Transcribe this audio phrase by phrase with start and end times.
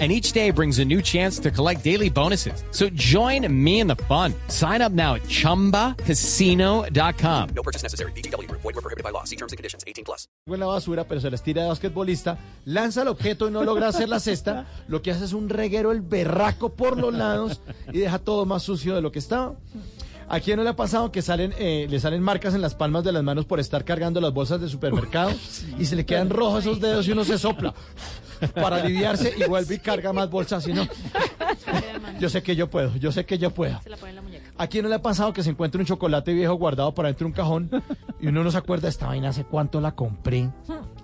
[0.00, 2.64] and each day brings a new chance to collect daily bonuses.
[2.72, 4.34] So join me in the fun.
[4.48, 7.48] Sign up now at ChumbaCasino.com.
[7.54, 8.10] No purchase necessary.
[8.12, 8.50] BGW.
[8.50, 9.22] Void were prohibited by law.
[9.22, 9.84] See terms and conditions.
[9.86, 10.26] 18 plus.
[10.46, 12.36] en la basura, pero se las tira de basquetbolista,
[12.66, 15.90] lanza el objeto y no logra hacer la cesta, lo que hace es un reguero
[15.90, 19.54] el berraco por los lados y deja todo más sucio de lo que estaba.
[20.28, 23.04] ¿A quién no le ha pasado que salen, eh, le salen marcas en las palmas
[23.04, 25.32] de las manos por estar cargando las bolsas de supermercado
[25.78, 27.74] y se le quedan rojos esos dedos y uno se sopla
[28.52, 30.86] para aliviarse y vuelve y carga más bolsas y no?
[32.20, 33.80] Yo sé que yo puedo, yo sé que yo puedo.
[33.82, 34.50] Se la pone en la muñeca.
[34.56, 37.24] ¿A quién no le ha pasado que se encuentra un chocolate viejo guardado para dentro
[37.24, 37.70] de un cajón
[38.20, 40.48] y uno no se acuerda esta vaina hace cuánto la compré?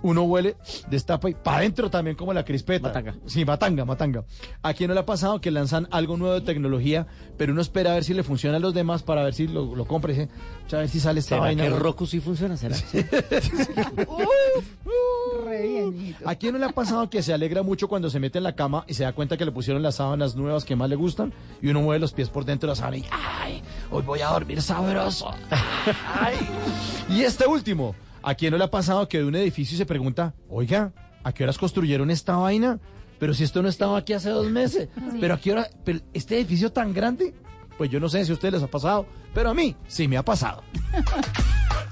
[0.03, 0.55] Uno huele,
[0.89, 2.87] destapa y para adentro también como la crispeta.
[2.87, 3.15] Matanga.
[3.25, 4.23] Sí, matanga, matanga.
[4.63, 7.91] ¿A quién no le ha pasado que lanzan algo nuevo de tecnología, pero uno espera
[7.91, 10.15] a ver si le funciona a los demás para ver si lo, lo compra y
[10.15, 10.29] dice,
[10.67, 11.63] "Cha, a ver si sale esta ¿Será vaina?
[11.63, 12.55] que Roku sí funciona?
[12.57, 12.75] ¿Será?
[15.45, 16.27] Re bien, hijito.
[16.29, 18.55] ¿A quién no le ha pasado que se alegra mucho cuando se mete en la
[18.55, 21.33] cama y se da cuenta que le pusieron las sábanas nuevas que más le gustan
[21.61, 23.05] y uno mueve los pies por dentro de la sábana y
[23.41, 23.61] ¡ay!
[23.89, 25.33] Hoy voy a dormir sabroso.
[26.19, 26.35] ¡Ay!
[27.09, 29.85] Y este último, ¿a quién no le ha pasado que de un edificio y se
[29.85, 32.79] pregunta, oiga, ¿a qué horas construyeron esta vaina?
[33.19, 34.87] Pero si esto no estaba aquí hace dos meses,
[35.19, 37.33] pero a qué hora, pero este edificio tan grande,
[37.77, 40.15] pues yo no sé si a ustedes les ha pasado, pero a mí sí me
[40.17, 40.63] ha pasado.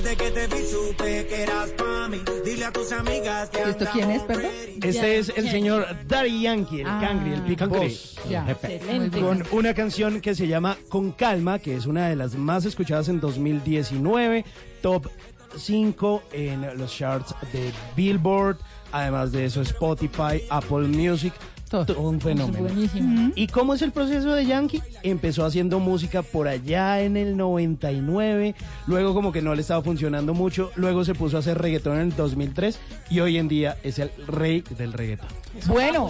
[0.00, 2.22] Desde que te vi supe que eras pa' mí.
[2.44, 4.52] Dile a tus amigas que ¿Esto quién es, perdón?
[4.80, 7.44] Este es el señor Daddy Yankee, el Ah, Cangri, el.
[8.30, 8.76] Ya, Jefe.
[8.76, 9.20] excelente.
[9.20, 13.08] Con una canción que se llama Con Calma, que es una de las más escuchadas
[13.08, 14.44] en 2019,
[14.82, 15.08] top
[15.56, 18.58] 5 en los charts de Billboard,
[18.92, 21.32] además de eso Spotify, Apple Music,
[21.68, 22.00] Todo.
[22.00, 22.60] un fenómeno.
[22.60, 23.32] Buenísimo.
[23.34, 24.82] ¿Y cómo es el proceso de Yankee?
[25.02, 28.54] Empezó haciendo música por allá en el 99,
[28.86, 32.08] luego como que no le estaba funcionando mucho, luego se puso a hacer reggaetón en
[32.08, 32.78] el 2003
[33.10, 35.28] y hoy en día es el rey del reggaetón.
[35.66, 36.08] Bueno,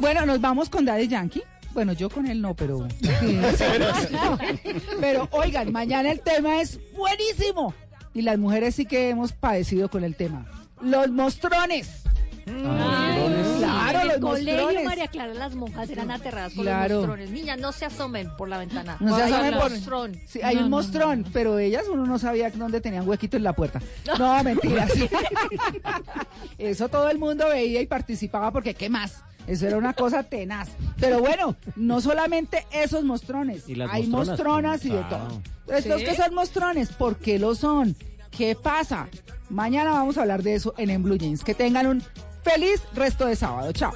[0.00, 1.42] bueno, nos vamos con Daddy Yankee.
[1.72, 2.86] Bueno, yo con él no, pero.
[5.00, 7.74] pero oigan, mañana el tema es buenísimo.
[8.12, 10.46] Y las mujeres sí que hemos padecido con el tema.
[10.80, 12.02] Los mostrones.
[12.50, 14.84] Claro, en los el colegio mostrones.
[14.84, 16.88] María Clara, las monjas eran aterradas por Claro.
[16.88, 17.30] los mostrones.
[17.30, 18.96] Niñas, no se asomen por la ventana.
[19.00, 20.20] No se Hay asomen un por- mostrón.
[20.26, 23.80] Sí, hay un mostrón, pero ellas uno no sabía dónde tenían huequito en la puerta.
[24.18, 24.90] No, mentiras.
[26.58, 29.22] Eso todo el mundo veía y participaba porque ¿qué más?
[29.46, 30.68] Eso era una cosa tenaz.
[30.98, 33.68] Pero bueno, no solamente esos mostrones.
[33.68, 35.42] Y las hay mostronas, mostronas y de todo.
[35.76, 37.96] Estos que son mostrones, ¿por qué lo son?
[38.30, 39.08] ¿Qué pasa?
[39.48, 41.42] Mañana vamos a hablar de eso en En Blue Jeans.
[41.42, 42.02] Que tengan un
[42.42, 43.72] feliz resto de sábado.
[43.72, 43.92] Chao.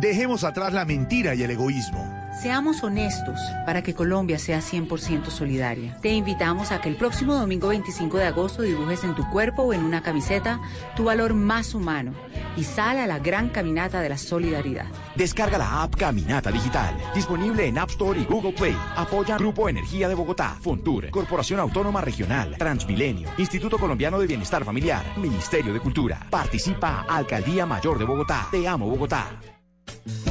[0.00, 2.21] Dejemos atrás la mentira y el egoísmo.
[2.42, 5.96] Seamos honestos para que Colombia sea 100% solidaria.
[6.02, 9.72] Te invitamos a que el próximo domingo 25 de agosto dibujes en tu cuerpo o
[9.72, 10.60] en una camiseta
[10.96, 12.12] tu valor más humano
[12.56, 14.86] y sal a la gran caminata de la solidaridad.
[15.14, 16.96] Descarga la app Caminata Digital.
[17.14, 18.76] Disponible en App Store y Google Play.
[18.96, 25.04] Apoya Grupo Energía de Bogotá, Fontur, Corporación Autónoma Regional, Transmilenio, Instituto Colombiano de Bienestar Familiar,
[25.16, 26.26] Ministerio de Cultura.
[26.28, 28.48] Participa Alcaldía Mayor de Bogotá.
[28.50, 29.30] Te amo Bogotá.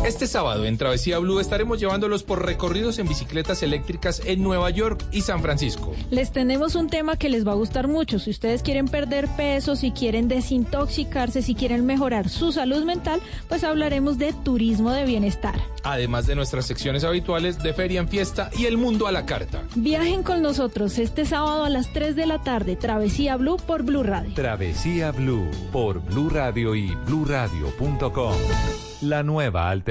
[0.05, 5.05] Este sábado en Travesía Blue estaremos llevándolos por recorridos en bicicletas eléctricas en Nueva York
[5.11, 5.93] y San Francisco.
[6.09, 8.17] Les tenemos un tema que les va a gustar mucho.
[8.17, 13.63] Si ustedes quieren perder peso, si quieren desintoxicarse, si quieren mejorar su salud mental, pues
[13.63, 15.61] hablaremos de turismo de bienestar.
[15.83, 19.61] Además de nuestras secciones habituales de Feria en Fiesta y El Mundo a la Carta.
[19.75, 24.01] Viajen con nosotros este sábado a las 3 de la tarde, Travesía Blue por Blue
[24.01, 24.33] Radio.
[24.33, 28.33] Travesía Blue por Blue Radio y bluradio.com.
[29.01, 29.90] La nueva alternativa.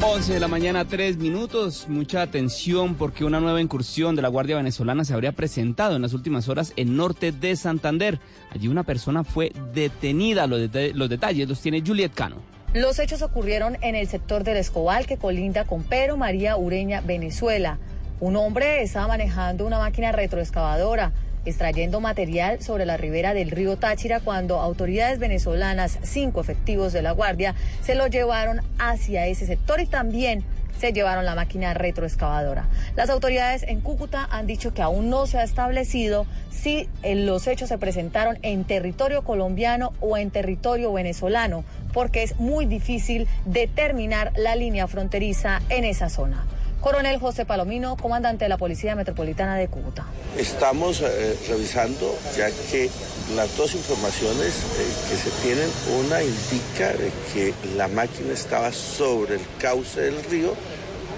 [0.00, 1.86] 11 de la mañana, 3 minutos.
[1.88, 6.12] Mucha atención porque una nueva incursión de la Guardia Venezolana se habría presentado en las
[6.12, 8.20] últimas horas en norte de Santander.
[8.50, 10.46] Allí una persona fue detenida.
[10.46, 12.36] Los, los detalles los tiene Juliet Cano.
[12.74, 17.78] Los hechos ocurrieron en el sector del Escobal que colinda con Pedro María Ureña, Venezuela.
[18.20, 21.12] Un hombre estaba manejando una máquina retroexcavadora,
[21.44, 27.12] extrayendo material sobre la ribera del río Táchira cuando autoridades venezolanas, cinco efectivos de la
[27.12, 30.44] Guardia, se lo llevaron hacia ese sector y también
[30.78, 32.68] se llevaron la máquina retroexcavadora.
[32.94, 37.46] Las autoridades en Cúcuta han dicho que aún no se ha establecido si eh, los
[37.46, 44.32] hechos se presentaron en territorio colombiano o en territorio venezolano, porque es muy difícil determinar
[44.36, 46.46] la línea fronteriza en esa zona.
[46.80, 50.06] Coronel José Palomino, comandante de la Policía Metropolitana de Cúcuta.
[50.36, 52.88] Estamos eh, revisando ya que
[53.34, 55.68] las dos informaciones eh, que se tienen,
[56.00, 56.92] una indica
[57.34, 60.54] que la máquina estaba sobre el cauce del río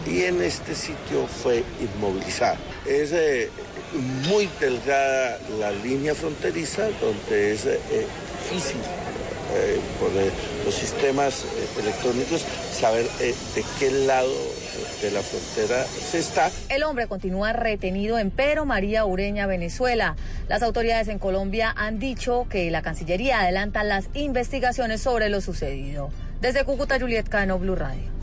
[0.07, 2.57] y en este sitio fue inmovilizada.
[2.87, 3.51] Es eh,
[4.31, 8.81] muy delgada la línea fronteriza donde es difícil
[9.99, 10.11] por
[10.65, 11.45] los sistemas
[11.77, 14.31] electrónicos saber de qué lado
[15.01, 16.51] de la frontera se está.
[16.69, 20.17] El hombre continúa retenido en Pedro María Ureña, Venezuela.
[20.49, 26.11] Las autoridades en Colombia han dicho que la Cancillería adelanta las investigaciones sobre lo sucedido.
[26.41, 28.21] Desde Cúcuta, Juliet Cano, Blue Radio.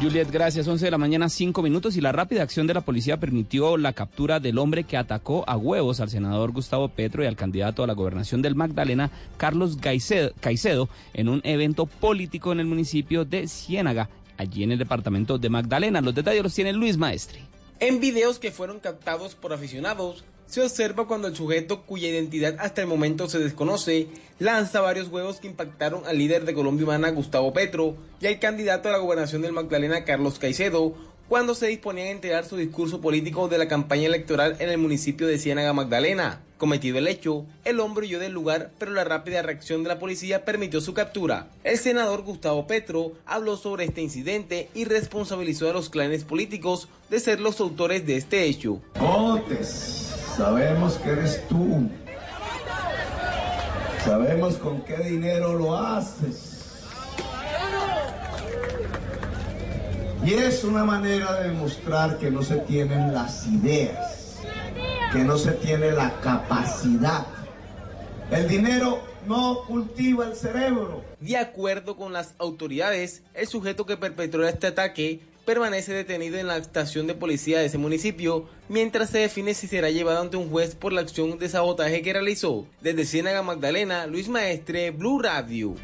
[0.00, 0.66] Juliet, gracias.
[0.66, 1.96] 11 de la mañana, 5 minutos.
[1.96, 5.56] Y la rápida acción de la policía permitió la captura del hombre que atacó a
[5.56, 10.88] huevos al senador Gustavo Petro y al candidato a la gobernación del Magdalena, Carlos Caicedo,
[11.14, 16.00] en un evento político en el municipio de Ciénaga, allí en el departamento de Magdalena.
[16.00, 17.40] Los detalles los tiene Luis Maestre.
[17.80, 22.82] En videos que fueron captados por aficionados, se observa cuando el sujeto, cuya identidad hasta
[22.82, 24.08] el momento se desconoce,
[24.38, 28.88] lanza varios huevos que impactaron al líder de Colombia Humana, Gustavo Petro, y al candidato
[28.88, 30.94] a la gobernación del Magdalena, Carlos Caicedo,
[31.28, 35.26] cuando se disponían a entregar su discurso político de la campaña electoral en el municipio
[35.26, 36.40] de Ciénaga, Magdalena.
[36.58, 40.44] Cometido el hecho, el hombre huyó del lugar, pero la rápida reacción de la policía
[40.44, 41.48] permitió su captura.
[41.62, 47.20] El senador Gustavo Petro habló sobre este incidente y responsabilizó a los clanes políticos de
[47.20, 48.80] ser los autores de este hecho.
[49.00, 51.88] Otes, sabemos que eres tú.
[54.04, 56.53] Sabemos con qué dinero lo haces.
[60.24, 64.38] Y es una manera de demostrar que no se tienen las ideas,
[65.12, 67.26] que no se tiene la capacidad.
[68.30, 71.04] El dinero no cultiva el cerebro.
[71.20, 76.56] De acuerdo con las autoridades, el sujeto que perpetró este ataque permanece detenido en la
[76.56, 80.74] estación de policía de ese municipio, mientras se define si será llevado ante un juez
[80.74, 82.66] por la acción de sabotaje que realizó.
[82.80, 85.74] Desde Ciénaga Magdalena, Luis Maestre, Blue Radio.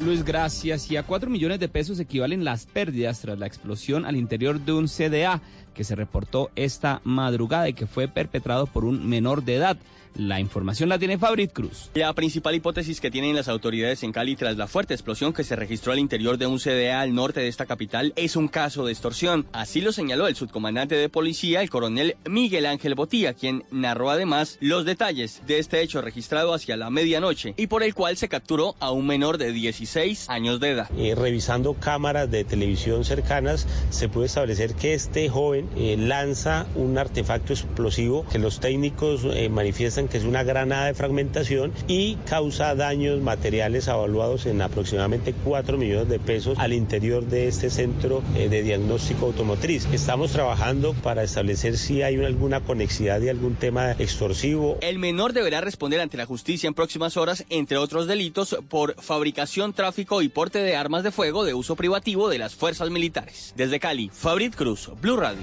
[0.00, 0.90] Luis, gracias.
[0.90, 4.72] Y a 4 millones de pesos equivalen las pérdidas tras la explosión al interior de
[4.72, 5.42] un CDA
[5.78, 9.78] que se reportó esta madrugada y que fue perpetrado por un menor de edad.
[10.18, 11.90] La información la tiene Fabrit Cruz.
[11.94, 15.54] La principal hipótesis que tienen las autoridades en Cali tras la fuerte explosión que se
[15.54, 18.90] registró al interior de un CDA al norte de esta capital es un caso de
[18.90, 19.46] extorsión.
[19.52, 24.58] Así lo señaló el subcomandante de policía, el coronel Miguel Ángel Botía, quien narró además
[24.60, 28.74] los detalles de este hecho registrado hacia la medianoche y por el cual se capturó
[28.80, 30.90] a un menor de 16 años de edad.
[30.98, 36.98] Eh, revisando cámaras de televisión cercanas, se puede establecer que este joven eh, lanza un
[36.98, 42.74] artefacto explosivo que los técnicos eh, manifiestan que es una granada de fragmentación y causa
[42.74, 48.48] daños materiales evaluados en aproximadamente 4 millones de pesos al interior de este centro eh,
[48.48, 49.86] de diagnóstico automotriz.
[49.92, 54.78] Estamos trabajando para establecer si hay alguna conexidad de algún tema extorsivo.
[54.80, 59.72] El menor deberá responder ante la justicia en próximas horas, entre otros delitos, por fabricación,
[59.72, 63.52] tráfico y porte de armas de fuego de uso privativo de las fuerzas militares.
[63.56, 65.42] Desde Cali, Fabrit Cruz, Blue Radio.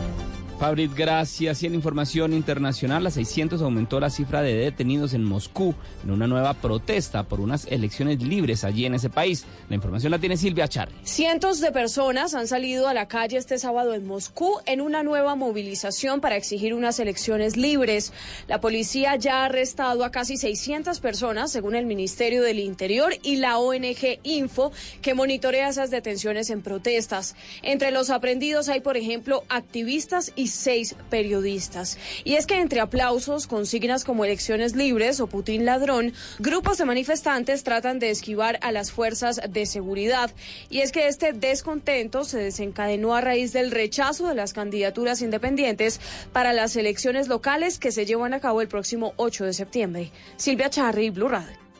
[0.61, 1.63] Fabrit, gracias.
[1.63, 6.27] Y en información internacional, a 600 aumentó la cifra de detenidos en Moscú en una
[6.27, 9.45] nueva protesta por unas elecciones libres allí en ese país.
[9.69, 10.93] La información la tiene Silvia Charri.
[11.01, 15.33] Cientos de personas han salido a la calle este sábado en Moscú en una nueva
[15.33, 18.13] movilización para exigir unas elecciones libres.
[18.47, 23.37] La policía ya ha arrestado a casi 600 personas, según el Ministerio del Interior y
[23.37, 27.35] la ONG Info, que monitorea esas detenciones en protestas.
[27.63, 31.97] Entre los aprendidos hay, por ejemplo, activistas y seis periodistas.
[32.23, 37.63] Y es que entre aplausos, consignas como elecciones libres o Putin ladrón, grupos de manifestantes
[37.63, 40.31] tratan de esquivar a las fuerzas de seguridad.
[40.69, 45.99] Y es que este descontento se desencadenó a raíz del rechazo de las candidaturas independientes
[46.33, 50.11] para las elecciones locales que se llevan a cabo el próximo 8 de septiembre.
[50.37, 51.70] Silvia Charri, Blue Radio.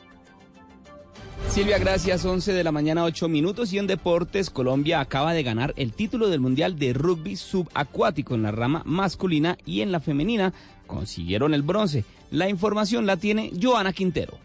[1.48, 2.24] Silvia, gracias.
[2.24, 3.72] 11 de la mañana, 8 minutos.
[3.72, 8.42] Y en deportes, Colombia acaba de ganar el título del Mundial de Rugby Subacuático en
[8.42, 10.52] la rama masculina y en la femenina
[10.86, 12.04] consiguieron el bronce.
[12.30, 14.38] La información la tiene Joana Quintero.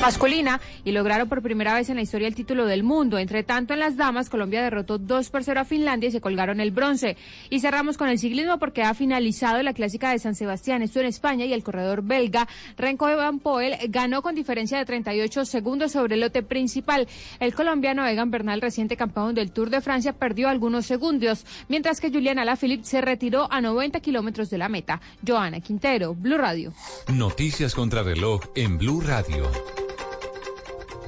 [0.00, 3.18] Masculina y lograron por primera vez en la historia el título del mundo.
[3.18, 6.60] Entre tanto, en las damas, Colombia derrotó 2 por 0 a Finlandia y se colgaron
[6.60, 7.16] el bronce.
[7.50, 11.06] Y cerramos con el ciclismo porque ha finalizado la clásica de San Sebastián, esto en
[11.06, 16.14] España, y el corredor belga Renko Evan Poel ganó con diferencia de 38 segundos sobre
[16.14, 17.06] el lote principal.
[17.38, 22.10] El colombiano Egan Bernal, reciente campeón del Tour de Francia, perdió algunos segundos, mientras que
[22.10, 25.00] Julián Alaphilippe se retiró a 90 kilómetros de la meta.
[25.26, 26.72] Joana Quintero, Blue Radio.
[27.08, 29.50] Noticias contra reloj en Blue Radio.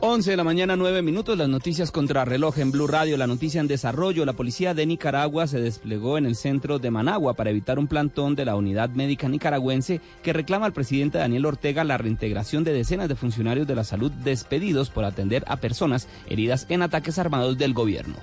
[0.05, 3.61] 11 de la mañana, 9 minutos, las noticias contra reloj en Blue Radio, la noticia
[3.61, 4.25] en desarrollo.
[4.25, 8.35] La policía de Nicaragua se desplegó en el centro de Managua para evitar un plantón
[8.35, 13.09] de la unidad médica nicaragüense que reclama al presidente Daniel Ortega la reintegración de decenas
[13.09, 17.73] de funcionarios de la salud despedidos por atender a personas heridas en ataques armados del
[17.73, 18.17] gobierno.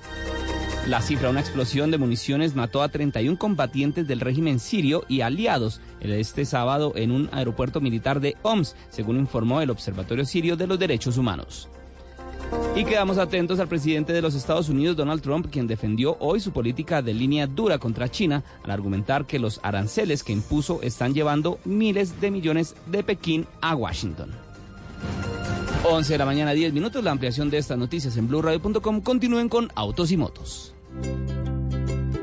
[0.89, 5.81] La cifra, una explosión de municiones mató a 31 combatientes del régimen sirio y aliados
[6.01, 10.79] este sábado en un aeropuerto militar de Homs, según informó el Observatorio Sirio de los
[10.79, 11.69] Derechos Humanos.
[12.75, 16.51] Y quedamos atentos al presidente de los Estados Unidos, Donald Trump, quien defendió hoy su
[16.51, 21.60] política de línea dura contra China al argumentar que los aranceles que impuso están llevando
[21.65, 24.31] miles de millones de Pekín a Washington.
[25.84, 27.03] 11 de la mañana, 10 minutos.
[27.03, 29.01] La ampliación de estas noticias en blueradio.com.
[29.01, 30.74] Continúen con Autos y Motos.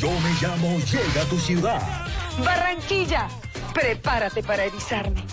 [0.00, 2.06] Yo me llamo Llega a tu ciudad.
[2.44, 3.26] Barranquilla,
[3.74, 5.24] prepárate para erizarme.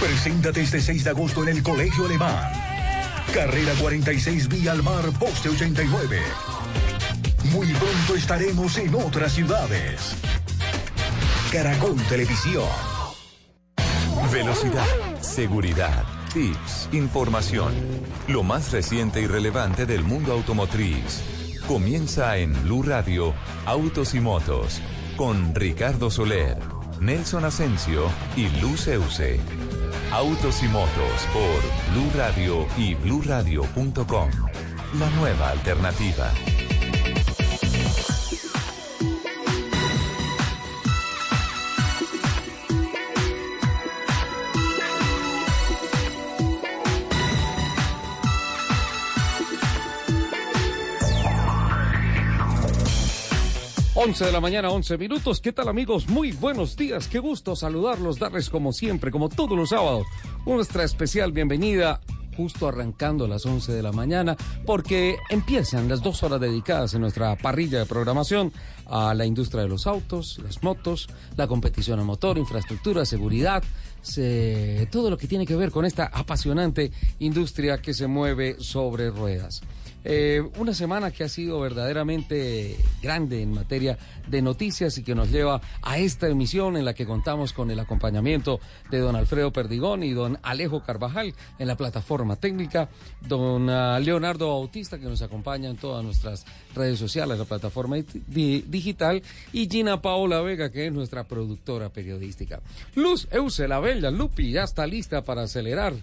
[0.00, 2.52] Preséntate este 6 de agosto en el Colegio Alemán.
[3.32, 6.20] Carrera 46 Vía al Mar, Poste 89.
[7.50, 10.14] Muy pronto estaremos en otras ciudades.
[11.50, 12.68] Caracol Televisión.
[14.30, 14.86] Velocidad,
[15.20, 17.74] seguridad, tips, información.
[18.28, 21.43] Lo más reciente y relevante del mundo automotriz.
[21.68, 23.32] Comienza en Blue Radio,
[23.64, 24.82] Autos y Motos,
[25.16, 26.58] con Ricardo Soler,
[27.00, 28.04] Nelson Asensio
[28.36, 29.40] y Luz Euse.
[30.12, 34.30] Autos y Motos por Blue Radio y bluradio.com.
[34.98, 36.30] La nueva alternativa.
[54.04, 55.40] Once de la mañana, 11 minutos.
[55.40, 56.08] ¿Qué tal amigos?
[56.08, 57.08] Muy buenos días.
[57.08, 60.06] Qué gusto saludarlos, darles como siempre, como todos los sábados,
[60.46, 62.00] nuestra especial bienvenida
[62.36, 67.00] justo arrancando a las 11 de la mañana, porque empiezan las dos horas dedicadas en
[67.02, 68.52] nuestra parrilla de programación
[68.86, 73.62] a la industria de los autos, las motos, la competición a motor, infraestructura, seguridad,
[74.02, 79.10] se- todo lo que tiene que ver con esta apasionante industria que se mueve sobre
[79.10, 79.62] ruedas.
[80.04, 83.96] Eh, una semana que ha sido verdaderamente grande en materia
[84.28, 87.80] de noticias y que nos lleva a esta emisión en la que contamos con el
[87.80, 92.88] acompañamiento de don Alfredo Perdigón y don Alejo Carvajal en la plataforma técnica,
[93.26, 96.44] don ah, Leonardo Bautista que nos acompaña en todas nuestras
[96.74, 102.60] redes sociales, la plataforma di- digital y Gina Paola Vega que es nuestra productora periodística.
[102.94, 105.94] Luz Euse la Bella, Lupi ya está lista para acelerar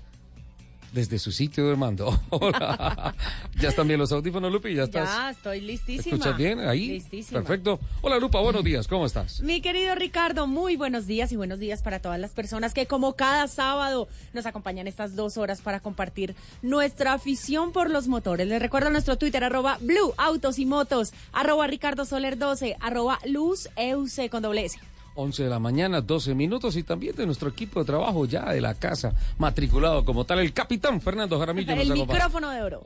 [0.92, 2.20] desde su sitio de mando.
[2.30, 3.16] Hola.
[3.60, 4.74] ¿Ya están bien los audífonos, Lupi?
[4.74, 5.10] ¿Ya estás?
[5.10, 6.16] Ya, estoy listísima.
[6.16, 6.88] ¿Escuchas bien ahí?
[6.88, 7.40] Listísima.
[7.40, 7.80] Perfecto.
[8.02, 8.88] Hola, Lupa, buenos días.
[8.88, 9.42] ¿Cómo estás?
[9.42, 13.14] Mi querido Ricardo, muy buenos días y buenos días para todas las personas que como
[13.14, 18.48] cada sábado nos acompañan estas dos horas para compartir nuestra afición por los motores.
[18.48, 23.70] Les recuerdo nuestro Twitter, arroba Blue Autos y Motos, arroba Ricardo Soler 12, arroba Luz
[23.76, 24.78] EUC con doble S.
[25.16, 28.62] 11 de la mañana, 12 minutos y también de nuestro equipo de trabajo ya de
[28.62, 31.74] la casa, matriculado como tal, el capitán Fernando Jaramillo.
[31.74, 32.82] El micrófono de oro.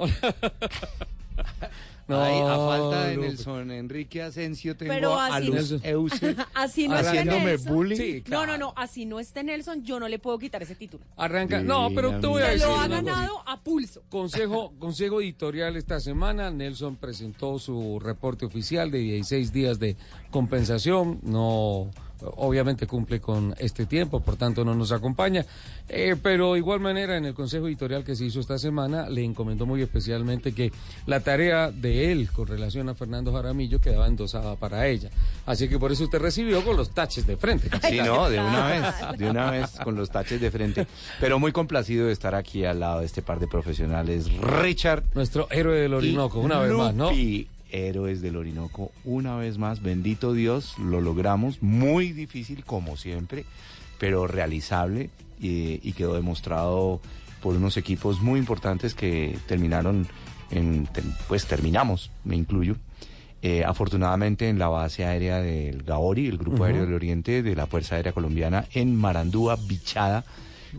[2.08, 3.28] No, Ay, a falta de Lupe.
[3.30, 7.74] Nelson Enrique Asensio tengo Pero a así Luz no- Euse así no esté Nelson.
[7.74, 7.96] bullying.
[7.98, 11.04] Sí, No, no, no, así no esté Nelson, yo no le puedo quitar ese título.
[11.18, 11.62] Arranca.
[11.62, 12.68] No, pero te voy a Se decir.
[12.68, 14.04] lo ha ganado a pulso.
[14.10, 16.52] Consejo, consejo editorial esta semana.
[16.52, 19.98] Nelson presentó su reporte oficial de 16 días de
[20.32, 21.20] compensación.
[21.24, 21.90] No
[22.38, 25.46] obviamente cumple con este tiempo, por tanto no nos acompaña.
[25.88, 29.24] Eh, pero de igual manera, en el consejo editorial que se hizo esta semana, le
[29.24, 30.72] encomendó muy especialmente que
[31.06, 35.10] la tarea de él con relación a Fernando Jaramillo quedaba endosada para ella.
[35.46, 37.70] Así que por eso usted recibió con los taches de frente.
[37.88, 40.88] Sí, no, de una vez, de una vez con los taches de frente.
[41.20, 44.28] Pero muy complacido de estar aquí al lado de este par de profesionales.
[44.42, 45.04] Richard.
[45.14, 47.12] Nuestro héroe del Orinoco, una vez más, ¿no?
[47.12, 51.62] Y héroes del Orinoco, una vez más, bendito Dios, lo logramos.
[51.62, 53.46] Muy difícil, como siempre,
[54.00, 57.02] pero realizable y, y quedó demostrado
[57.42, 60.08] por unos equipos muy importantes que terminaron,
[60.52, 60.88] en,
[61.28, 62.76] pues terminamos, me incluyo.
[63.42, 66.64] eh, afortunadamente en la base aérea del Gaori, el Grupo Ujú.
[66.64, 70.24] Aéreo del Oriente de la Fuerza Aérea Colombiana, en Marandúa, Bichada,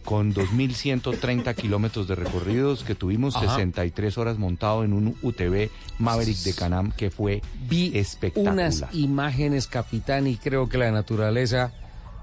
[0.04, 3.54] con 2.130 kilómetros de recorridos que tuvimos, Ajá.
[3.56, 8.52] 63 horas montado en un UTV Maverick de Canam que fue Vi espectacular.
[8.54, 11.72] unas imágenes, capitán, y creo que la naturaleza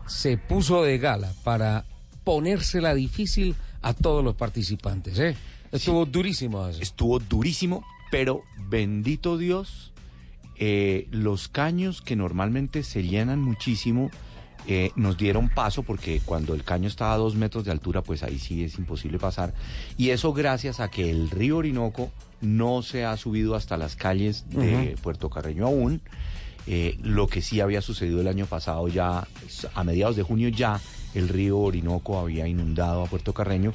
[0.08, 1.86] se puso de gala para
[2.24, 5.18] ponérsela difícil a todos los participantes.
[5.20, 5.36] ¿eh?
[5.72, 6.82] Estuvo durísimo eso.
[6.82, 9.92] Estuvo durísimo, pero bendito Dios,
[10.58, 14.10] eh, los caños que normalmente se llenan muchísimo
[14.68, 18.24] eh, nos dieron paso porque cuando el caño estaba a dos metros de altura, pues
[18.24, 19.54] ahí sí es imposible pasar.
[19.98, 24.46] Y eso gracias a que el río Orinoco no se ha subido hasta las calles
[24.50, 24.96] de.
[25.02, 26.02] Puerto Carreño aún.
[26.66, 29.28] Eh, lo que sí había sucedido el año pasado ya,
[29.74, 30.80] a mediados de junio ya,
[31.14, 33.74] el río Orinoco había inundado a Puerto Carreño,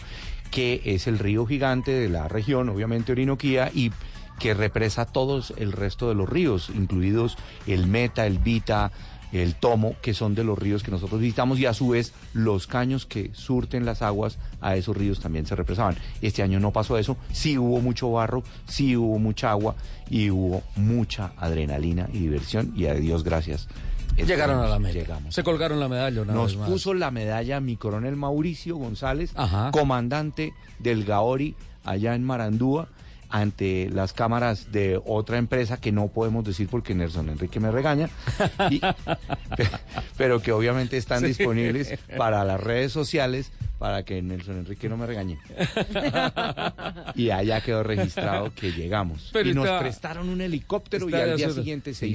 [0.50, 3.92] que es el río gigante de la región, obviamente Orinoquía, y
[4.38, 8.90] que represa todos el resto de los ríos, incluidos el Meta, el Vita,
[9.32, 12.66] el Tomo, que son de los ríos que nosotros visitamos, y a su vez los
[12.66, 15.97] caños que surten las aguas a esos ríos también se represaban.
[16.23, 19.75] Este año no pasó eso, sí hubo mucho barro, sí hubo mucha agua
[20.08, 23.68] y hubo mucha adrenalina y diversión, y a Dios gracias.
[24.16, 24.99] Llegaron a la meta.
[24.99, 25.32] Llegamos.
[25.32, 26.70] Se colgaron la medalla una Nos vez más.
[26.70, 29.70] puso la medalla mi coronel Mauricio González, Ajá.
[29.70, 31.54] comandante del Gaori
[31.85, 32.88] allá en Marandúa,
[33.30, 38.08] ante las cámaras de otra empresa que no podemos decir porque Nelson Enrique me regaña,
[38.70, 38.80] y-
[40.16, 41.26] pero que obviamente están Sí.
[41.26, 45.38] disponibles para las redes sociales para que Nelson Enrique no me regañe.
[47.14, 49.30] Y allá quedó registrado que llegamos.
[49.32, 52.14] Pero y nos prestaron un helicóptero y al día siguiente se Sí.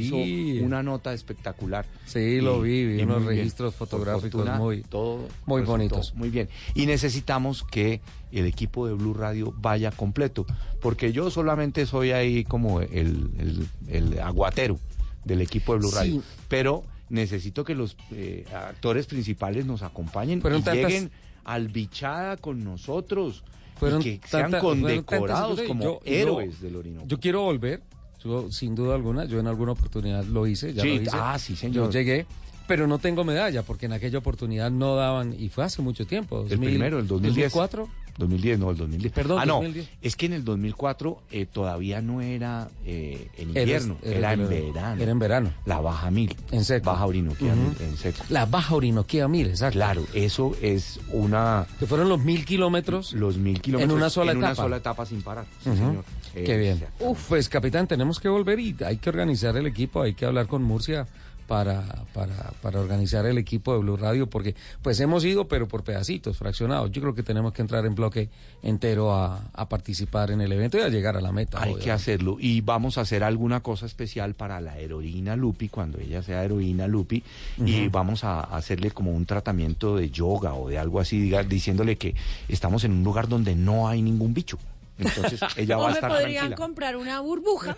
[0.58, 1.86] hizo una nota espectacular.
[2.06, 3.38] Sí, lo vi, vi unos bien.
[3.38, 6.14] registros fotográficos fortuna, muy- todo muy bonitos.
[6.16, 6.50] Muy bien.
[6.76, 8.02] Y necesitamos que
[8.40, 10.46] el equipo de Blue Radio vaya completo,
[10.82, 14.80] porque yo solamente soy ahí como el, el- el aguatero
[15.26, 15.96] del equipo de Blue Sí.
[15.96, 21.12] Radio, pero necesito que los eh, actores principales nos acompañen Fueron y tantas- lleguen
[21.46, 23.44] al bichada con nosotros
[23.78, 27.08] Fueron y que sean tanta- fueron tantas condecorados como Yo- héroes yo- del Orinoco.
[27.08, 27.82] Yo quiero volver,
[28.24, 31.12] yo, sin duda alguna, yo en alguna oportunidad lo hice, ya Sí, lo hice.
[31.14, 31.86] ah, sí, señor.
[31.86, 32.26] Yo llegué,
[32.68, 36.44] pero no tengo medalla porque en aquella oportunidad no daban, y fue hace mucho tiempo.
[36.44, 37.52] El 2000, primero, el 2010.
[37.52, 37.90] 2004.
[38.18, 39.12] 2010, no, el 2010.
[39.14, 39.90] Perdón, ah, no, 2010.
[40.02, 44.34] es que en el 2004 eh, todavía no era eh, en Era- invierno, era- era,
[44.34, 45.02] en era- verano.
[45.02, 45.54] era en verano.
[45.66, 46.36] La baja mil.
[46.52, 46.86] En seco.
[46.92, 47.62] Baja Orinoquía Ujú.
[47.62, 48.24] mil, en seco.
[48.30, 49.74] La Baja Orinoquía Mil, exacto.
[49.74, 51.66] Claro, eso es una...
[51.80, 53.14] Que fueron los mil kilómetros.
[53.14, 54.52] Los mil kilómetros En una sola en etapa.
[54.52, 55.46] una sola etapa sin parar.
[55.64, 55.78] Sí, Ujú.
[55.80, 56.04] señor.
[56.34, 56.74] Qué Eh, bien.
[56.76, 60.14] o sea, Uf, pues capitán, tenemos que volver y hay que organizar el equipo, hay
[60.14, 61.08] que hablar con Murcia
[61.48, 65.84] para, para, para organizar el equipo de Blue Radio, porque pues hemos ido, pero por
[65.84, 66.92] pedacitos, fraccionados.
[66.92, 68.30] Yo creo que tenemos que entrar en bloque
[68.62, 71.62] entero a, a participar en el evento y a llegar a la meta.
[71.62, 76.00] Hay que hacerlo y vamos a hacer alguna cosa especial para la heroína Lupi cuando
[76.00, 77.24] ella sea heroína Lupi
[77.58, 81.98] y vamos a hacerle como un tratamiento de yoga o de algo así, diga- diciéndole
[81.98, 82.16] que
[82.48, 84.58] estamos en un lugar donde no hay ningún bicho.
[84.98, 86.56] Entonces ella va o a me estar podrían tranquila.
[86.56, 87.76] comprar una burbuja.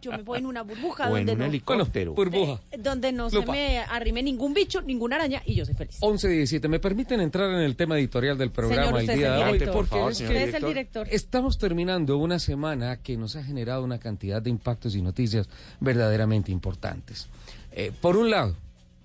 [0.00, 2.14] Yo me pongo en una burbuja O en donde un no, helicóptero.
[2.14, 2.60] burbuja.
[2.78, 3.46] donde no Lupa.
[3.46, 5.96] se me arrime ningún bicho, ninguna araña y yo soy feliz.
[6.00, 6.68] 11 y 17.
[6.68, 9.36] ¿Me permiten entrar en el tema editorial del programa Señor, el usted es día el
[9.38, 9.52] de hoy?
[9.52, 9.74] director.
[9.74, 11.08] Porque Por favor, es señor que Usted es el director.
[11.10, 15.48] Estamos terminando una semana que nos ha generado una cantidad de impactos y noticias
[15.80, 17.28] verdaderamente importantes.
[17.72, 18.56] Eh, por un lado,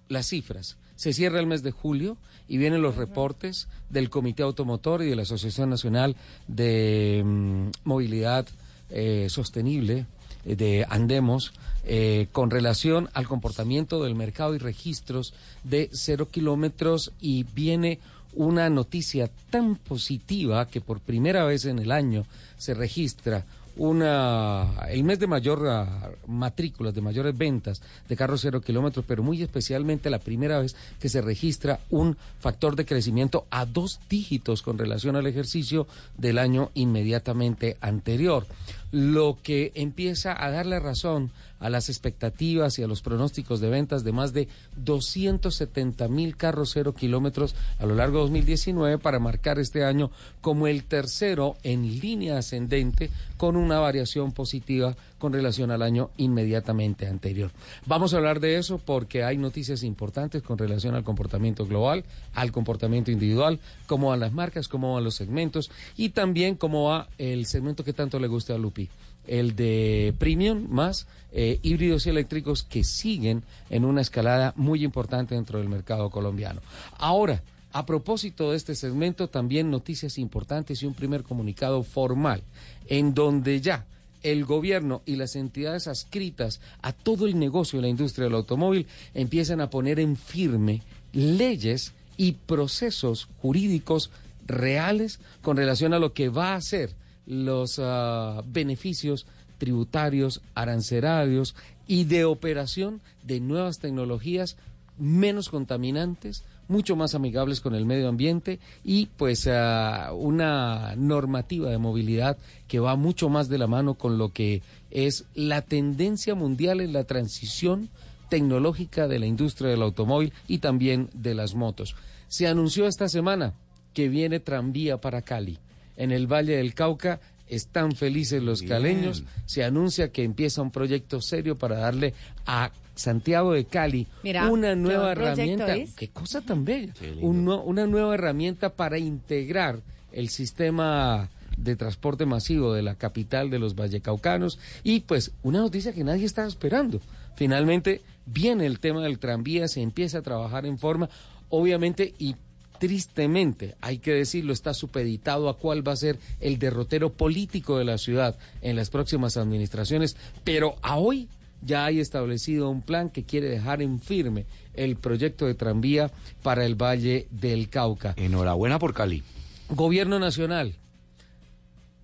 [0.09, 0.77] las cifras.
[1.01, 2.15] Se cierra el mes de julio
[2.47, 6.15] y vienen los reportes del Comité Automotor y de la Asociación Nacional
[6.47, 8.47] de mm, Movilidad
[8.91, 10.05] eh, Sostenible
[10.45, 11.53] eh, de Andemos
[11.85, 15.33] eh, con relación al comportamiento del mercado y registros
[15.63, 17.13] de cero kilómetros.
[17.19, 17.97] Y viene
[18.33, 22.27] una noticia tan positiva que por primera vez en el año
[22.59, 23.47] se registra
[23.81, 29.23] una el mes de mayor ah, matrículas, de mayores ventas de carros cero kilómetros, pero
[29.23, 34.61] muy especialmente la primera vez que se registra un factor de crecimiento a dos dígitos
[34.61, 38.45] con relación al ejercicio del año inmediatamente anterior.
[38.91, 44.03] lo que empieza a darle razón a las expectativas y a los pronósticos de ventas
[44.03, 49.59] de más de 270 mil carros cero kilómetros a lo largo de 2019 para marcar
[49.59, 55.83] este año como el tercero en línea ascendente con una variación positiva con relación al
[55.83, 57.51] año inmediatamente anterior.
[57.85, 62.51] Vamos a hablar de eso porque hay noticias importantes con relación al comportamiento global, al
[62.51, 67.45] comportamiento individual, cómo van las marcas, cómo van los segmentos y también cómo va el
[67.45, 68.89] segmento que tanto le gusta a Lupi
[69.27, 75.35] el de premium más eh, híbridos y eléctricos que siguen en una escalada muy importante
[75.35, 76.61] dentro del mercado colombiano.
[76.97, 77.41] Ahora,
[77.73, 82.43] a propósito de este segmento, también noticias importantes y un primer comunicado formal,
[82.87, 83.85] en donde ya
[84.23, 88.87] el gobierno y las entidades adscritas a todo el negocio de la industria del automóvil
[89.13, 90.81] empiezan a poner en firme
[91.13, 94.11] leyes y procesos jurídicos
[94.45, 96.93] reales con relación a lo que va a ser
[97.31, 99.25] los ah, beneficios
[99.57, 101.55] tributarios, arancelarios
[101.87, 104.57] y de operación de nuevas tecnologías
[104.97, 111.77] menos contaminantes, mucho más amigables con el medio ambiente y pues ah, una normativa de
[111.77, 116.81] movilidad que va mucho más de la mano con lo que es la tendencia mundial
[116.81, 117.89] en la transición
[118.29, 121.95] tecnológica de la industria del automóvil y también de las motos.
[122.27, 123.53] Se anunció esta semana
[123.93, 125.59] que viene tranvía para Cali
[126.01, 127.19] en el Valle del Cauca.
[127.47, 129.23] Están felices los caleños.
[129.45, 132.13] Se anuncia que empieza un proyecto serio para darle
[132.45, 134.07] a Santiago de Cali
[134.49, 135.75] una nueva herramienta.
[135.95, 136.93] Qué cosa tan bella.
[137.21, 143.75] una nueva herramienta para integrar el sistema de transporte masivo de la capital de los
[143.75, 147.01] vallecaucanos y pues una noticia que nadie estaba esperando.
[147.35, 151.09] Finalmente viene el tema del tranvía, se empieza a trabajar en forma,
[151.49, 152.35] obviamente, y
[152.81, 157.85] tristemente, hay que decirlo, está supeditado a cuál va a ser el derrotero político de
[157.85, 161.29] la ciudad en las próximas administraciones, pero a hoy
[161.61, 166.09] ya hay establecido un plan que quiere dejar en firme el proyecto de tranvía
[166.41, 168.15] para el Valle del Cauca.
[168.17, 169.21] Enhorabuena por Cali.
[169.69, 170.73] Gobierno Nacional.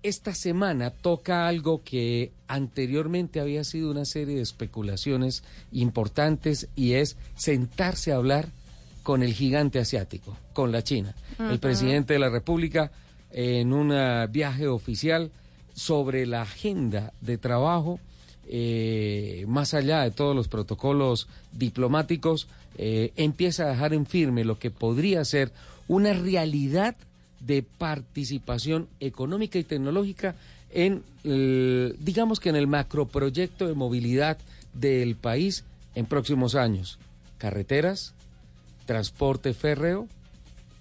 [0.04, 7.16] Esta semana toca algo que anteriormente había sido una serie de especulaciones importantes y es
[7.34, 8.52] sentarse a hablar
[9.08, 11.14] con el gigante asiático, con la China.
[11.38, 12.92] El presidente de la República,
[13.30, 13.90] en un
[14.30, 15.30] viaje oficial
[15.72, 18.00] sobre la agenda de trabajo,
[18.46, 24.58] eh, más allá de todos los protocolos diplomáticos, eh, empieza a dejar en firme lo
[24.58, 25.52] que podría ser
[25.86, 26.94] una realidad
[27.40, 30.34] de participación económica y tecnológica
[30.70, 31.02] en,
[31.98, 34.36] digamos que en el macroproyecto de movilidad
[34.74, 36.98] del país en próximos años.
[37.38, 38.12] Carreteras,
[38.88, 40.08] transporte férreo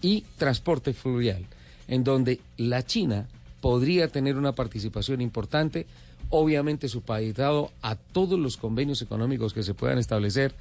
[0.01, 1.45] y transporte fluvial,
[1.89, 3.27] en donde la China
[3.59, 5.85] podría tener una participación importante,
[6.29, 10.55] obviamente supeditado a todos los convenios económicos que se puedan establecer,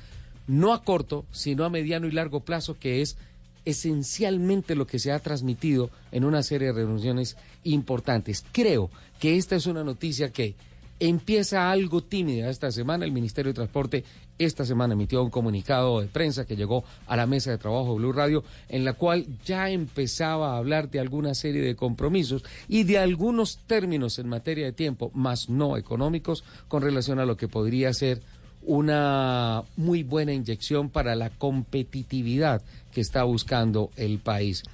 [0.48, 3.16] no a corto, sino a mediano y largo plazo, que es
[3.64, 8.44] esencialmente lo que se ha transmitido en una serie de reuniones importantes.
[8.50, 10.56] Creo que esta es una noticia que
[10.98, 13.04] empieza algo tímida esta semana.
[13.04, 14.04] El Ministerio de Transporte
[14.38, 17.98] esta semana emitió un comunicado de prensa que llegó a la mesa de trabajo de
[17.98, 22.84] Blue Radio, en la cual ya empezaba a hablar de alguna serie de compromisos y
[22.84, 27.48] de algunos términos en materia de tiempo, más no económicos, con relación a lo que
[27.48, 28.20] podría ser
[28.62, 34.64] una muy buena inyección para la competitividad que está buscando el país.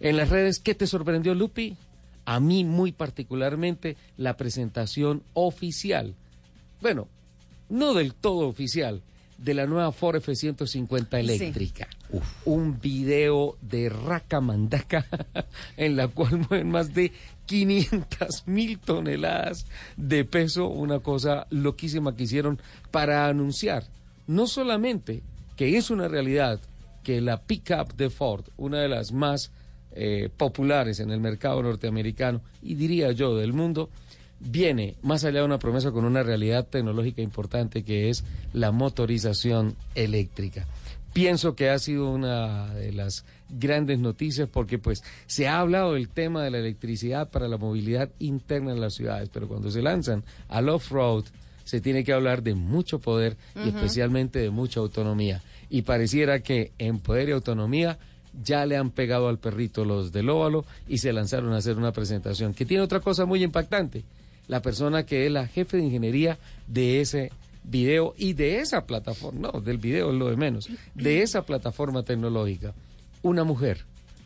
[0.00, 1.76] En las redes, ¿qué te sorprendió, Lupi?
[2.24, 6.14] A mí muy particularmente la presentación oficial.
[6.80, 7.08] Bueno,
[7.68, 9.02] no del todo oficial,
[9.38, 11.88] de la nueva Ford F-150 eléctrica.
[12.44, 15.06] Un video de raca mandaca
[15.76, 17.12] en la cual mueven más de
[17.46, 22.60] 500 mil toneladas de peso, una cosa loquísima que hicieron
[22.90, 23.84] para anunciar
[24.26, 25.22] no solamente
[25.56, 26.60] que es una realidad
[27.02, 29.50] que la pickup de Ford, una de las más
[29.96, 33.90] eh, populares en el mercado norteamericano y diría yo del mundo,
[34.40, 39.76] viene más allá de una promesa con una realidad tecnológica importante que es la motorización
[39.94, 40.66] eléctrica.
[41.12, 46.08] Pienso que ha sido una de las grandes noticias porque pues se ha hablado del
[46.08, 50.24] tema de la electricidad para la movilidad interna en las ciudades, pero cuando se lanzan
[50.48, 51.24] al off-road
[51.62, 55.40] se tiene que hablar de mucho poder y especialmente de mucha autonomía.
[55.70, 57.98] Y pareciera que en poder y autonomía
[58.42, 61.92] ya le han pegado al perrito los del óvalo y se lanzaron a hacer una
[61.92, 64.04] presentación que tiene otra cosa muy impactante
[64.48, 69.50] la persona que es la jefe de ingeniería de ese video y de esa plataforma,
[69.52, 72.74] no, del video es lo de menos, de esa plataforma tecnológica.
[73.22, 73.84] Una mujer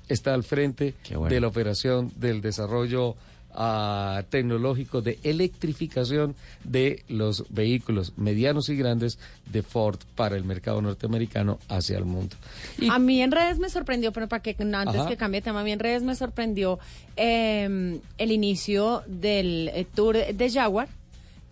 [0.08, 0.94] está al frente
[1.28, 3.14] de la operación del desarrollo
[3.60, 9.18] ah, tecnológico de electrificación de los vehículos medianos y grandes
[9.52, 12.36] de Ford para el mercado norteamericano hacia el mundo.
[12.78, 15.08] Y- A mí en redes me sorprendió, pero para que no, antes Ajá.
[15.08, 16.78] que cambie de tema, a mí en redes me sorprendió
[17.16, 20.88] eh, el inicio del eh, tour de Jaguar,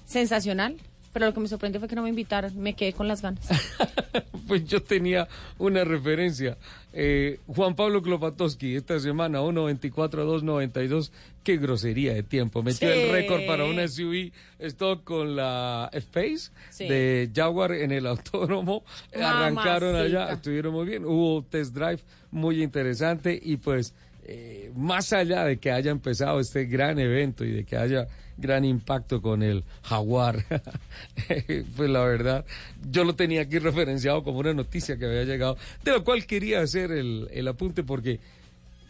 [0.06, 0.76] sensacional,
[1.16, 3.48] pero lo que me sorprendió fue que no me invitaron, me quedé con las ganas.
[4.46, 5.26] Pues yo tenía
[5.58, 6.56] una referencia.
[6.92, 11.10] Eh, Juan Pablo Klopatowski, esta semana, 1.24 a 2.92.
[11.42, 12.62] Qué grosería de tiempo.
[12.62, 12.96] Metió Sí.
[12.96, 16.86] el récord para una SUV stock con la Space Sí.
[16.86, 18.84] de Jaguar en el autódromo.
[19.20, 21.04] Arrancaron allá, estuvieron muy bien.
[21.04, 21.98] Hubo test drive
[22.30, 23.94] muy interesante y pues
[24.28, 28.06] eh, más allá de que haya empezado este gran evento y de que haya
[28.38, 30.44] gran impacto con el jaguar,
[31.76, 32.44] pues la verdad,
[32.90, 36.60] yo lo tenía aquí referenciado como una noticia que había llegado, de lo cual quería
[36.60, 38.20] hacer el, el apunte porque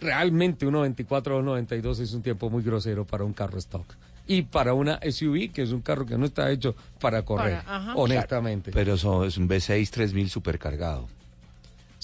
[0.00, 3.86] realmente 1.24 o 1.92 es un tiempo muy grosero para un carro stock.
[4.28, 7.76] Y para una SUV, que es un carro que no está hecho para correr, Para-
[7.76, 7.94] ajá.
[7.94, 8.72] honestamente.
[8.72, 11.06] Pero eso es un V6 3000 supercargado.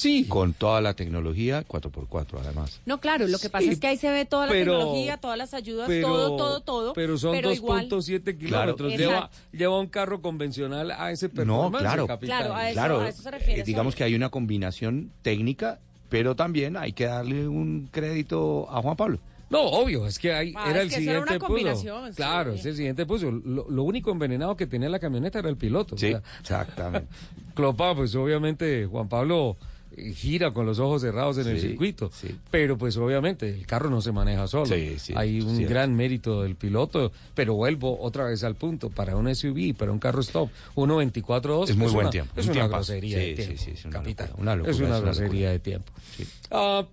[0.03, 0.25] Sí.
[0.29, 2.81] Con toda la tecnología, 4x4 además.
[2.87, 5.17] No, claro, lo que pasa Sí, es que ahí se ve toda la pero- tecnología,
[5.19, 6.93] todas las ayudas, pero- todo, todo, todo.
[6.93, 8.75] Pero son igual- 2.7 Claro.
[8.77, 8.93] kilómetros.
[8.99, 9.37] Lleva, Exacto.
[9.53, 11.83] lleva un carro convencional a ese No, performance.
[11.83, 12.07] claro.
[12.07, 12.39] capitán.
[12.39, 15.79] Claro, a eso- Claro, a eso se refiere eh, digamos que hay una combinación técnica,
[16.09, 19.19] pero también hay que darle un crédito a Juan Pablo.
[19.51, 22.07] No, obvio, es que ahí Ah, era es el que eso era siguiente una puso.
[22.11, 22.17] sí.
[22.17, 23.31] Claro, es el siguiente puso.
[23.31, 25.99] Lo, lo único envenenado que tenía la camioneta era el piloto.
[25.99, 27.07] Sí, o sea, exactamente.
[27.55, 29.59] Clopa, pues obviamente Juan Pablo
[30.15, 32.11] gira con los ojos cerrados en el Sí, circuito.
[32.51, 34.67] Pero pues obviamente el carro no se maneja solo.
[34.67, 35.75] Sí, sí, Hay un cierto.
[35.75, 38.91] gran mérito del piloto, pero vuelvo otra vez al punto.
[38.91, 42.69] Para un SUV, para un carro stop, 1.24.2 Es muy buen tiempo, Es un una
[42.69, 44.27] grosería Sí, de sí, tiempo, sí, es una capitán.
[44.29, 45.51] locura, una locura, es una es una grosería locura.
[45.53, 45.93] de tiempo.
[46.51, 46.87] Ah,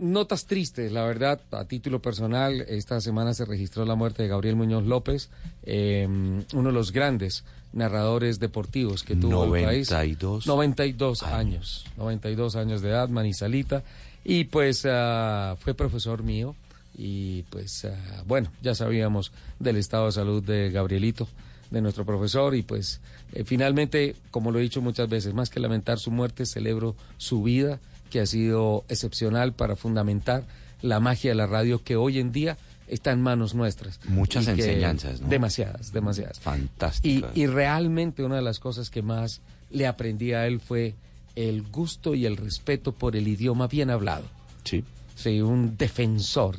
[0.00, 4.56] Notas tristes, la verdad, a título personal, esta semana se registró la muerte de Gabriel
[4.56, 5.28] Muñoz López,
[5.62, 6.08] eh,
[6.54, 9.90] uno de los grandes narradores deportivos que tuvo el país.
[9.90, 11.84] 92 92 años.
[11.98, 13.82] 92 años de edad, Manizalita.
[14.24, 16.54] Y pues ah, fue profesor mío.
[16.96, 21.28] Y pues ah, bueno, ya sabíamos del estado de salud de Gabrielito,
[21.70, 22.54] de nuestro profesor.
[22.54, 23.00] Y pues
[23.32, 27.42] eh, finalmente, como lo he dicho muchas veces, más que lamentar su muerte, celebro su
[27.42, 27.80] vida,
[28.10, 30.44] que ha sido excepcional para fundamentar
[30.82, 34.00] la magia de la radio que hoy en día está en manos nuestras.
[34.06, 35.28] Muchas Y enseñanzas, ¿no?
[35.28, 36.38] Demasiadas, demasiadas.
[36.38, 37.30] Y, Fantásticas.
[37.36, 40.94] y realmente una de las cosas que más le aprendí a él fue
[41.36, 44.24] el gusto y el respeto por el idioma bien hablado.
[44.64, 44.84] Sí.
[45.14, 46.56] Sí, un defensor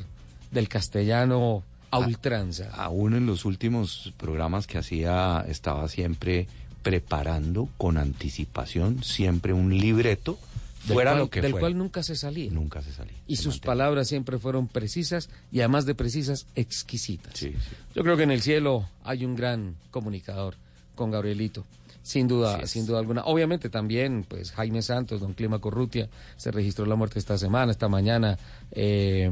[0.50, 2.70] del castellano a ultranza.
[2.74, 6.46] Aún en los últimos programas que hacía, estaba siempre
[6.82, 10.38] preparando con anticipación, siempre un libreto,
[10.86, 11.60] fuera cual- lo que del fuera.
[11.62, 12.50] cual nunca se salía.
[12.50, 13.16] Nunca se salía.
[13.26, 17.32] Y sus palabras siempre fueron precisas y además de precisas, exquisitas.
[17.34, 17.54] Sí,
[17.94, 20.56] Yo creo que en el cielo hay un gran comunicador
[20.94, 21.64] con Gabrielito.
[22.04, 23.22] Sin duda, sin duda alguna.
[23.26, 27.88] Obviamente también, pues Jaime Santos, don Clima Corrutia, se registró la muerte esta semana, esta
[27.88, 28.36] mañana,
[28.72, 29.30] eh,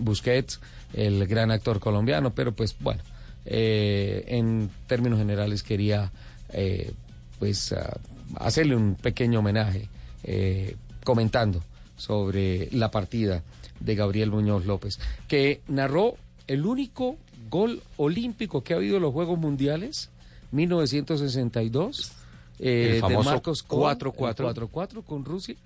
[0.00, 0.58] Busquets,
[0.94, 3.02] el gran actor colombiano, pero pues bueno,
[3.44, 6.10] eh, en términos generales quería
[6.50, 6.92] eh,
[7.38, 7.98] pues ah,
[8.36, 9.88] hacerle un pequeño homenaje
[10.24, 11.62] eh, comentando
[11.96, 13.42] sobre la partida
[13.80, 17.16] de Gabriel Muñoz López, que narró el único
[17.48, 20.10] gol olímpico que ha habido en los Juegos Mundiales,
[20.52, 22.12] 1962,
[22.58, 24.48] eh, El de famoso Marcos Cohn, 4-4.
[24.48, 25.56] el 4-4 con Rusia.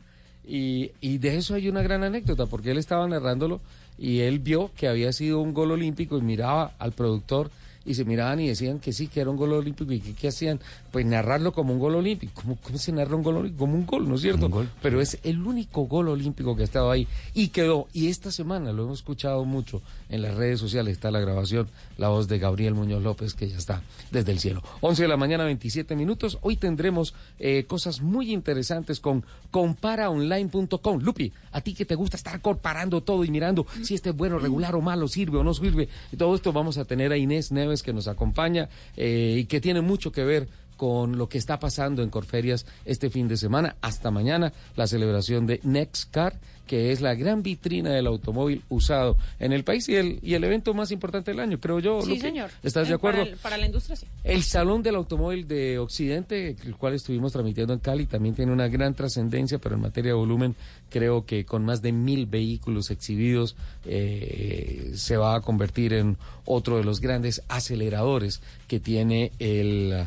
[0.49, 3.61] Y, y de eso hay una gran anécdota, porque él estaba narrándolo
[3.99, 7.51] y él vio que había sido un gol olímpico y miraba al productor
[7.85, 10.29] y se miraban y decían que sí, que era un gol olímpico y que qué
[10.29, 10.61] hacían,
[10.97, 12.41] pues narrarlo como un gol olímpico.
[12.41, 13.67] ¿Cómo, cómo se narra un gol olímpico?
[13.67, 14.49] Como un gol, ¿no es cierto?
[14.81, 17.87] Pero es el único gol olímpico que ha estado ahí y quedó.
[17.93, 22.09] Y esta semana lo hemos escuchado mucho en las redes sociales, está la grabación, la
[22.09, 24.63] voz de Gabriel Muñoz López, que ya está desde el cielo.
[24.81, 26.39] 11 de la mañana, 27 minutos.
[26.41, 31.01] Hoy tendremos eh, cosas muy interesantes con comparaonline.com.
[31.03, 34.39] Lupi, a ti que te gusta estar comparando todo y mirando si este es bueno,
[34.39, 35.91] regular o malo, sirve o no sirve.
[36.11, 39.61] Y todo esto vamos a tener a Inés Neves que nos acompaña eh, y que
[39.61, 43.77] tiene mucho que ver con lo que está pasando en Corferias este fin de semana.
[43.81, 49.17] Hasta mañana, la celebración de Next Car, que es la gran vitrina del automóvil usado
[49.39, 52.03] en el país y el, y el evento más importante del año, creo yo.
[52.03, 52.51] Sí, señor.
[52.63, 53.21] ¿Estás de acuerdo?
[53.21, 54.07] Para, el- para la industria, sí.
[54.25, 58.67] El Salón del Automóvil de Occidente, el cual estuvimos transmitiendo en Cali, también tiene una
[58.67, 60.57] gran trascendencia, pero en materia de volumen,
[60.91, 66.79] creo que con más de mil vehículos exhibidos, eh, se va a convertir en otro
[66.79, 70.07] de los grandes aceleradores que tiene el,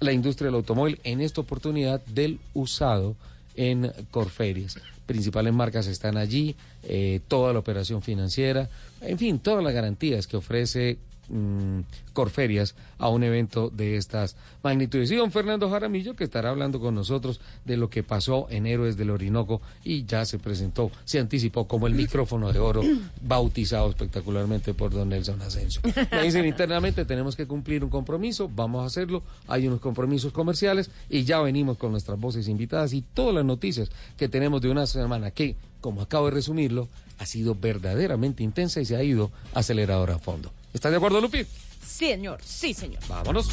[0.00, 3.16] la industria del automóvil en esta oportunidad del usado
[3.54, 4.78] en Corferias.
[5.06, 8.68] Principales marcas están allí, eh, toda la operación financiera,
[9.00, 11.80] en fin, todas las garantías que ofrece mm,
[12.12, 15.10] Corferias a un evento de estas magnitudes.
[15.10, 18.96] Y don Fernando Jaramillo, que estará hablando con nosotros de lo que pasó en Héroes
[18.96, 22.82] del Orinoco y ya se presentó, se anticipó como el micrófono de oro,
[23.22, 25.80] bautizado espectacularmente por don Nelson Asensio.
[26.10, 30.90] Me dicen internamente, tenemos que cumplir un compromiso, vamos a hacerlo, hay unos compromisos comerciales
[31.08, 34.86] y ya venimos con nuestras voces invitadas y todas las noticias que tenemos de una
[34.86, 36.88] semana que, como acabo de resumirlo,
[37.18, 40.52] ha sido verdaderamente intensa y se ha ido aceleradora a fondo.
[40.78, 41.44] ¿Estás de acuerdo, Lupi?
[41.84, 43.02] Sí, señor, sí, señor.
[43.08, 43.48] Vámonos.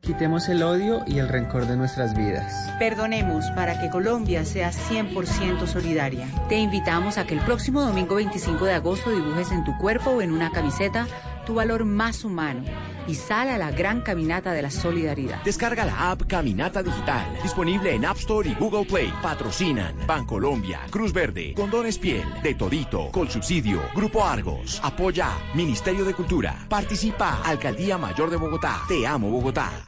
[0.00, 2.72] Quitemos el odio y el rencor de nuestras vidas.
[2.80, 6.26] Perdonemos para que Colombia sea 100% solidaria.
[6.48, 10.22] Te invitamos a que el próximo domingo 25 de agosto dibujes en tu cuerpo o
[10.22, 11.06] en una camiseta
[11.48, 12.62] tu valor más humano
[13.06, 15.42] y sal a la gran caminata de la solidaridad.
[15.44, 19.10] Descarga la app Caminata Digital, disponible en App Store y Google Play.
[19.22, 24.78] Patrocinan Bancolombia, Cruz Verde, Condones Piel, De Todito, Colsubsidio, Grupo Argos.
[24.84, 26.66] Apoya Ministerio de Cultura.
[26.68, 28.82] Participa Alcaldía Mayor de Bogotá.
[28.86, 29.87] Te amo Bogotá.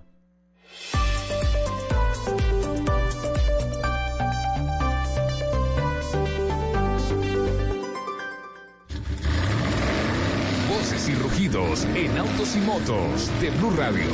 [11.43, 14.05] En autos y motos de Blue Radio.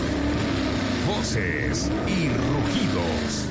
[1.05, 3.47] Voces y rugidos.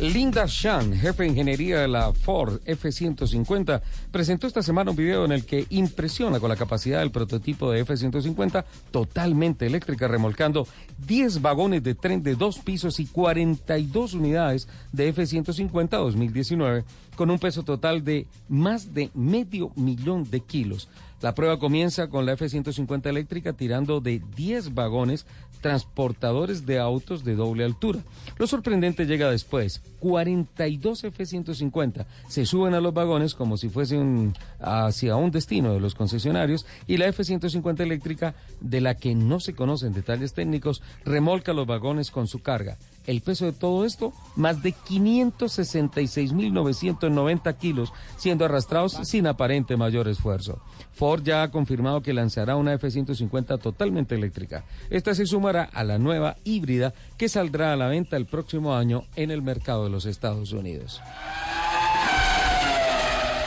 [0.00, 3.80] Linda Shan, jefe de ingeniería de la Ford F-150,
[4.10, 7.80] presentó esta semana un video en el que impresiona con la capacidad del prototipo de
[7.80, 10.66] F-150 totalmente eléctrica, remolcando
[11.06, 17.38] 10 vagones de tren de dos pisos y 42 unidades de F-150 2019, con un
[17.38, 20.88] peso total de más de medio millón de kilos.
[21.22, 25.26] La prueba comienza con la F-150 eléctrica tirando de 10 vagones
[25.62, 28.00] transportadores de autos de doble altura.
[28.38, 29.82] Lo sorprendente llega después.
[30.06, 35.96] 42 F-150 se suben a los vagones como si fuesen hacia un destino de los
[35.96, 41.66] concesionarios y la F-150 eléctrica, de la que no se conocen detalles técnicos, remolca los
[41.66, 42.78] vagones con su carga.
[43.06, 50.60] El peso de todo esto, más de 566.990 kilos, siendo arrastrados sin aparente mayor esfuerzo.
[50.92, 54.64] Ford ya ha confirmado que lanzará una F-150 totalmente eléctrica.
[54.90, 59.04] Esta se sumará a la nueva híbrida que saldrá a la venta el próximo año
[59.14, 61.00] en el mercado de los Estados Unidos.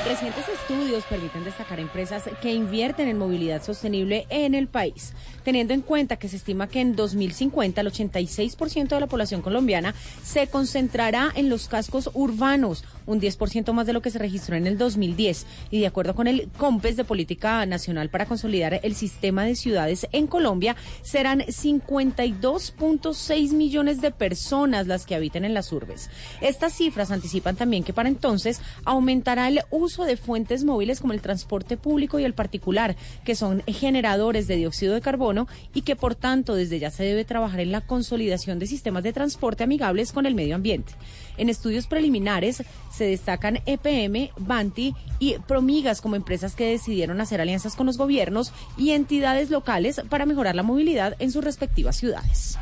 [0.05, 5.81] Recientes estudios permiten destacar empresas que invierten en movilidad sostenible en el país, teniendo en
[5.81, 11.31] cuenta que se estima que en 2050 el 86% de la población colombiana se concentrará
[11.35, 15.45] en los cascos urbanos, un 10% más de lo que se registró en el 2010.
[15.71, 20.07] Y de acuerdo con el COMPES de Política Nacional para consolidar el sistema de ciudades
[20.11, 26.09] en Colombia, serán 52.6 millones de personas las que habiten en las urbes.
[26.41, 31.21] Estas cifras anticipan también que para entonces aumentará el uso de fuentes móviles como el
[31.21, 35.28] transporte público y el particular, que son generadores de dióxido de carbono
[35.73, 39.13] y que por tanto desde ya se debe trabajar en la consolidación de sistemas de
[39.13, 40.93] transporte amigables con el medio ambiente.
[41.37, 47.75] En estudios preliminares se destacan EPM, Banti y Promigas como empresas que decidieron hacer alianzas
[47.75, 52.57] con los gobiernos y entidades locales para mejorar la movilidad en sus respectivas ciudades.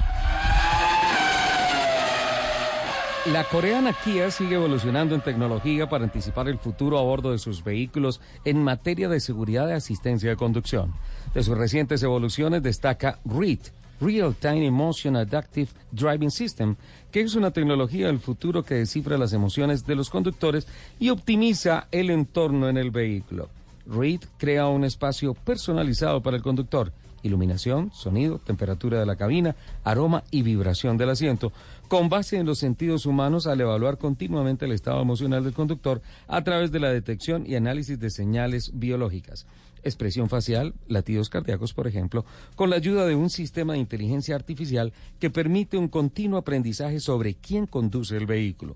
[3.34, 7.62] La coreana Kia sigue evolucionando en tecnología para anticipar el futuro a bordo de sus
[7.62, 10.94] vehículos en materia de seguridad y asistencia de conducción.
[11.38, 13.60] De sus recientes evoluciones destaca REAT,
[14.02, 16.76] Real Time Emotion Adaptive Driving System,
[17.12, 20.66] que es una tecnología del futuro que descifra las emociones de los conductores
[21.00, 23.50] y optimiza el entorno en el vehículo.
[23.86, 30.24] READ crea un espacio personalizado para el conductor iluminación, sonido, temperatura de la cabina, aroma
[30.32, 31.52] y vibración del asiento,
[31.88, 36.44] con base en los sentidos humanos al evaluar continuamente el estado emocional del conductor a
[36.44, 39.46] través de la detección y análisis de señales biológicas
[39.84, 42.26] expresión facial, latidos cardíacos, por ejemplo,
[42.56, 47.36] con la ayuda de un sistema de inteligencia artificial que permite un continuo aprendizaje sobre
[47.36, 48.76] quién conduce el vehículo.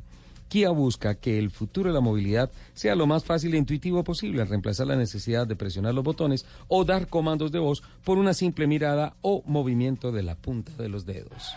[0.52, 4.42] Kia busca que el futuro de la movilidad sea lo más fácil e intuitivo posible
[4.42, 8.34] al reemplazar la necesidad de presionar los botones o dar comandos de voz por una
[8.34, 11.56] simple mirada o movimiento de la punta de los dedos.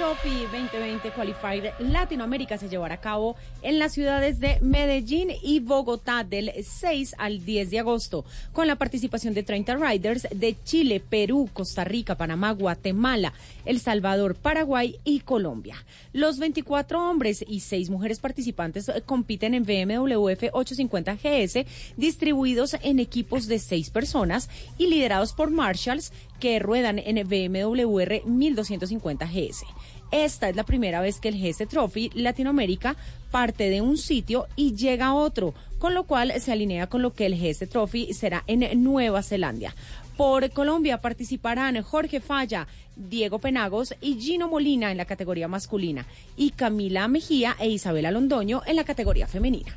[0.00, 6.24] Trophy 2020 Qualified Latinoamérica se llevará a cabo en las ciudades de Medellín y Bogotá
[6.24, 8.24] del 6 al 10 de agosto,
[8.54, 13.34] con la participación de 30 riders de Chile, Perú, Costa Rica, Panamá, Guatemala,
[13.66, 15.84] El Salvador, Paraguay y Colombia.
[16.14, 21.66] Los 24 hombres y 6 mujeres participantes eh, compiten en BMW F850 GS,
[21.98, 24.48] distribuidos en equipos de 6 personas
[24.78, 29.66] y liderados por Marshalls, que ruedan en BMW R 1250 GS.
[30.10, 32.96] Esta es la primera vez que el GS Trophy Latinoamérica
[33.30, 37.12] parte de un sitio y llega a otro, con lo cual se alinea con lo
[37.12, 39.74] que el GS Trophy será en Nueva Zelanda.
[40.16, 46.06] Por Colombia participarán Jorge Falla, Diego Penagos y Gino Molina en la categoría masculina
[46.36, 49.74] y Camila Mejía e Isabela Londoño en la categoría femenina.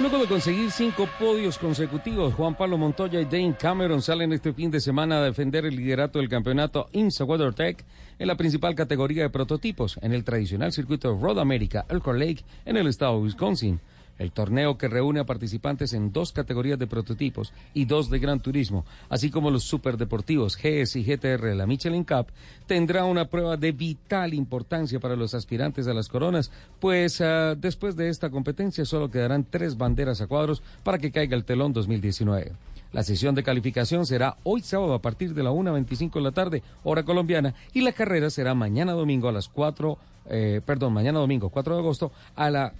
[0.00, 4.70] Luego de conseguir cinco podios consecutivos, Juan Pablo Montoya y Dane Cameron salen este fin
[4.70, 7.84] de semana a defender el liderato del campeonato INSA WeatherTech
[8.18, 12.78] en la principal categoría de prototipos en el tradicional circuito Road America Elkhorn Lake en
[12.78, 13.80] el estado de Wisconsin.
[14.18, 18.40] El torneo que reúne a participantes en dos categorías de prototipos y dos de gran
[18.40, 22.26] turismo, así como los superdeportivos GS y GTR de la Michelin Cup,
[22.66, 27.96] tendrá una prueba de vital importancia para los aspirantes a las coronas, pues uh, después
[27.96, 32.52] de esta competencia solo quedarán tres banderas a cuadros para que caiga el telón 2019.
[32.92, 36.62] La sesión de calificación será hoy sábado a partir de la 1.25 de la tarde,
[36.84, 41.48] hora colombiana, y la carrera será mañana domingo a las 4, eh, perdón, mañana domingo
[41.48, 42.74] 4 de agosto a la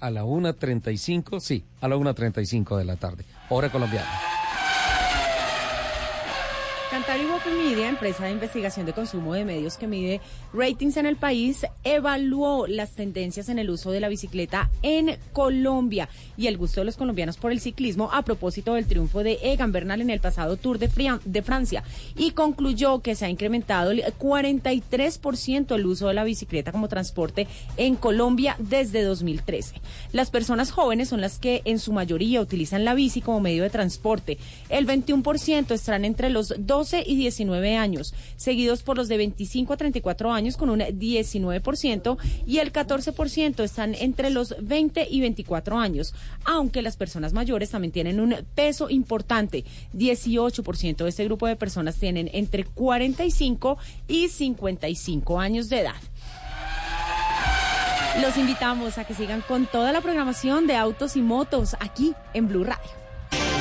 [0.00, 4.08] a la 1.35, sí, a la 1.35 de la tarde, hora colombiana.
[6.90, 7.18] Cantar
[7.56, 10.22] Media, empresa de investigación de consumo de medios que mide
[10.54, 16.08] ratings en el país, evaluó las tendencias en el uso de la bicicleta en Colombia
[16.36, 19.72] y el gusto de los colombianos por el ciclismo a propósito del triunfo de Egan
[19.72, 20.88] Bernal en el pasado Tour de,
[21.24, 21.84] de Francia
[22.16, 27.46] y concluyó que se ha incrementado el 43% el uso de la bicicleta como transporte
[27.76, 29.74] en Colombia desde 2013.
[30.12, 33.70] Las personas jóvenes son las que en su mayoría utilizan la bici como medio de
[33.70, 34.38] transporte.
[34.70, 39.76] El 21% están entre los 12 y 19 años, seguidos por los de 25 a
[39.76, 42.16] 34 años con un 19%
[42.46, 46.14] y el 14% están entre los 20 y 24 años,
[46.44, 49.64] aunque las personas mayores también tienen un peso importante.
[49.92, 53.76] 18% de este grupo de personas tienen entre 45
[54.06, 56.00] y 55 años de edad.
[58.22, 62.46] Los invitamos a que sigan con toda la programación de autos y motos aquí en
[62.46, 62.97] Blue Radio.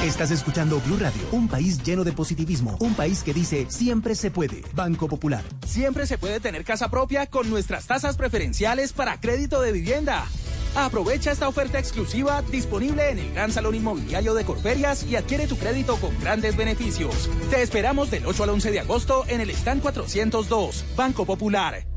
[0.04, 4.30] Estás escuchando Blue Radio, un país lleno de positivismo, un país que dice siempre se
[4.30, 4.62] puede.
[4.74, 5.44] Banco Popular.
[5.66, 10.26] Siempre se puede tener casa propia con nuestras tasas preferenciales para crédito de vivienda.
[10.76, 15.58] Aprovecha esta oferta exclusiva disponible en el Gran Salón Inmobiliario de Corferias y adquiere tu
[15.58, 17.28] crédito con grandes beneficios.
[17.50, 21.97] Te esperamos del 8 al 11 de agosto en el stand 402, Banco Popular.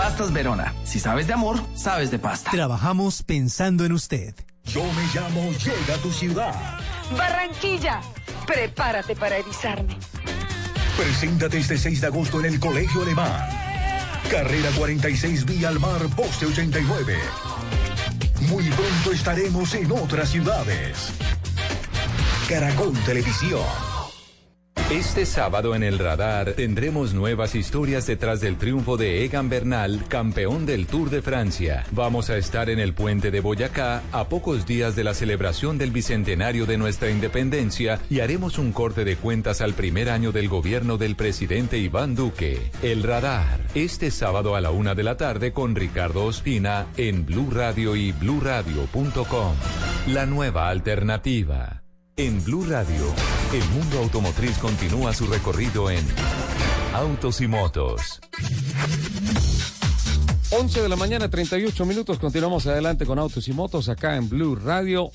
[0.00, 0.72] Pastas Verona.
[0.82, 2.50] Si sabes de amor, sabes de pasta.
[2.50, 4.34] Trabajamos pensando en usted.
[4.64, 6.54] Yo me llamo Llega a tu ciudad.
[7.18, 8.00] Barranquilla.
[8.46, 9.94] Prepárate para erizarme.
[10.96, 13.46] Preséntate este 6 de agosto en el Colegio Alemán.
[14.30, 17.18] Carrera 46 Vía al Mar, Poste 89.
[18.48, 21.12] Muy pronto estaremos en otras ciudades.
[22.48, 23.99] Caracol Televisión.
[24.90, 30.66] Este sábado en el radar tendremos nuevas historias detrás del triunfo de Egan Bernal, campeón
[30.66, 31.84] del Tour de Francia.
[31.92, 35.92] Vamos a estar en el puente de Boyacá a pocos días de la celebración del
[35.92, 40.98] bicentenario de nuestra independencia y haremos un corte de cuentas al primer año del gobierno
[40.98, 42.72] del presidente Iván Duque.
[42.82, 47.48] El radar, este sábado a la una de la tarde con Ricardo Ospina en Blue
[47.52, 49.54] Radio y bluradio.com.
[50.08, 51.80] La nueva alternativa.
[52.20, 53.06] En Blue Radio,
[53.54, 56.04] el mundo automotriz continúa su recorrido en
[56.92, 58.20] Autos y Motos.
[60.50, 62.18] 11 de la mañana, 38 minutos.
[62.18, 65.10] Continuamos adelante con Autos y Motos acá en Blue Radio.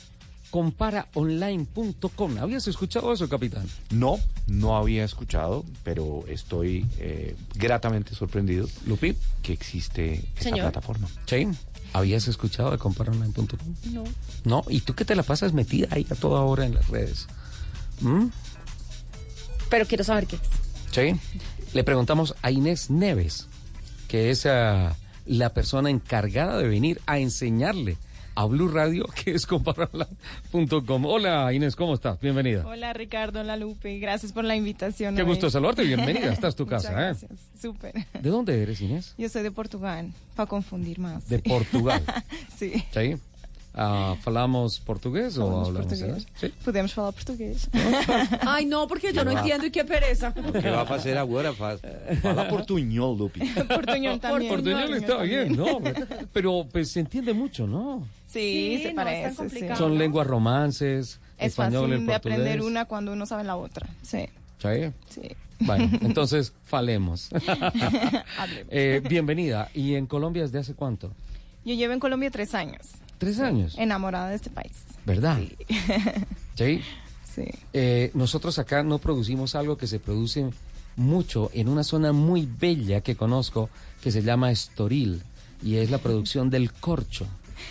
[0.50, 2.40] Comparaonline.com.
[2.40, 3.68] ¿Habías escuchado eso, capitán?
[3.92, 8.68] No, no había escuchado, pero estoy eh, gratamente sorprendido.
[8.88, 9.16] Lupi.
[9.44, 10.62] Que existe esta Señor.
[10.62, 11.08] plataforma.
[11.28, 11.50] Sí.
[11.96, 13.48] ¿Habías escuchado de comparaonline.com?
[13.94, 14.04] No.
[14.44, 17.26] No, ¿y tú qué te la pasas metida ahí a toda hora en las redes?
[18.02, 18.26] ¿Mm?
[19.70, 20.42] Pero quiero saber qué es.
[20.92, 21.16] Sí.
[21.74, 23.48] Le preguntamos a Inés Neves,
[24.10, 27.98] que es ah, la persona encargada de venir a enseñarle
[28.36, 31.06] a Blue Radio, que es compararla.com.
[31.06, 32.20] Hola Inés, ¿cómo estás?
[32.20, 32.66] Bienvenida.
[32.68, 35.16] Hola Ricardo, hola Lupe, gracias por la invitación.
[35.16, 35.28] Qué hoy.
[35.30, 37.06] gusto saludarte, bienvenida, esta es tu Muchas casa, ¿eh?
[37.06, 37.94] gracias, súper.
[38.22, 39.16] ¿De dónde eres, Inés?
[39.18, 41.28] Yo soy de Portugal, para confundir más.
[41.30, 42.04] De Portugal.
[42.58, 42.84] sí.
[42.92, 43.16] ¿Sí?
[43.78, 46.24] Ah, ¿Falamos portugués o Falamos hablamos portugués.
[46.26, 46.28] inglés?
[46.40, 46.54] Sí.
[46.64, 47.70] Podemos falar portugués.
[48.48, 49.40] Ay, no, porque yo ¿Qué no va?
[49.40, 50.34] entiendo y qué pereza.
[50.62, 51.52] ¿Qué va a hacer ahora?
[51.52, 51.78] Fa-
[52.22, 53.42] Fala portuñol, Lupi.
[53.68, 54.50] Portuñol también.
[54.54, 55.80] Portuñol está bien, ¿no?
[56.32, 58.08] Pero pues se entiende mucho, ¿no?
[58.28, 59.50] Sí, Sí, se no parece.
[59.50, 59.66] sí.
[59.78, 63.88] Son lenguas romances, Es español, fácil el de aprender una cuando uno sabe la otra.
[64.02, 64.26] Sí.
[64.62, 64.92] ¿Sí?
[65.10, 65.22] Sí.
[65.60, 67.30] Bueno, entonces falemos.
[68.70, 69.70] Eh, bienvenida.
[69.74, 71.12] ¿Y en Colombia desde hace cuánto?
[71.64, 72.88] Yo llevo en Colombia tres años,
[73.18, 74.74] Tres años, enamorada de este país.
[75.06, 75.40] ¿verdad?
[76.56, 76.82] Sí.
[77.34, 77.44] Sí.
[77.74, 80.50] Eh, nosotros acá no producimos algo que se produce
[80.96, 83.70] mucho en una zona muy bella que conozco
[84.02, 85.22] que se llama Estoril
[85.62, 87.28] y es la producción del corcho.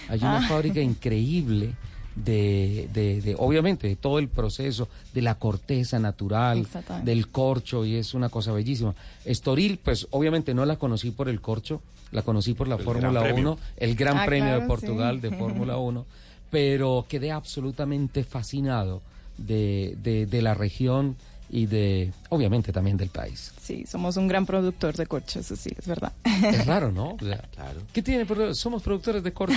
[0.08, 0.48] Hay una Ah.
[0.48, 1.72] fábrica increíble
[2.14, 6.66] de, de, de, obviamente, de todo el proceso, de la corteza natural,
[7.02, 8.94] del corcho y es una cosa bellísima.
[9.24, 11.80] Estoril, pues obviamente no la conocí por el corcho,
[12.12, 13.52] la conocí por la Fórmula Gran Premio.
[13.52, 15.28] 1, el Gran Ah, Premio de Portugal sí.
[15.28, 16.06] de Fórmula 1,
[16.50, 19.02] pero quedé absolutamente fascinado
[19.38, 21.16] de, de, de la región
[21.50, 23.52] y de, obviamente, también del país.
[23.60, 26.12] Sí, somos un gran productor de corchos, eso sí, es verdad.
[26.24, 27.10] Es raro, ¿no?
[27.14, 27.82] O sea, Claro.
[27.92, 28.26] ¿Qué tiene?
[28.54, 29.54] Somos productores de corcho.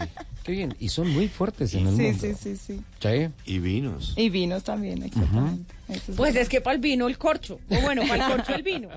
[0.44, 0.74] Qué bien.
[0.78, 2.18] Y son muy fuertes en el Sí, mundo.
[2.20, 2.80] sí, sí, sí.
[3.00, 3.28] Sí.
[3.46, 4.14] Y vinos.
[4.16, 5.72] Y vinos también, exactamente.
[5.88, 6.42] Eso es Pues verdad.
[6.42, 7.58] es que para el vino el corcho.
[7.68, 8.88] O bueno, para el corcho el vino.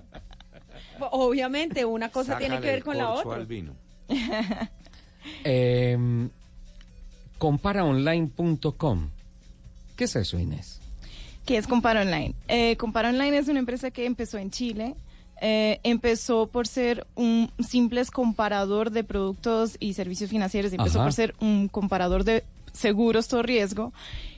[1.11, 3.35] Obviamente, una cosa tiene que ver el con la otra.
[3.35, 3.73] al vino.
[5.45, 5.97] Eh,
[7.37, 9.09] comparaonline.com.
[9.95, 10.81] ¿Qué es eso, Inés?
[11.45, 12.33] ¿Qué es Compara Online?
[12.47, 14.95] Eh, Compara Online es una empresa que empezó en Chile.
[15.41, 20.71] Eh, empezó por ser un simple comparador de productos y servicios financieros.
[20.71, 21.05] Empezó Ajá.
[21.05, 23.93] por ser un comparador de seguros todo riesgo.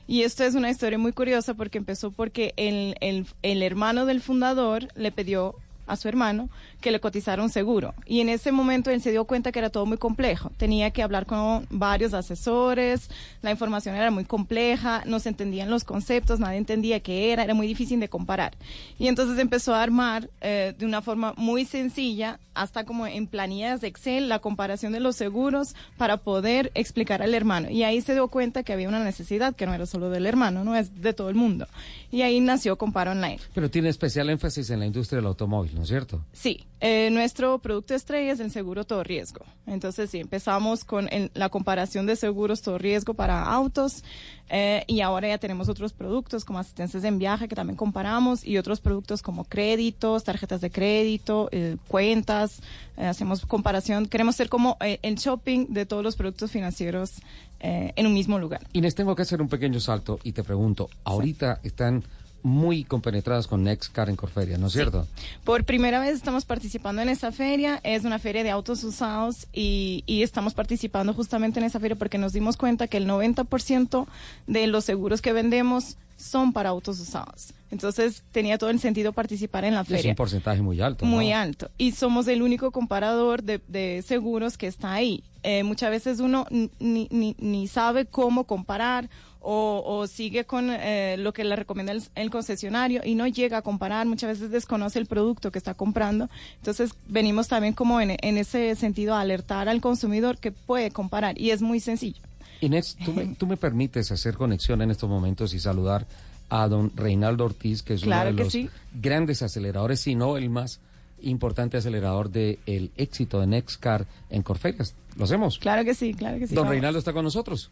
[0.08, 4.22] Y esto es una historia muy curiosa porque empezó porque el, el, el hermano del
[4.22, 5.56] fundador le pidió
[5.88, 6.50] a su hermano
[6.86, 7.96] que le cotizara un seguro.
[8.06, 10.52] Y en ese momento él se dio cuenta que era todo muy complejo.
[10.56, 13.10] Tenía que hablar con varios asesores,
[13.42, 17.56] la información era muy compleja, no se entendían los conceptos, nadie entendía qué era, era
[17.56, 18.54] muy difícil de comparar.
[19.00, 23.82] Y entonces empezó a armar eh, de una forma muy sencilla, hasta como en planillas
[23.82, 27.72] de Excel, la comparación de los seguros para poder explicar al hermano.
[27.72, 30.64] Y ahí se dio cuenta que había una necesidad que no era solo del hermano,
[30.64, 31.68] no es de todo el mundo.
[32.12, 33.40] Y ahí nació Compara Online.
[33.56, 36.24] Pero tiene especial énfasis en la industria del automóvil, ¿no es cierto?
[36.32, 39.46] Sí, eh, nuestro producto estrella es el seguro todo riesgo.
[39.66, 44.04] Entonces, sí, empezamos con el- la comparación de seguros todo riesgo para autos
[44.50, 48.58] eh, y ahora ya tenemos otros productos como asistencias en viaje que también comparamos y
[48.58, 52.60] otros productos como créditos, tarjetas de crédito, eh, cuentas.
[52.98, 54.06] eh, hacemos comparación.
[54.06, 57.14] Queremos ser como eh, el shopping de todos los productos financieros
[57.62, 58.62] eh, en un mismo lugar.
[58.74, 62.04] Inés, tengo que hacer un pequeño salto y te pregunto, ahorita están
[62.46, 65.08] muy compenetradas con Nextcar en Corferia, ¿no es cierto?
[65.44, 67.80] Por primera vez estamos participando en esta feria.
[67.84, 72.20] Es una feria de autos usados y, y estamos participando justamente en esa feria porque
[72.20, 74.06] nos dimos cuenta que el 90%
[74.46, 77.48] de los seguros que vendemos son para autos usados.
[77.72, 80.12] Entonces tenía todo el sentido participar en la Es feria.
[80.12, 81.04] un porcentaje muy alto.
[81.04, 81.12] ¿no?
[81.12, 81.72] Muy alto.
[81.80, 85.24] Y somos el único comparador de, de seguros que está ahí.
[85.42, 86.70] Eh, muchas veces uno ni,
[87.10, 89.10] ni, ni sabe cómo comparar
[89.46, 93.58] o, o sigue con eh, lo que le recomienda el, el concesionario y no llega
[93.58, 94.08] a comparar.
[94.08, 96.30] Muchas veces desconoce el producto que está comprando.
[96.58, 101.40] Entonces venimos también como en, en ese sentido a alertar al consumidor que puede comparar
[101.40, 102.22] y es muy sencillo.
[102.62, 106.08] Inés, ¿tú me, tú me permites hacer conexión en estos momentos y saludar
[106.50, 108.70] a don Reinaldo Ortiz, que es Claro uno de los sí.
[109.00, 110.80] grandes aceleradores, si no el más
[111.22, 114.96] importante acelerador del éxito de Nextcar en Corferias.
[115.18, 115.60] ¿Lo hacemos?
[115.60, 116.56] Claro que sí, claro que sí.
[116.56, 116.72] don vamos.
[116.72, 117.72] Reinaldo está con nosotros.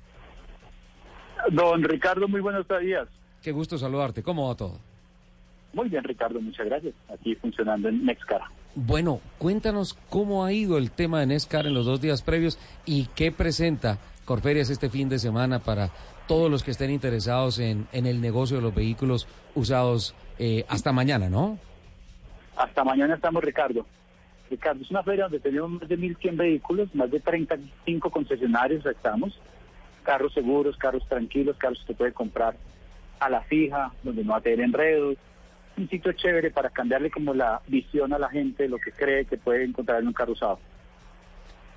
[1.51, 3.07] Don Ricardo, muy buenos días.
[3.41, 4.23] Qué gusto saludarte.
[4.23, 4.79] ¿Cómo va todo?
[5.73, 6.93] Muy bien, Ricardo, muchas gracias.
[7.11, 8.41] Aquí funcionando en Nextcar.
[8.75, 13.07] Bueno, cuéntanos cómo ha ido el tema de Nescar en los dos días previos y
[13.15, 15.89] qué presenta Corferias este fin de semana para
[16.27, 20.91] todos los que estén interesados en, en el negocio de los vehículos usados eh, hasta
[20.91, 21.57] mañana, ¿no?
[22.55, 23.85] Hasta mañana estamos, Ricardo.
[24.49, 29.37] Ricardo, es una feria donde tenemos más de 1.100 vehículos, más de 35 concesionarios estamos.
[30.03, 32.55] Carros seguros, carros tranquilos, carros que puede comprar
[33.19, 35.17] a la fija, donde no va a tener enredos.
[35.77, 39.37] Un sitio chévere para cambiarle como la visión a la gente, lo que cree que
[39.37, 40.59] puede encontrar en un carro usado.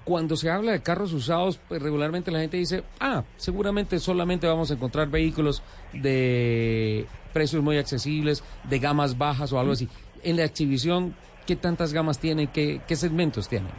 [0.05, 4.70] Cuando se habla de carros usados, pues regularmente la gente dice, ah, seguramente solamente vamos
[4.70, 5.62] a encontrar vehículos
[5.93, 9.89] de precios muy accesibles, de gamas bajas o algo así.
[10.22, 12.49] En la exhibición, ¿qué tantas gamas tienen?
[12.49, 13.72] ¿Qué, qué segmentos tienen?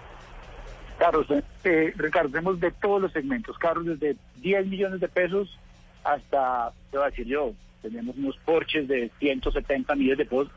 [0.97, 1.27] Carros,
[1.63, 5.57] eh, Ricardo, tenemos de todos los segmentos, carros desde 10 millones de pesos
[6.03, 10.49] hasta, te voy a decir yo, tenemos unos Porsches de 170 millones de pesos,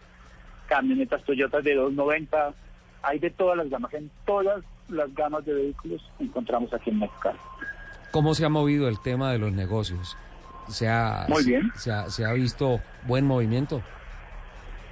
[0.66, 2.54] camionetas Toyotas de 290,
[3.02, 7.32] hay de todas las gamas, en todas las gamas de vehículos encontramos aquí en México.
[8.10, 10.16] ¿Cómo se ha movido el tema de los negocios?
[10.68, 11.70] ¿Se ha, Muy bien.
[11.76, 13.82] Se ha, se ha visto buen movimiento?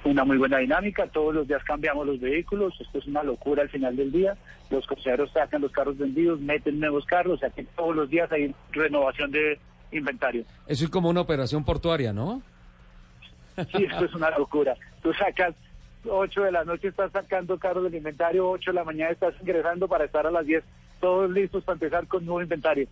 [0.05, 3.69] Una muy buena dinámica, todos los días cambiamos los vehículos, esto es una locura al
[3.69, 4.37] final del día,
[4.69, 8.31] los concesionarios sacan los carros vendidos, meten nuevos carros, o sea que todos los días
[8.31, 9.59] hay renovación de
[9.91, 10.45] inventario.
[10.67, 12.41] Eso es como una operación portuaria, ¿no?
[13.55, 14.75] Sí, esto es una locura.
[15.03, 15.53] Tú sacas
[16.07, 19.87] 8 de la noche, estás sacando carros del inventario, 8 de la mañana estás ingresando
[19.87, 20.63] para estar a las 10,
[21.01, 22.87] todos listos para empezar con nuevo inventario.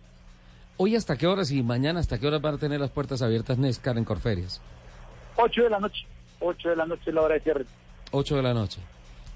[0.76, 3.58] ¿Hoy hasta qué horas y mañana hasta qué horas van a tener las puertas abiertas
[3.58, 4.60] Nescar en Corferias?
[5.36, 6.06] 8 de la noche,
[6.40, 7.64] 8 de la noche es la hora de cierre.
[8.10, 8.80] 8 de la noche.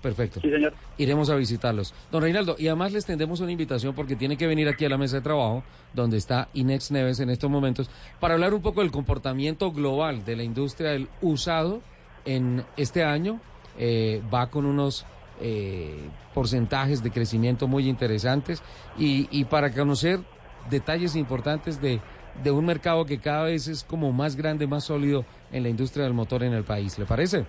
[0.02, 0.40] Perfecto.
[0.40, 0.74] Sí, señor.
[0.98, 1.94] Iremos a visitarlos.
[2.10, 4.98] Don Reinaldo, y además les tendemos una invitación porque tiene que venir aquí a la
[4.98, 5.62] mesa de trabajo,
[5.94, 7.88] donde está Inex Neves en estos momentos,
[8.18, 11.80] para hablar un poco del comportamiento global de la industria del usado
[12.24, 13.40] en este año.
[13.78, 15.06] Eh, va con unos
[15.40, 15.96] eh,
[16.34, 18.62] porcentajes de crecimiento muy interesantes
[18.98, 20.20] y, y para conocer
[20.68, 22.00] detalles importantes de,
[22.42, 26.04] de un mercado que cada vez es como más grande, más sólido en la industria
[26.04, 26.98] del motor en el país.
[26.98, 27.44] ¿Le parece?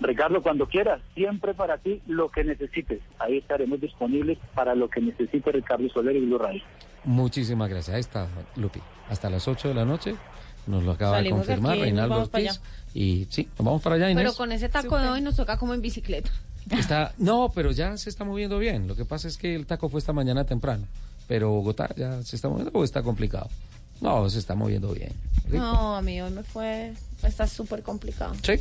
[0.00, 3.00] Ricardo, cuando quieras, siempre para ti lo que necesites.
[3.18, 6.62] Ahí estaremos disponibles para lo que necesite Ricardo Soler y Blue Radio.
[7.04, 7.94] Muchísimas gracias.
[7.94, 8.80] Ahí está, Lupi.
[9.08, 10.16] Hasta las 8 de la noche.
[10.66, 12.60] Nos lo acaba Salimos de confirmar Reinaldo vamos para Ortiz.
[12.94, 14.24] Y sí, nos vamos para allá, Inés.
[14.24, 16.30] Pero con ese taco de hoy nos toca como en bicicleta.
[16.70, 18.88] Está, no, pero ya se está moviendo bien.
[18.88, 20.86] Lo que pasa es que el taco fue esta mañana temprano.
[21.28, 23.48] Pero Bogotá ya se está moviendo o está complicado.
[24.00, 25.12] No, se está moviendo bien.
[25.46, 25.58] Rico.
[25.58, 26.92] No, a mí hoy me fue,
[27.22, 28.34] está súper complicado.
[28.42, 28.54] Sí.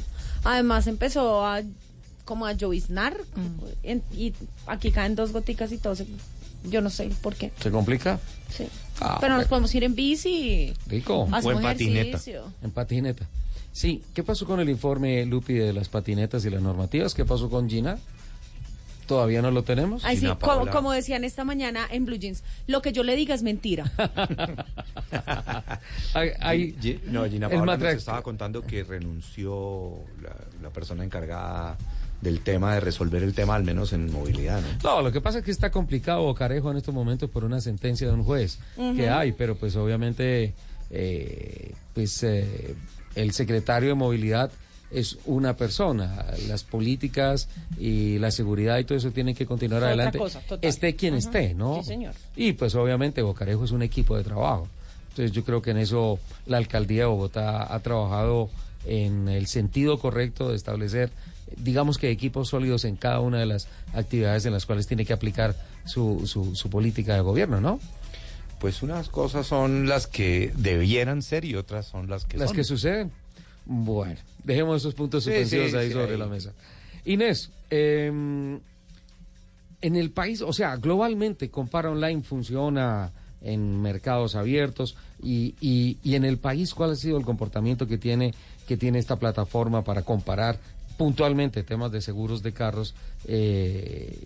[0.43, 1.61] Además empezó a
[2.25, 3.17] como a lloviznar
[3.84, 4.34] en- y
[4.67, 5.95] aquí caen dos goticas y todo.
[5.95, 6.07] se-
[6.69, 7.51] yo no sé por qué.
[7.59, 8.19] ¿Se complica?
[8.49, 8.65] Sí.
[9.01, 10.73] Ah, Pero nos podemos ir en bici.
[10.88, 11.27] Rico.
[11.31, 12.45] Hacemos ejercicio.
[12.61, 13.25] En patineta.
[13.73, 17.13] Sí, ¿qué pasó con el informe, Lupi, de las patinetas y las normativas?
[17.13, 17.97] ¿Qué pasó con Gina?
[19.08, 20.04] ¿Todavía no lo tenemos?
[20.06, 23.36] Ay, sí, como, como decían esta mañana en Blue Jeans, lo que yo le diga
[23.36, 23.91] es mentira.
[26.14, 29.91] Hay- hay- no, Gina el Paola nos estaba contando que renunció
[30.22, 31.78] la, la persona encargada
[32.22, 34.68] del tema de resolver el tema, al menos en movilidad, ¿no?
[34.95, 38.08] No, lo que pasa es que está complicado Bocarejo en estos momentos por una sentencia
[38.08, 38.60] de un juez
[38.95, 40.54] que hay, pero pues obviamente
[40.89, 42.76] eh, pues eh,
[43.16, 44.51] el secretario de movilidad
[44.94, 46.26] es una persona.
[46.48, 47.48] Las políticas
[47.80, 50.18] y la seguridad y todo eso tienen que continuar adelante.
[50.18, 50.60] cosa, total.
[50.70, 51.80] esté quien esté, ¿no?
[51.82, 52.14] Sí, señor.
[52.36, 54.68] Y pues obviamente Bocarejo es un equipo de trabajo.
[55.10, 58.50] Entonces yo creo que en eso la alcaldía de Bogotá ha trabajado
[58.86, 61.12] en el sentido correcto de establecer,
[61.58, 65.14] digamos que equipos sólidos en cada una de las actividades en las cuales tiene que
[65.14, 67.80] aplicar su, su, su política de gobierno, ¿no?
[68.60, 72.56] Pues unas cosas son las que debieran ser y otras son las que Las son.
[72.58, 73.12] que suceden.
[73.66, 76.18] Bueno, dejemos esos puntos suspensivos sí, ahí sí, sobre ahí.
[76.18, 76.54] la mesa.
[77.06, 78.08] Inés, eh,
[79.82, 86.16] en el país, o sea, globalmente, Compara Online funciona en mercados abiertos y, y, y
[86.16, 88.34] en el país, ¿cuál ha sido el comportamiento que tiene,
[88.68, 90.60] que tiene esta plataforma para comparar
[90.98, 92.96] puntualmente temas de seguros de carros?
[93.26, 94.18] eh,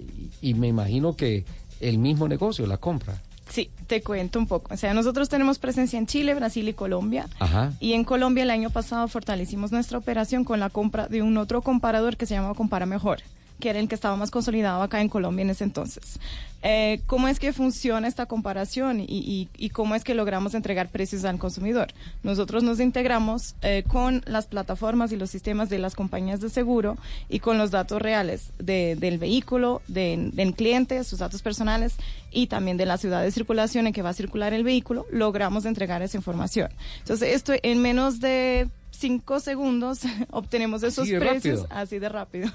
[0.41, 1.45] y me imagino que
[1.79, 3.21] el mismo negocio, la compra.
[3.49, 4.73] Sí, te cuento un poco.
[4.73, 7.27] O sea, nosotros tenemos presencia en Chile, Brasil y Colombia.
[7.39, 7.71] Ajá.
[7.79, 11.61] Y en Colombia el año pasado fortalecimos nuestra operación con la compra de un otro
[11.61, 13.19] comparador que se llama Compara Mejor,
[13.59, 16.19] que era el que estaba más consolidado acá en Colombia en ese entonces.
[16.63, 20.89] Eh, ¿Cómo es que funciona esta comparación y, y- y cómo es que logramos entregar
[20.89, 21.87] precios al consumidor?
[22.23, 26.97] Nosotros nos integramos eh, con las plataformas y los sistemas de las compañías de seguro
[27.29, 31.93] y con los datos reales de- del vehículo, de- del cliente, sus datos personales
[32.31, 35.65] y también de la ciudad de circulación en que va a circular el vehículo, logramos
[35.65, 36.69] entregar esa información.
[36.99, 38.67] Entonces, esto en menos de
[38.97, 39.99] cinco segundos
[40.31, 41.77] obtenemos esos Así precios, rápido.
[41.79, 42.49] así de rápido.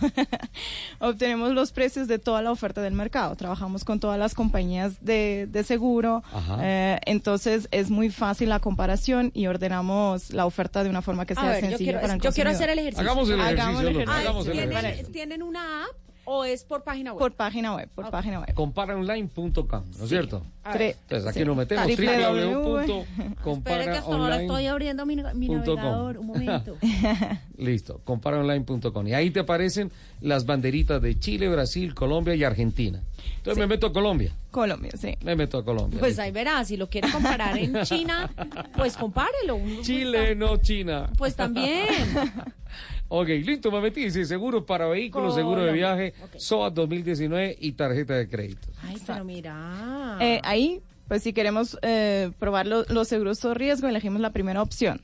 [1.01, 3.35] obtenemos los precios de toda la oferta del mercado.
[3.37, 6.23] Trabajamos con todas las compañías de, de seguro,
[6.61, 11.35] eh, entonces es muy fácil la comparación y ordenamos la oferta de una forma que
[11.35, 12.55] A sea ver, yo sencilla quiero, para el yo quiero consumidor.
[12.55, 13.03] hacer el ejercicio.
[13.11, 15.13] Hagamos el Hagamos ejercicio, el hagamos el ¿Tienen, ejercicio.
[15.13, 17.19] ¿Tienen una app o es por página web?
[17.21, 18.55] Por página web, por página web.
[18.55, 20.43] Comparaonline.com, ¿no es cierto?
[20.73, 20.97] Ver.
[21.03, 21.45] Entonces aquí Sí.
[21.45, 23.05] nos metemos www.
[23.53, 25.77] Espere que hasta ahora estoy abriendo mi, mi punto com.
[25.77, 26.19] navegador.
[26.19, 26.77] Un momento.
[27.59, 29.09] Listo, comparaonline.com.
[29.09, 33.03] Y ahí te aparecen las banderitas de Chile, Brasil, Colombia y Argentina.
[33.39, 34.33] Entonces me meto a Colombia.
[34.51, 35.17] Colombia, sí.
[35.23, 35.99] Me meto a Colombia.
[35.99, 36.23] Pues listo.
[36.23, 38.31] ahí verá, si lo quiere comparar en China,
[38.77, 39.59] pues compárelo.
[39.83, 41.11] Chile, no China.
[41.19, 41.87] Pues también.
[43.15, 44.05] Ok, listo, me metí.
[44.05, 48.69] Dice seguro para vehículos, seguro de viaje, SOAT 2019 y tarjeta de crédito.
[48.83, 50.17] Ay, pero mira.
[50.19, 54.63] Eh, ahí, pues si queremos eh, probar lo- los seguros todo riesgo, elegimos la primera
[54.63, 55.01] opción.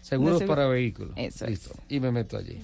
[0.00, 0.56] Seguros De seguro.
[0.56, 1.12] para vehículos.
[1.16, 1.74] Eso Listo.
[1.90, 2.62] Y me meto allí.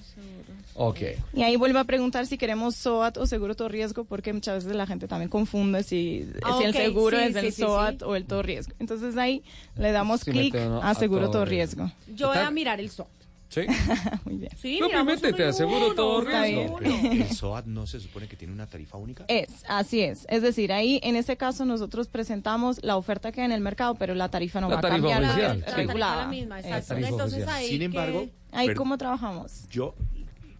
[0.73, 0.99] Ok.
[1.33, 4.75] Y ahí vuelve a preguntar si queremos SOAT o seguro todo riesgo, porque muchas veces
[4.75, 7.99] la gente también confunde si, Ah, si el seguro sí, es el sí, sí, SOAT
[7.99, 8.03] sí.
[8.05, 8.73] o el todo riesgo.
[8.79, 9.43] Entonces ahí
[9.77, 11.83] le damos Sí, clic a a seguro todo todo riesgo.
[11.85, 12.15] riesgo.
[12.15, 13.07] Yo voy a mirar el SOAT.
[13.51, 13.61] Sí.
[14.25, 14.51] Muy bien.
[14.57, 16.79] Sí, No, métete uno y a seguro uno, todo riesgo.
[16.79, 19.25] el SOAT no se supone que tiene una tarifa única.
[19.27, 20.25] Es, así es.
[20.29, 23.95] Es decir, ahí en ese caso nosotros presentamos la oferta que hay en el mercado,
[23.95, 25.31] pero la tarifa no La va tarifa a cambiar.
[25.31, 25.59] oficial, sí.
[25.59, 26.13] La tarifa regulada.
[26.13, 26.87] es la misma, exacto.
[26.87, 29.67] tarifa Entonces ahí Sin que- embargo, Ahí cómo trabajamos.
[29.69, 29.95] yo,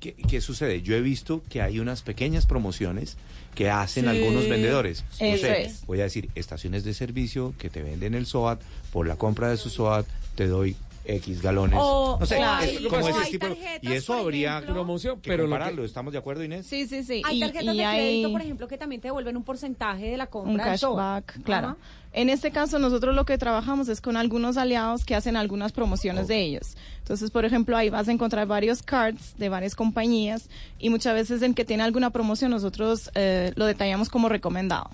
[0.01, 0.81] ¿qué, qué sucede?
[0.81, 3.15] Yo he visto que hay unas pequeñas promociones
[3.55, 4.09] que hacen Sí.
[4.09, 5.05] algunos vendedores.
[5.11, 5.85] No sé, es.
[5.85, 8.61] Voy a decir, estaciones de servicio que te venden el SOAT,
[8.91, 10.75] por la compra de su SOAT te doy
[11.05, 11.79] X galones.
[11.81, 12.43] O- no sé, o es
[12.79, 13.47] hay- como ese tipo.
[13.47, 14.61] tarjetas, Y eso habría.
[14.65, 15.83] Promoción, pero lo que- compararlo.
[15.85, 16.65] ¿Estamos de acuerdo, Inés?
[16.67, 17.21] Sí, sí, sí.
[17.25, 20.07] Hay Y- tarjetas y de crédito, hay- por ejemplo, que también te devuelven un porcentaje
[20.11, 20.51] de la compra.
[20.51, 21.67] un cashback, claro.
[21.69, 21.77] Ajá.
[22.13, 26.27] En este caso, nosotros lo que trabajamos es con algunos aliados que hacen algunas promociones
[26.27, 26.75] de ellos.
[26.99, 31.41] Entonces, por ejemplo, ahí vas a encontrar varios cards de varias compañías y muchas veces
[31.41, 34.89] en que tiene alguna promoción nosotros eh, lo detallamos como recomendado.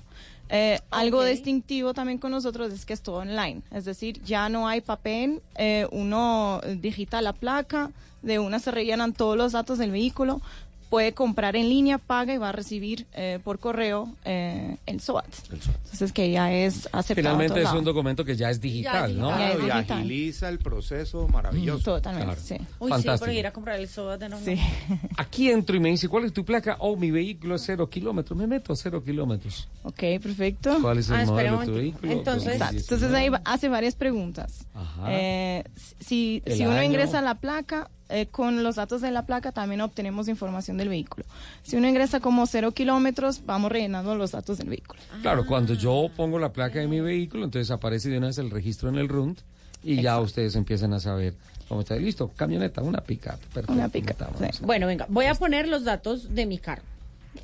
[0.49, 4.67] Eh, Algo distintivo también con nosotros es que es todo online, es decir, ya no
[4.67, 7.91] hay papel, eh, uno digita la placa,
[8.21, 10.41] de una se rellenan todos los datos del vehículo,
[10.89, 15.25] puede comprar en línea, paga y va a recibir eh, por correo eh, el SOAT.
[15.51, 17.15] Entonces que ya es aceptado.
[17.37, 19.29] Finalmente es un documento que ya es digital, ¿no?
[19.37, 21.83] Ya es Claro, y agiliza el proceso maravilloso.
[21.95, 22.41] Totalmente, Claro.
[22.41, 22.55] sí.
[22.79, 23.17] Uy, Fantástico.
[23.17, 24.39] sí, pero ir a comprar el SOAT de no.
[24.39, 24.55] Sí.
[25.17, 26.77] Aquí entro y me dice, ¿cuál es tu placa?
[26.79, 28.37] Oh, mi vehículo es cero kilómetros.
[28.37, 29.67] Me meto a cero kilómetros.
[29.83, 30.77] Ok, perfecto.
[30.81, 31.73] ¿Cuál es el Ah, modelo de tu momento.
[31.73, 32.11] vehículo?
[32.11, 32.77] Entonces- Exacto.
[32.79, 34.65] Entonces ahí va- hace varias preguntas.
[34.73, 35.05] Ajá.
[35.09, 35.63] Eh,
[35.99, 36.83] si El si uno año.
[36.83, 40.89] ingresa a la placa, eh, con los datos de la placa también obtenemos información del
[40.89, 41.25] vehículo.
[41.63, 44.99] Si uno ingresa como cero kilómetros, vamos rellenando los datos del vehículo.
[45.21, 48.49] Claro, cuando yo pongo la placa de mi vehículo, entonces aparece de una vez el
[48.49, 49.37] registro en el RUND
[49.83, 51.35] y ya ustedes empiezan a saber
[51.67, 51.95] cómo está.
[51.95, 53.39] Listo, camioneta, una pick-up.
[53.53, 53.73] Perfecto.
[53.73, 54.63] Una sí.
[54.63, 56.83] Bueno, venga, voy a poner los datos de mi carro.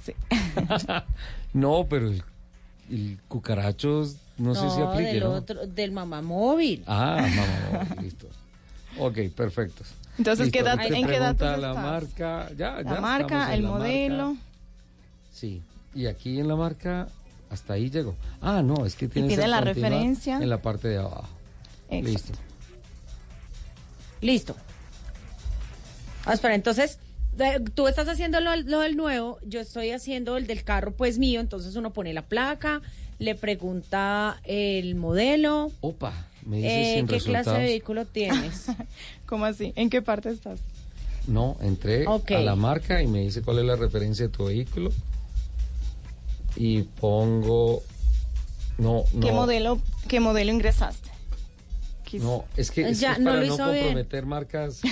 [0.02, 0.14] Sí.
[1.54, 2.24] No, pero el,
[2.90, 5.30] el cucarachos no, sé si No, aplique, del ¿no?
[5.34, 6.84] otro, del mamá móvil.
[6.88, 8.28] Ah, mamá, no, listo.
[8.98, 9.84] Ok, perfecto.
[10.18, 11.84] Entonces, ¿qué te en qué datos la estás?
[11.84, 14.26] marca, ya, ya La marca, el la modelo.
[14.34, 14.42] marca.
[15.32, 15.62] Sí,
[15.96, 17.08] y aquí en la marca,
[17.50, 18.16] hasta ahí llegó.
[18.42, 20.38] Ah, no, es que tiene que la referencia.
[20.38, 21.28] En la parte de abajo.
[21.90, 22.10] Exacto.
[22.12, 22.34] Listo.
[24.22, 24.56] Listo.
[26.26, 27.00] Ah, espera, entonces,
[27.74, 31.42] tú estás haciendo lo, lo del nuevo, yo estoy haciendo el del carro, pues mío,
[31.42, 32.82] entonces uno pone la placa,
[33.20, 36.14] le pregunta el modelo, Opa,
[36.46, 38.68] me dice eh, sin qué clase de vehículo tienes.
[39.26, 39.74] ¿Cómo así?
[39.76, 40.60] ¿En qué parte estás?
[41.28, 44.92] No, entré a la marca y me dice cuál es la referencia de tu vehículo.
[46.56, 47.82] Y pongo.
[48.78, 49.26] No, no.
[49.26, 51.13] ¿Qué modelo, qué modelo ingresaste?
[52.20, 53.84] No, es que, es que Ya, es no para no bien.
[53.84, 54.82] comprometer marcas.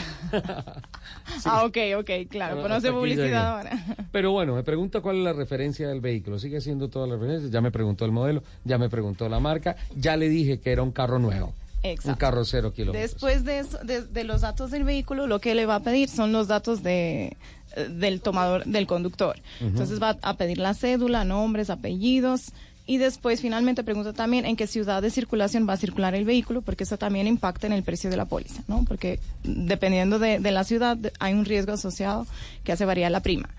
[1.46, 3.86] Ah, ok, ok, claro, Bueno, pero no publicidad ahora.
[4.12, 6.38] Pero bueno, me pregunta cuál es la referencia del vehículo.
[6.40, 7.52] Sigue haciendo todas las referencias.
[7.52, 10.84] Ya me preguntó el modelo, ya me preguntó la marca, ya le dije que era
[10.84, 11.54] un carro nuevo.
[11.84, 12.10] Exacto.
[12.10, 13.12] Un carro cero kilómetros.
[13.14, 16.10] Después de, eso- de, de los datos del vehículo, lo que le va a pedir
[16.10, 17.36] son los datos de,
[17.76, 19.38] eh, del tomador, del conductor.
[19.60, 22.52] Entonces va a pedir la cédula, nombres, apellidos.
[22.88, 26.62] Y después finalmente pregunta también en qué ciudad de circulación va a circular el vehículo,
[26.62, 28.84] porque eso también impacta en el precio de la póliza, ¿no?
[28.86, 32.26] Porque dependiendo de, de la ciudad hay un riesgo asociado
[32.64, 33.50] que hace variar la prima.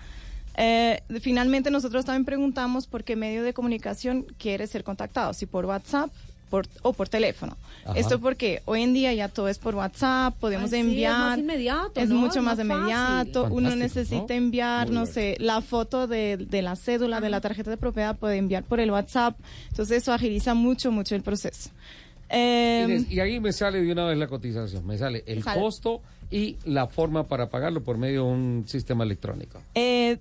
[0.55, 5.65] Eh, finalmente nosotros también preguntamos por qué medio de comunicación quiere ser contactado, si por
[5.65, 6.11] WhatsApp
[6.53, 7.57] por, o por teléfono.
[7.83, 7.97] Ajá.
[7.97, 11.17] Esto porque hoy en día ya todo es por WhatsApp, podemos Ay, sí, es enviar.
[11.17, 12.15] más inmediato, es ¿no?
[12.17, 13.47] mucho Es más, inmediato.
[13.49, 14.35] Uno necesita ¿no?
[14.35, 18.15] enviar, Muy no sé, la foto de, de la cédula, de la tarjeta de propiedad,
[18.15, 19.35] puede enviar por el WhatsApp.
[19.71, 21.71] Entonces eso agiliza mucho, mucho el proceso.
[22.29, 25.59] Eh, y ahí me sale de una vez la cotización, me sale el Sale.
[25.59, 29.59] costo y la forma para pagarlo por medio de un sistema electrónico.
[29.73, 30.19] Eh,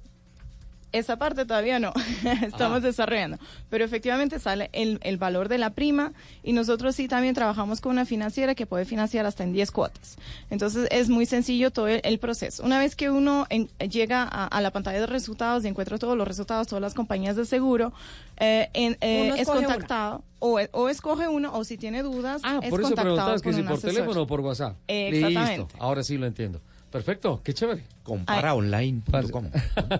[0.92, 1.92] esa parte todavía no,
[2.42, 2.80] estamos Ajá.
[2.80, 3.38] desarrollando,
[3.70, 6.12] pero efectivamente sale el, el valor de la prima
[6.42, 10.16] y nosotros sí también trabajamos con una financiera que puede financiar hasta en 10 cuotas.
[10.50, 12.62] Entonces es muy sencillo todo el, el proceso.
[12.62, 16.16] Una vez que uno en- llega a, a la pantalla de resultados y encuentra todos
[16.16, 17.92] los resultados, todas las compañías de seguro,
[18.38, 19.56] eh, en- eh, Uno es una.
[19.66, 23.52] contactado o, o escoge uno o si tiene dudas, Ah, es por eso preguntabas que
[23.52, 23.90] si un por asesor.
[23.94, 24.76] teléfono o por WhatsApp.
[24.88, 25.58] Eh, exactamente.
[25.62, 26.60] Listo, ahora sí lo entiendo.
[26.92, 27.82] Perfecto, qué chévere.
[28.02, 29.46] Comparaonline.com.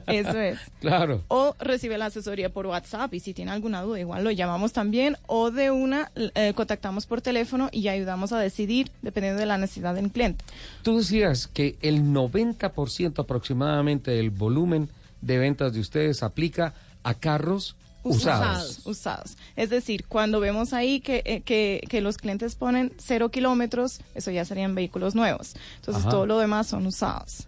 [0.07, 0.59] Eso es.
[0.81, 1.23] Claro.
[1.29, 5.17] O recibe la asesoría por WhatsApp y si tiene alguna duda, igual lo llamamos también.
[5.27, 9.95] O de una, eh, contactamos por teléfono y ayudamos a decidir dependiendo de la necesidad
[9.95, 10.45] del cliente.
[10.83, 14.91] Tú decías que el 90% aproximadamente del volumen
[15.23, 16.75] de ventas de ustedes aplica
[17.05, 18.81] a carros usados.
[18.85, 19.37] Usados.
[19.57, 24.31] Es decir, cuando vemos ahí que, eh, que, que los clientes ponen cero kilómetros, eso
[24.31, 25.55] ya serían vehículos nuevos.
[25.77, 26.11] Entonces Ajá.
[26.11, 27.47] todo lo demás son usados.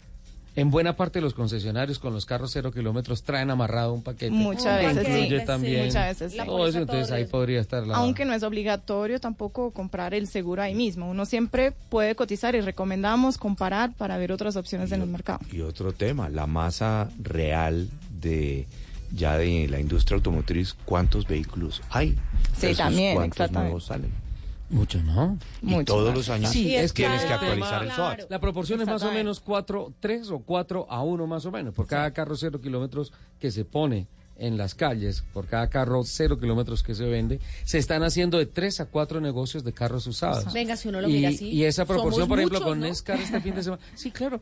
[0.57, 4.31] En buena parte de los concesionarios con los carros cero kilómetros traen amarrado un paquete.
[4.31, 5.45] Muchas veces sí.
[5.45, 6.39] también Muchas veces sí.
[6.47, 7.97] todo eso, entonces ahí podría estar la...
[7.97, 11.11] Aunque no es obligatorio tampoco comprar el seguro ahí mismo.
[11.11, 15.41] Uno siempre puede cotizar y recomendamos comparar para ver otras opciones en el mercado.
[15.51, 17.89] Y otro tema, la masa real
[18.21, 18.69] de
[19.13, 22.17] ya de la industria automotriz, ¿cuántos vehículos hay?
[22.57, 23.65] Sí, también, ¿Cuántos exactamente.
[23.71, 24.11] nuevos salen?
[24.71, 25.39] Mucho, ¿no?
[25.63, 26.69] Y Mucho todos más, los años exacto.
[26.69, 28.17] Sí, es tienes que- que actualizar el Claro.
[28.19, 28.31] SOAT.
[28.31, 31.75] La proporción es más o menos 4, 3 o 4 a 1 más o menos.
[31.75, 36.41] Por cada carro cero kilómetros que se pone en las calles, por cada carro cero
[36.41, 40.53] kilómetros que se vende, se están haciendo de 3 a 4 negocios de carros usados.
[40.53, 42.87] Venga, si uno lo y, mira así, Y esa proporción, por ejemplo, muchos, con ¿no?
[42.87, 43.83] Nescar este fin de semana.
[43.95, 44.41] Sí, claro.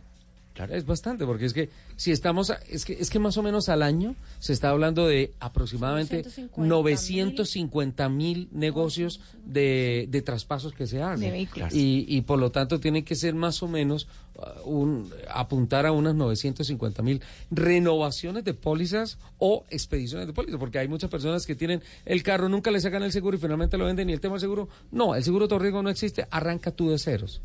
[0.54, 3.42] Claro, es bastante, porque es que si estamos, a- es que, es que más o
[3.42, 6.22] menos al año se está hablando de aproximadamente
[6.56, 11.30] 950 mil negocios de, de traspasos que se De hacen.
[11.32, 11.72] vehículos.
[11.74, 15.92] Y, y por lo tanto tiene que ser más o menos uh, un, apuntar a
[15.92, 21.54] unas 950 mil renovaciones de pólizas o expediciones de pólizas, porque hay muchas personas que
[21.54, 24.34] tienen el carro, nunca le sacan el seguro y finalmente lo venden y el tema
[24.34, 27.40] del seguro, no, el seguro de riesgo no existe, arranca tú de ceros.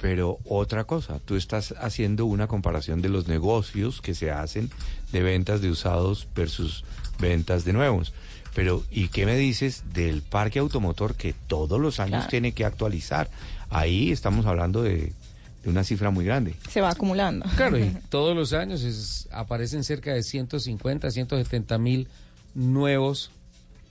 [0.00, 4.70] Pero otra cosa, tú estás haciendo una comparación de los negocios que se hacen
[5.12, 6.84] de ventas de usados versus
[7.20, 8.12] ventas de nuevos.
[8.54, 12.28] Pero, ¿y qué me dices del parque automotor que todos los años Claro.
[12.30, 13.28] tiene que actualizar?
[13.70, 15.12] Ahí estamos hablando de,
[15.62, 16.54] de una cifra muy grande.
[16.70, 17.46] Se va acumulando.
[17.56, 22.08] Claro, y todos los años es- aparecen cerca de 150, 170 mil
[22.54, 23.30] nuevos,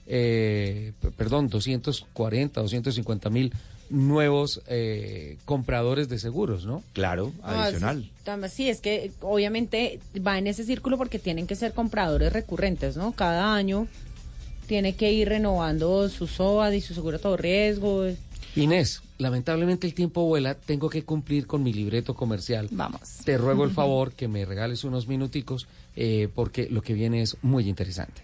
[0.06, 3.52] eh, perdón, 240, 250 mil
[3.90, 6.82] nuevos eh, compradores de seguros, ¿no?
[6.92, 7.32] Claro,
[7.68, 7.74] es-
[8.24, 12.96] tam- sí, es que obviamente va en ese círculo porque tienen que ser compradores recurrentes,
[12.96, 13.12] ¿no?
[13.12, 13.86] Cada año
[14.66, 18.04] tiene que ir renovando su SOAD y su seguro a todo riesgo.
[18.54, 22.68] Inés, lamentablemente el tiempo vuela, tengo que cumplir con mi libreto comercial.
[22.70, 23.00] Vamos.
[23.24, 25.66] Te ruego el favor que me regales unos minuticos
[25.96, 28.20] eh, porque lo que viene es muy interesante.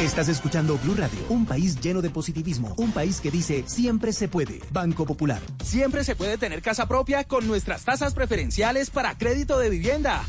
[0.00, 4.28] Estás escuchando Blue Radio, un país lleno de positivismo, un país que dice siempre se
[4.28, 4.60] puede.
[4.70, 5.40] Banco Popular.
[5.64, 10.22] Siempre se puede tener casa propia con nuestras tasas preferenciales para crédito de vivienda.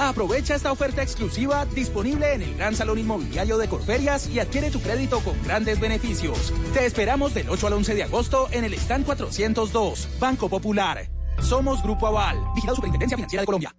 [0.00, 4.80] Aprovecha esta oferta exclusiva disponible en el Gran Salón Inmobiliario de Corferias y adquiere tu
[4.80, 6.52] crédito con grandes beneficios.
[6.74, 11.08] Te esperamos del 8 al 11 de agosto en el stand 402, Banco Popular.
[11.40, 13.72] Somos Grupo Aval, vigilado Superintendencia Financiera de Colombia.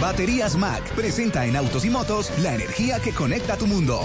[0.00, 4.00] Baterías Mac presenta en Autos y Motos la energía que conecta tu mundo.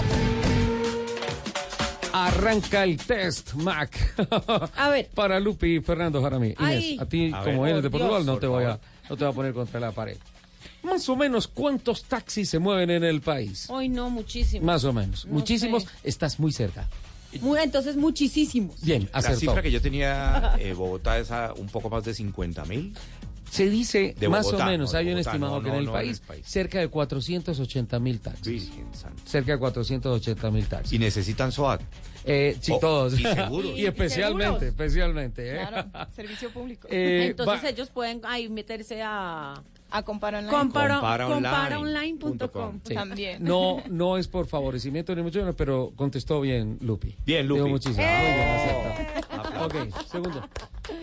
[2.14, 4.16] Arranca el test, Mac.
[4.76, 5.10] A ver.
[5.16, 6.48] Para Lupi y Fernando Jaramí.
[6.48, 6.98] Inés, Ay.
[7.00, 7.72] a ti, A como ver.
[7.74, 8.36] eres de Por Portugal, Dios.
[8.36, 8.80] no te, voy a,
[9.10, 10.18] no te voy a poner contra la pared.
[10.84, 13.66] Más o menos, ¿cuántos taxis se mueven en el país?
[13.70, 14.66] Hoy no, muchísimo.
[14.66, 15.26] Más o menos.
[15.26, 15.84] No Muchísimos.
[15.84, 15.90] sé.
[16.04, 16.88] Estás muy cerca.
[17.40, 18.82] Muy, entonces, muchísimos.
[18.82, 19.40] Bien, La acertó.
[19.40, 22.94] cifra que yo tenía, eh, Bogotá es a un poco más de 50 mil.
[23.52, 25.80] Se dice, De más Bogotá, o menos, no, hay un estimado no, que no, en
[25.82, 28.46] el no país, cerca de 480 mil taxis.
[28.46, 29.22] Virgen Santa.
[29.26, 30.94] Cerca de 480 mil taxis.
[30.94, 31.82] Y necesitan SOAT.
[32.24, 33.20] Eh, sí, Oh, todos.
[33.20, 33.72] y seguros.
[33.78, 34.64] y especialmente, seguros.
[34.64, 35.50] especialmente.
[35.52, 35.66] ¿eh?
[35.68, 36.88] Claro, servicio público.
[36.90, 39.62] Eh, Entonces va- ellos pueden ahí meterse a...
[39.92, 40.58] A comparar online.
[40.58, 41.44] Compara- Comparaonline.com.
[41.44, 42.80] comparaonline.com.
[42.88, 42.94] Sí.
[42.94, 43.44] También.
[43.44, 47.16] No, no es por favorecimiento ni mucho menos, pero contestó bien Lupi.
[47.26, 47.70] Bien, Lupi.
[47.70, 48.02] Muchísimo.
[48.02, 48.22] ¡Eh!
[48.22, 49.66] Muy bien, acepta.
[49.66, 50.48] Ok, segundo.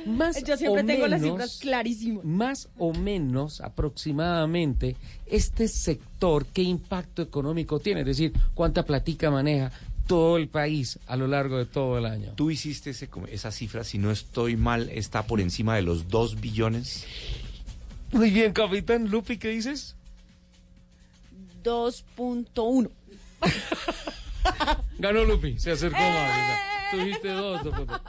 [0.07, 2.25] Más Yo siempre o tengo las menos- cifras clarísimas.
[2.25, 8.01] Más o menos, aproximadamente, este sector, ¿qué impacto económico tiene?
[8.01, 9.71] Es decir, ¿cuánta platica maneja
[10.07, 12.33] todo el país a lo largo de todo el año?
[12.35, 16.41] Tú hiciste ese, esa cifra, si no estoy mal, está por encima de los 2
[16.41, 17.05] billones.
[18.13, 19.09] Muy bien, capitán.
[19.11, 19.97] Lupi, ¿qué dices?
[21.63, 22.91] 2.1.
[24.99, 26.59] Ganó Lupi, se acercó más.
[26.91, 27.61] Tú dijiste dos.
[27.63, 28.01] Poncho.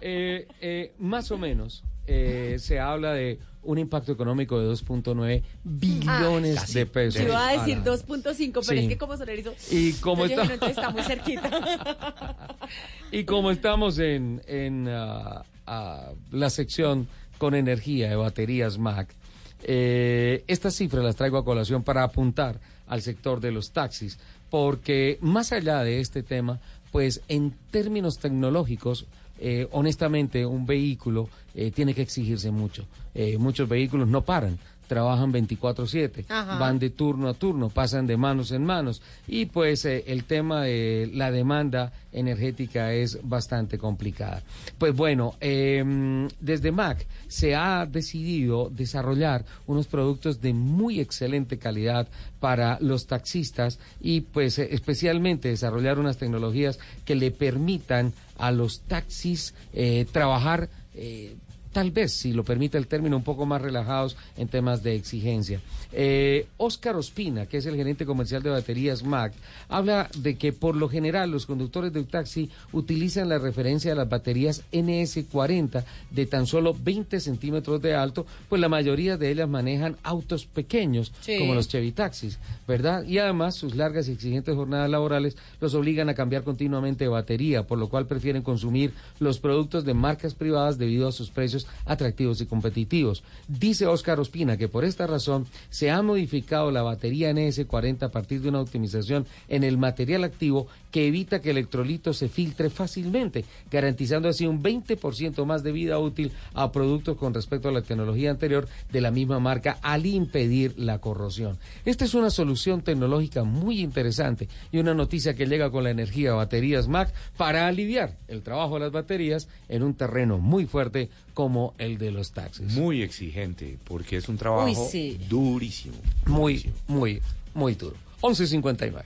[0.00, 6.58] Eh, eh, más o menos eh, se habla de un impacto económico de 2.9 billones
[6.58, 7.20] Ah, de pesos.
[7.22, 8.78] Yo iba a decir la- 2.5, pero Sí.
[8.78, 9.54] es que como sonerizo.
[9.70, 12.46] Y como está- dije, no, entonces está muy cerquita.
[13.12, 19.14] Y como estamos en, en ah, ah, la sección con energía de baterías Mac,
[19.62, 24.18] eh, estas cifras las traigo a colación para apuntar al sector de los taxis,
[24.50, 26.60] porque más allá de este tema,
[26.90, 29.06] pues en términos tecnológicos,
[29.38, 32.86] eh, honestamente, un vehículo eh, tiene que exigirse mucho.
[33.14, 34.58] Eh, muchos vehículos no paran.
[34.92, 36.58] Trabajan 24/7, Ajá.
[36.58, 40.64] van de turno a turno, pasan de manos en manos y pues eh, el tema
[40.64, 44.42] de la demanda energética es bastante complicada.
[44.76, 52.06] Pues bueno, eh, desde Mac se ha decidido desarrollar unos productos de muy excelente calidad
[52.38, 58.80] para los taxistas y pues eh, especialmente desarrollar unas tecnologías que le permitan a los
[58.82, 61.36] taxis eh, trabajar eh,
[61.72, 65.60] tal vez, si lo permite el término, un poco más relajados en temas de exigencia.
[65.92, 69.32] Eh, Oscar Ospina, que es el gerente comercial de baterías MAC,
[69.68, 73.96] habla de que por lo general los conductores de un taxi utilizan la referencia de
[73.96, 79.48] las baterías NS40 de tan solo 20 centímetros de alto, pues la mayoría de ellas
[79.48, 81.38] manejan autos pequeños, Sí.
[81.38, 83.04] como los Chevy Taxis, ¿verdad?
[83.04, 87.66] Y además sus largas y exigentes jornadas laborales los obligan a cambiar continuamente de batería,
[87.66, 92.40] por lo cual prefieren consumir los productos de marcas privadas debido a sus precios atractivos
[92.40, 93.22] y competitivos.
[93.48, 98.40] Dice Oscar Ospina que por esta razón se ha modificado la batería NS40 a partir
[98.40, 103.44] de una optimización en el material activo que evita que el electrolito se filtre fácilmente,
[103.70, 108.30] garantizando así un 20% más de vida útil a productos con respecto a la tecnología
[108.30, 111.58] anterior de la misma marca al impedir la corrosión.
[111.84, 116.34] Esta es una solución tecnológica muy interesante y una noticia que llega con la energía
[116.34, 121.74] baterías Mac para aliviar el trabajo de las baterías en un terreno muy fuerte como
[121.78, 122.72] el de los taxis.
[122.72, 125.18] Muy exigente, porque es un trabajo Uy, sí.
[125.28, 125.96] durísimo.
[126.26, 127.20] Muy, muy,
[127.54, 127.96] muy duro.
[128.20, 129.02] 11.59.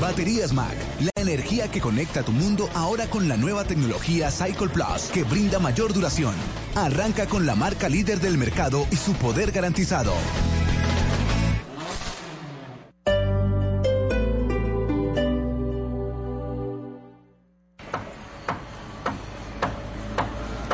[0.00, 5.10] Baterías Mac, la energía que conecta tu mundo ahora con la nueva tecnología Cycle Plus
[5.12, 6.34] que brinda mayor duración.
[6.74, 10.14] Arranca con la marca líder del mercado y su poder garantizado.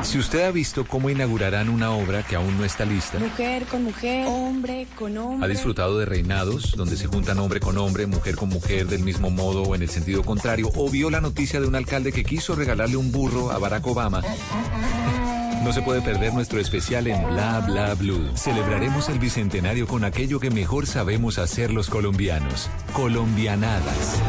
[0.07, 3.83] Si usted ha visto cómo inaugurarán una obra que aún no está lista, Mujer con
[3.83, 5.45] mujer, hombre con hombre.
[5.45, 9.31] ha disfrutado de reinados donde se juntan hombre con hombre, mujer con mujer del mismo
[9.31, 12.55] modo o en el sentido contrario, o vio la noticia de un alcalde que quiso
[12.55, 14.23] regalarle un burro a Barack Obama.
[15.65, 18.31] No se puede perder nuestro especial en Bla Bla Blue.
[18.37, 22.71] Celebraremos el bicentenario con aquello que mejor sabemos hacer los colombianos.
[22.93, 24.21] Colombianadas.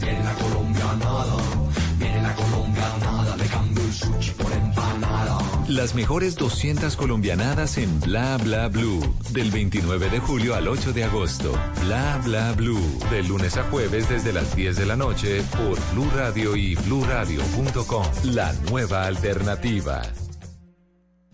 [0.00, 1.36] Viene la colombianada,
[1.98, 3.73] viene la colombianada, le cambio
[5.68, 9.00] Las mejores 200 colombianadas en Bla Bla Blue.
[9.30, 11.52] Del 29 de julio al 8 de agosto.
[11.84, 12.98] Bla Bla Blue.
[13.10, 18.06] De lunes a jueves desde las 10 de la noche por Blue Radio y bluradio.com.
[18.24, 20.02] La nueva alternativa.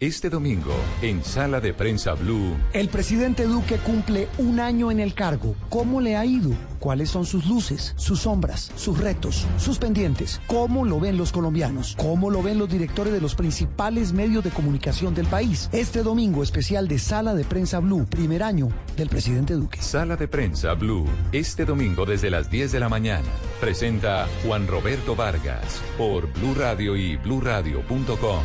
[0.01, 0.73] Este domingo,
[1.03, 2.57] en Sala de Prensa Blue.
[2.73, 5.55] El presidente Duque cumple un año en el cargo.
[5.69, 6.53] ¿Cómo le ha ido?
[6.79, 10.41] ¿Cuáles son sus luces, sus sombras, sus retos, sus pendientes?
[10.47, 11.97] ¿Cómo lo ven los colombianos?
[11.99, 15.69] ¿Cómo lo ven los directores de los principales medios de comunicación del país?
[15.71, 19.83] Este domingo especial de Sala de Prensa Blue, primer año del presidente Duque.
[19.83, 21.05] Sala de Prensa Blue.
[21.31, 23.29] Este domingo desde las 10 de la mañana.
[23.61, 28.45] Presenta Juan Roberto Vargas por Blue Radio y bluradio.com.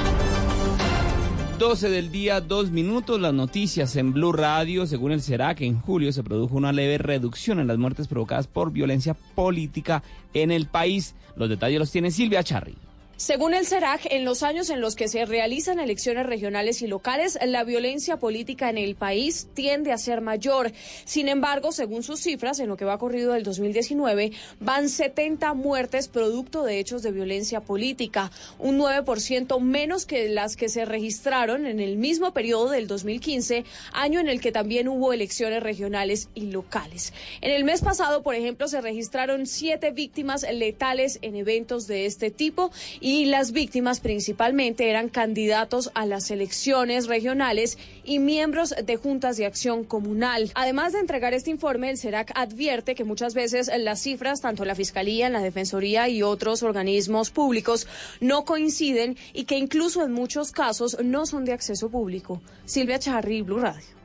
[1.61, 4.87] 12 del día, dos minutos, las noticias en Blue Radio.
[4.87, 8.71] Según el CERAC, en julio se produjo una leve reducción en las muertes provocadas por
[8.71, 10.01] violencia política
[10.33, 11.13] en el país.
[11.35, 12.75] Los detalles los tiene Silvia Charri.
[13.21, 17.37] Según el CERAC, en los años en los que se realizan elecciones regionales y locales,
[17.45, 20.71] la violencia política en el país tiende a ser mayor.
[21.05, 26.07] Sin embargo, según sus cifras, en lo que va corrido del 2019, van 70 muertes
[26.07, 31.79] producto de hechos de violencia política, un 9% menos que las que se registraron en
[31.79, 37.13] el mismo periodo del 2015, año en el que también hubo elecciones regionales y locales.
[37.41, 42.31] En el mes pasado, por ejemplo, se registraron siete víctimas letales en eventos de este
[42.31, 48.95] tipo y y las víctimas principalmente eran candidatos a las elecciones regionales y miembros de
[48.95, 50.49] juntas de acción comunal.
[50.55, 54.69] Además de entregar este informe, el SERAC advierte que muchas veces las cifras, tanto en
[54.69, 57.85] la Fiscalía, en la Defensoría y otros organismos públicos,
[58.21, 62.41] no coinciden y que incluso en muchos casos no son de acceso público.
[62.63, 64.00] Silvia Charri, Blue Radio.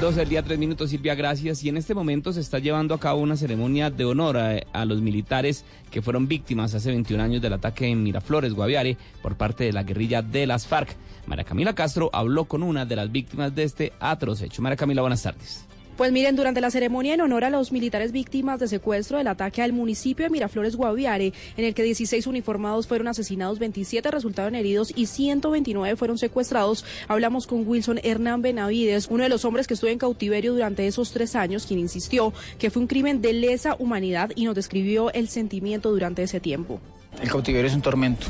[0.00, 1.64] Dos del día, tres minutos, Silvia, gracias.
[1.64, 5.00] Y en este momento se está llevando a cabo una ceremonia de honor a, los
[5.00, 9.72] militares que fueron víctimas hace 21 años del ataque en Miraflores, Guaviare, por parte de
[9.72, 10.94] la guerrilla de las FARC.
[11.26, 14.60] María Camila Castro habló con una de las víctimas de este atroz hecho.
[14.60, 15.66] María Camila, buenas tardes.
[15.96, 19.62] Pues miren, durante la ceremonia en honor a los militares víctimas de secuestro del ataque
[19.62, 24.92] al municipio de Miraflores Guaviare, en el que 16 uniformados fueron asesinados, 27 resultaron heridos
[24.94, 29.88] y 129 fueron secuestrados, hablamos con Wilson Hernán Benavides, uno de los hombres que estuvo
[29.88, 34.32] en cautiverio durante esos tres años, quien insistió que fue un crimen de lesa humanidad
[34.34, 36.78] y nos describió el sentimiento durante ese tiempo.
[37.22, 38.26] El cautiverio es un tormento,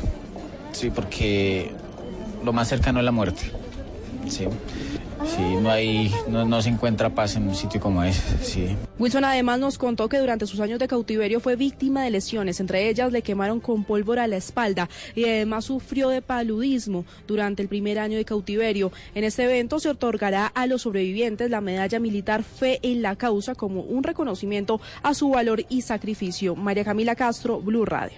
[0.71, 1.71] sí, porque
[2.45, 3.51] lo más cercano es la muerte,
[4.29, 4.45] sí.
[5.25, 8.75] Sí, no hay, no, no, se encuentra paz en un sitio como ese.
[8.99, 12.89] Wilson además nos contó que durante sus años de cautiverio fue víctima de lesiones, entre
[12.89, 17.99] ellas le quemaron con pólvora la espalda y además sufrió de paludismo durante el primer
[17.99, 18.91] año de cautiverio.
[19.15, 23.55] En este evento se otorgará a los sobrevivientes la medalla militar Fe en la Causa
[23.55, 26.55] como un reconocimiento a su valor y sacrificio.
[26.55, 28.17] María Camila Castro, Blue Radio.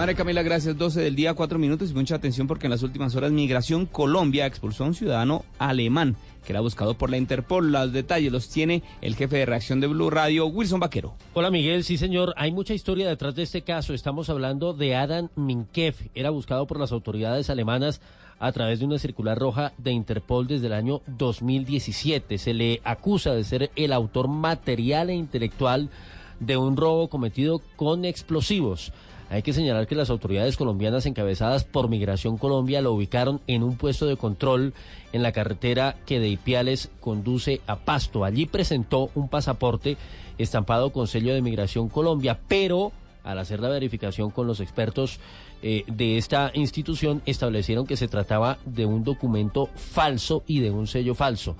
[0.00, 0.78] María Camila, gracias.
[0.78, 4.46] 12 del día, 4 minutos y mucha atención porque en las últimas horas Migración Colombia
[4.46, 7.70] expulsó a un ciudadano alemán que era buscado por la Interpol.
[7.70, 11.16] Los detalles los tiene el jefe de reacción de Blue Radio, Wilson Vaquero.
[11.34, 12.32] Hola Miguel, sí señor.
[12.38, 13.92] Hay mucha historia detrás de este caso.
[13.92, 15.94] Estamos hablando de Adam Minkev.
[16.14, 18.00] Era buscado por las autoridades alemanas
[18.38, 22.38] a través de una circular roja de Interpol desde el año 2017.
[22.38, 25.90] Se le acusa de ser el autor material e intelectual
[26.38, 28.94] de un robo cometido con explosivos.
[29.30, 33.76] Hay que señalar que las autoridades colombianas encabezadas por Migración Colombia lo ubicaron en un
[33.76, 34.74] puesto de control
[35.12, 38.24] en la carretera que de Ipiales conduce a Pasto.
[38.24, 39.96] Allí presentó un pasaporte
[40.36, 42.90] estampado con sello de Migración Colombia, pero
[43.22, 45.20] al hacer la verificación con los expertos
[45.62, 50.88] eh, de esta institución establecieron que se trataba de un documento falso y de un
[50.88, 51.54] sello falso.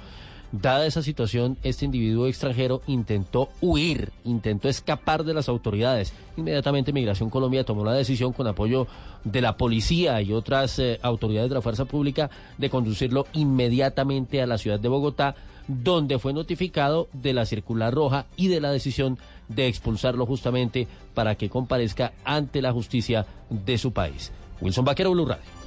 [0.52, 6.12] Dada esa situación, este individuo extranjero intentó huir, intentó escapar de las autoridades.
[6.36, 8.88] Inmediatamente Migración Colombia tomó la decisión con apoyo
[9.22, 14.46] de la policía y otras eh, autoridades de la fuerza pública de conducirlo inmediatamente a
[14.46, 15.36] la ciudad de Bogotá,
[15.68, 21.36] donde fue notificado de la circular roja y de la decisión de expulsarlo justamente para
[21.36, 24.32] que comparezca ante la justicia de su país.
[24.60, 25.59] Wilson Vaquero, Blue Radio.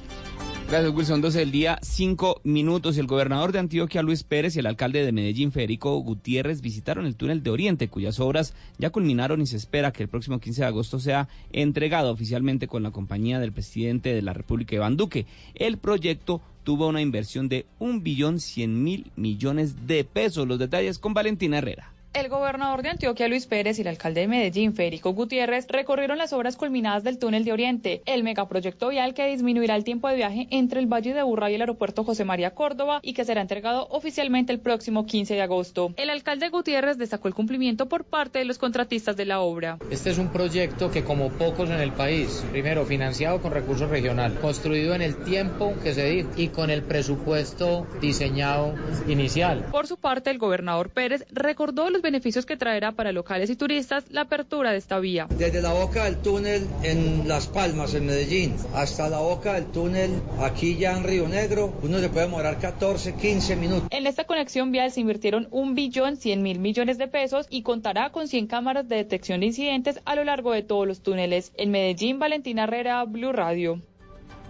[0.66, 1.20] Gracias, Wilson.
[1.20, 2.96] 12 del día, 5 minutos.
[2.96, 7.16] El gobernador de Antioquia, Luis Pérez, y el alcalde de Medellín, Federico Gutiérrez, visitaron el
[7.16, 10.66] túnel de Oriente, cuyas obras ya culminaron y se espera que el próximo 15 de
[10.66, 15.26] agosto sea entregado oficialmente con la compañía del presidente de la República, Iván Duque.
[15.54, 20.48] El proyecto tuvo una inversión de un billón cien mil millones de pesos.
[20.48, 21.93] Los detalles con Valentina Herrera.
[22.14, 26.32] El gobernador de Antioquia, Luis Pérez, y el alcalde de Medellín, Federico Gutiérrez, recorrieron las
[26.32, 30.46] obras culminadas del túnel de Oriente, el megaproyecto vial que disminuirá el tiempo de viaje
[30.50, 33.88] entre el Valle de Burra y el aeropuerto José María Córdoba y que será entregado
[33.90, 35.92] oficialmente el próximo 15 de agosto.
[35.96, 39.78] El alcalde Gutiérrez destacó el cumplimiento por parte de los contratistas de la obra.
[39.90, 44.38] Este es un proyecto que, como pocos en el país, primero financiado con recursos regionales,
[44.38, 48.76] construido en el tiempo que se dijo y con el presupuesto diseñado
[49.08, 49.64] inicial.
[49.72, 54.04] Por su parte, el gobernador Pérez recordó los beneficios que traerá para locales y turistas
[54.10, 55.26] la apertura de esta vía.
[55.30, 60.10] Desde la boca del túnel en Las Palmas, en Medellín, hasta la boca del túnel
[60.38, 63.88] aquí ya en Río Negro, uno se puede demorar 14, 15 minutos.
[63.90, 68.10] En esta conexión vial se invirtieron un billón 100 mil millones de pesos y contará
[68.12, 71.52] con 100 cámaras de detección de incidentes a lo largo de todos los túneles.
[71.56, 73.80] En Medellín, Valentina Herrera, Blue Radio.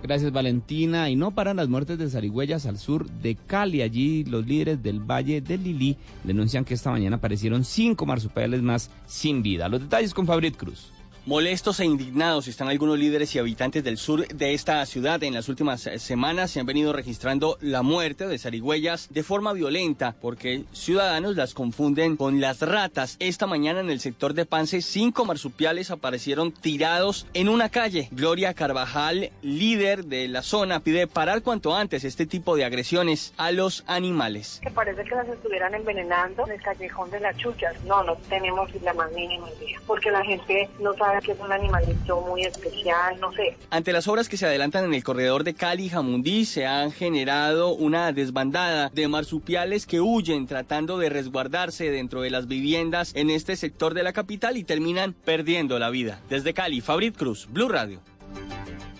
[0.05, 1.09] Gracias Valentina.
[1.09, 3.81] Y no paran las muertes de zarigüeyas al sur de Cali.
[3.81, 8.91] Allí los líderes del Valle del Lilí denuncian que esta mañana aparecieron cinco marsupiales más
[9.07, 9.67] sin vida.
[9.71, 10.93] Los detalles con Fabrit Cruz.
[11.27, 15.22] Molestos e indignados están algunos líderes y habitantes del sur de esta ciudad.
[15.22, 20.14] En las últimas semanas se han venido registrando la muerte de zarigüeyas de forma violenta
[20.21, 23.17] porque ciudadanos las confunden con las ratas.
[23.21, 28.09] Esta mañana en el sector de Pance, cinco marsupiales aparecieron tirados en una calle.
[28.11, 33.51] Gloria Carvajal, líder de la zona, pide parar cuanto antes este tipo de agresiones a
[33.51, 34.61] los animales.
[34.75, 37.83] Parece que las estuvieran envenenando en el callejón de las chuchas.
[37.87, 39.80] No, no tenemos la más mínima idea.
[39.87, 43.57] Porque la gente no sabe que es un animalito muy especial, no sé.
[43.70, 46.92] Ante las obras que se adelantan en el corredor de Cali y Jamundí, se han
[46.92, 53.30] generado una desbandada de marsupiales que huyen tratando de resguardarse dentro de las viviendas en
[53.30, 56.20] este sector de la capital y terminan perdiendo la vida.
[56.28, 58.00] Desde Cali, Fabrit Cruz, Blue Radio.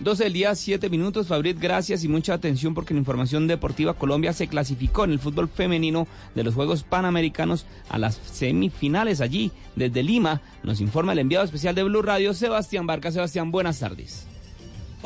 [0.01, 1.29] 12 del día, 7 minutos.
[1.29, 5.49] Fabrit, gracias y mucha atención porque en Información Deportiva Colombia se clasificó en el fútbol
[5.49, 9.51] femenino de los Juegos Panamericanos a las semifinales allí.
[9.77, 13.13] Desde Lima nos informa el enviado especial de Blue Radio, Sebastián Barca.
[13.13, 14.27] Sebastián, buenas tardes.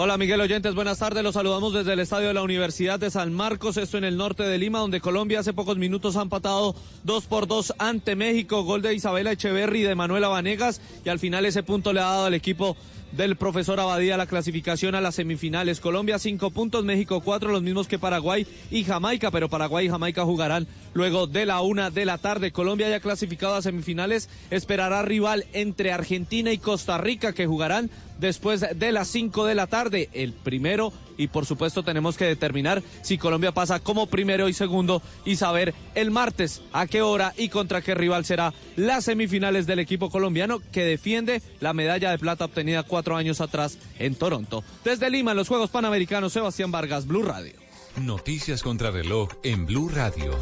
[0.01, 1.25] Hola Miguel Oyentes, buenas tardes.
[1.25, 4.45] Los saludamos desde el estadio de la Universidad de San Marcos, esto en el norte
[4.45, 8.63] de Lima, donde Colombia hace pocos minutos ha empatado dos por dos ante México.
[8.63, 10.81] Gol de Isabela Echeverry y de Manuela Vanegas.
[11.05, 12.77] Y al final ese punto le ha dado al equipo
[13.13, 15.81] del profesor Abadía la clasificación a las semifinales.
[15.81, 20.25] Colombia cinco puntos, México cuatro, los mismos que Paraguay y Jamaica, pero Paraguay y Jamaica
[20.25, 22.53] jugarán luego de la una de la tarde.
[22.53, 28.65] Colombia ya clasificado a semifinales, esperará rival entre Argentina y Costa Rica que jugarán después
[28.75, 30.09] de las 5 de la tarde.
[30.13, 35.03] El primero y por supuesto tenemos que determinar si Colombia pasa como primero y segundo
[35.25, 39.81] y saber el martes a qué hora y contra qué rival será las semifinales del
[39.81, 44.63] equipo colombiano que defiende la medalla de plata obtenida cuatro años atrás en Toronto.
[44.85, 47.55] Desde Lima, en los Juegos Panamericanos, Sebastián Vargas, Blue Radio.
[48.01, 50.39] Noticias contra reloj en Blue Radio.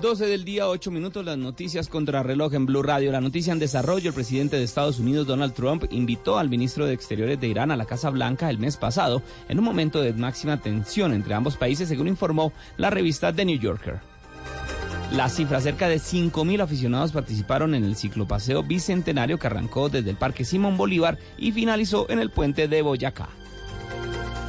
[0.00, 3.10] 12 del día, 8 minutos, las noticias contra reloj en Blue Radio.
[3.12, 6.92] La noticia en desarrollo, el presidente de Estados Unidos, Donald Trump, invitó al ministro de
[6.92, 10.60] Exteriores de Irán a la Casa Blanca el mes pasado, en un momento de máxima
[10.60, 14.00] tensión entre ambos países, según informó la revista The New Yorker.
[15.12, 20.16] La cifra, cerca de 5.000 aficionados participaron en el ciclopaseo bicentenario que arrancó desde el
[20.16, 23.28] Parque Simón Bolívar y finalizó en el puente de Boyacá.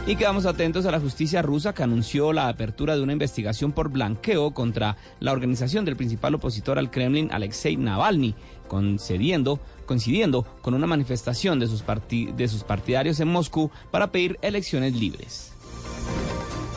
[0.08, 3.90] Y quedamos atentos a la justicia rusa que anunció la apertura de una investigación por
[3.90, 8.36] blanqueo contra la organización del principal opositor al Kremlin, Alexei Navalny,
[8.68, 9.60] coincidiendo
[10.62, 11.84] con una manifestación de sus,
[12.36, 15.54] de sus partidarios en Moscú para pedir elecciones libres.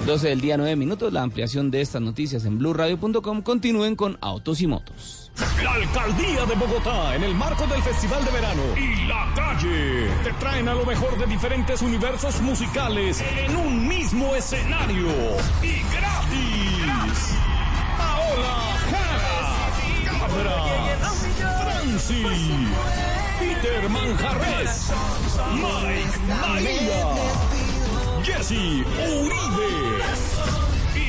[0.07, 1.13] 12 del día, 9 minutos.
[1.13, 3.43] La ampliación de estas noticias en blueradio.com.
[3.43, 5.18] Continúen con Autos y Motos.
[5.63, 10.33] La alcaldía de Bogotá, en el marco del Festival de Verano y la calle, te
[10.33, 15.09] traen a lo mejor de diferentes universos musicales en un mismo escenario
[15.63, 17.37] y gratis.
[17.97, 19.69] Paola Jara,
[20.07, 20.65] Cabra,
[21.63, 22.25] Franci,
[23.39, 24.91] Peter Manjarres,
[25.55, 27.15] Mike María,
[28.25, 28.85] Jesse
[29.23, 29.99] Uribe.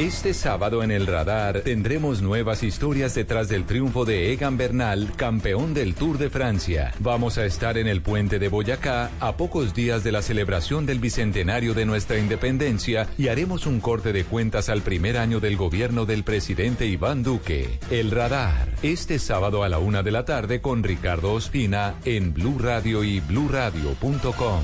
[0.00, 5.74] Este sábado en el radar tendremos nuevas historias detrás del triunfo de Egan Bernal, campeón
[5.74, 6.94] del Tour de Francia.
[7.00, 11.00] Vamos a estar en el puente de Boyacá a pocos días de la celebración del
[11.00, 16.06] bicentenario de nuestra independencia y haremos un corte de cuentas al primer año del gobierno
[16.06, 17.78] del presidente Iván Duque.
[17.90, 22.58] El radar, este sábado a la una de la tarde con Ricardo Ospina en Blue
[22.58, 24.62] Radio y bluradio.com.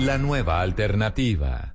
[0.00, 1.74] La nueva alternativa.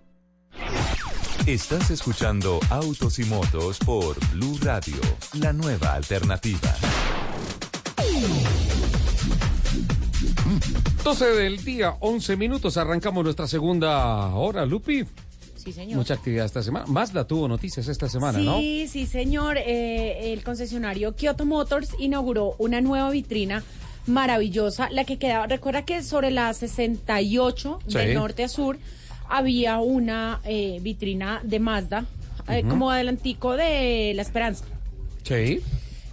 [1.45, 4.95] Estás escuchando Autos y Motos por Blue Radio,
[5.39, 6.73] la nueva alternativa.
[11.03, 12.77] 12 del día, 11 minutos.
[12.77, 15.03] Arrancamos nuestra segunda hora, Lupi.
[15.55, 15.97] Sí, señor.
[15.97, 16.85] Mucha actividad esta semana.
[16.87, 18.57] Mazda tuvo noticias esta semana, sí, ¿no?
[18.59, 19.57] Sí, sí, señor.
[19.57, 23.63] Eh, el concesionario Kyoto Motors inauguró una nueva vitrina
[24.07, 27.97] maravillosa, la que quedaba, recuerda que sobre la 68 Sí.
[27.97, 28.77] de norte a sur
[29.31, 32.05] había una eh, vitrina de Mazda,
[32.49, 34.65] eh, como adelantico de La Esperanza.
[35.23, 35.61] Sí.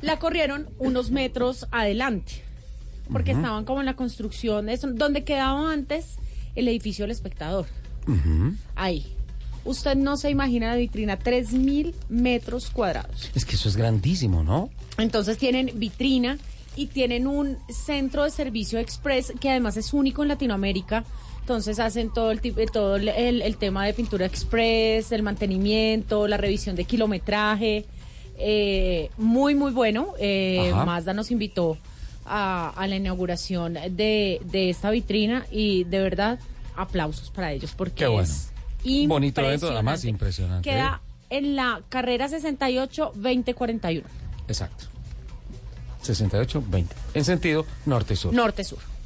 [0.02, 2.42] La corrieron unos metros adelante,
[3.12, 6.16] porque estaban como en la construcción, de eso, donde quedaba antes
[6.54, 7.66] el edificio del espectador.
[8.76, 9.04] Ahí.
[9.64, 13.30] Usted no se imagina la vitrina, 3.000 metros cuadrados.
[13.34, 14.70] Es que eso es grandísimo, ¿no?
[14.96, 16.38] Entonces tienen vitrina
[16.76, 21.04] y tienen un centro de servicio express que además es único en Latinoamérica.
[21.48, 26.76] Entonces hacen todo el tipo, todo el, tema de pintura express, el mantenimiento, la revisión
[26.76, 27.86] de kilometraje.
[28.36, 30.12] Eh, muy muy bueno.
[30.18, 30.70] Eh.
[30.84, 31.78] Mazda nos invitó
[32.26, 36.38] a, a la inauguración de, de esta vitrina y de verdad
[36.76, 38.28] aplausos para ellos porque Qué bueno.
[38.28, 38.52] es
[39.08, 40.68] Bonito evento, además impresionante.
[40.68, 40.70] impresionante.
[40.70, 40.72] ¿eh?
[40.74, 41.00] Queda
[41.30, 44.02] en la carrera 68-2041.
[44.48, 44.84] Exacto.
[46.02, 46.94] 68, 20.
[47.14, 48.34] En sentido norte-sur.
[48.34, 48.97] Norte-sur.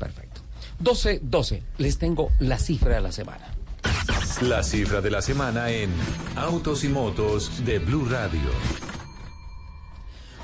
[0.82, 0.90] Perfecto.
[0.90, 1.62] 12, 12.
[1.78, 3.54] Les tengo la cifra de la semana.
[4.42, 5.90] La cifra de la semana en
[6.36, 8.50] Autos y Motos de Blue Radio.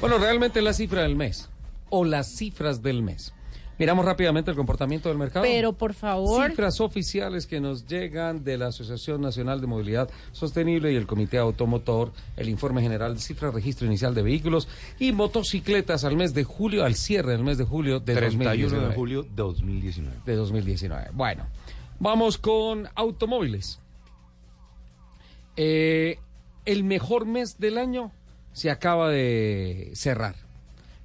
[0.00, 1.48] Bueno, realmente la cifra del mes
[1.90, 3.32] o las cifras del mes.
[3.78, 5.44] Miramos rápidamente el comportamiento del mercado.
[5.44, 6.50] Pero por favor.
[6.50, 11.38] Cifras oficiales que nos llegan de la Asociación Nacional de Movilidad Sostenible y el Comité
[11.38, 14.68] Automotor, el informe general de cifras registro inicial de vehículos
[14.98, 18.88] y motocicletas al mes de julio, al cierre del mes de julio de 31 2019.
[18.88, 20.16] de julio de 2019.
[20.26, 21.10] De 2019.
[21.12, 21.46] Bueno,
[22.00, 23.80] vamos con automóviles.
[25.56, 26.18] Eh,
[26.64, 28.10] el mejor mes del año
[28.52, 30.47] se acaba de cerrar.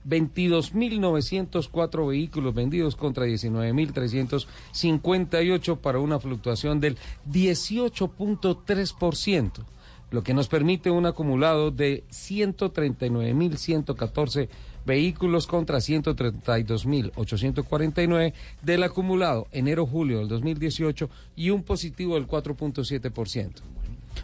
[0.08, 6.98] 22.904 vehículos vendidos contra 19.358 para una fluctuación del
[7.30, 9.66] 18.3%,
[10.12, 14.48] lo que nos permite un acumulado de 139.114
[14.86, 23.73] vehículos contra 132.849 del acumulado enero-julio del 2018 y un positivo del 4.7%.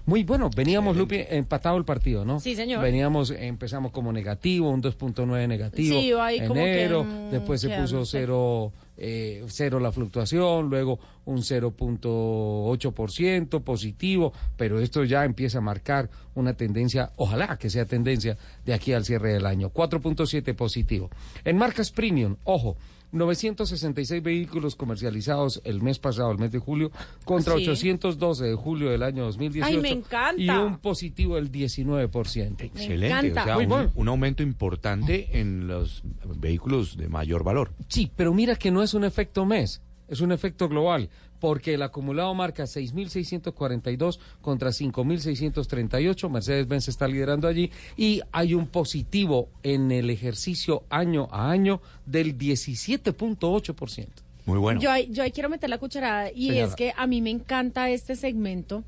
[0.06, 2.40] Muy bueno, veníamos, Lupi, empatado el partido, ¿no?
[2.40, 2.82] Sí, señor.
[2.82, 6.00] Veníamos, empezamos como negativo, un 2.9 negativo.
[6.00, 11.40] Sí, ahí como que, enero, después se puso cero, eh, cero la fluctuación, luego un
[11.40, 18.74] 0.8% positivo, pero esto ya empieza a marcar una tendencia, ojalá que sea tendencia de
[18.74, 19.72] aquí al cierre del año.
[19.72, 21.12] 4.7 positivo.
[21.44, 22.78] En marcas premium, ojo.
[23.12, 26.92] 966 vehículos comercializados el mes pasado, el mes de julio,
[27.26, 27.68] contra Sí.
[27.68, 29.66] 812 de julio del año 2018.
[29.76, 30.42] Ay, me encanta.
[30.42, 32.62] Y un positivo del 19%.
[32.66, 33.42] Excelente, encanta.
[33.42, 33.92] o sea, Muy un, bueno.
[33.96, 36.04] un aumento importante en los
[36.38, 37.72] vehículos de mayor valor.
[37.88, 41.10] Sí, pero mira que no es un efecto mes, es un efecto global,
[41.40, 49.50] porque el acumulado marca 6.642 contra 5.638, Mercedes-Benz está liderando allí, y hay un positivo
[49.64, 54.08] en el ejercicio año a año del 17.8%.
[54.46, 54.82] Muy bueno.
[54.82, 56.68] Yo, ahí- yo ahí quiero meter la cucharada y Señora.
[56.68, 58.84] es que a mí me encanta este segmento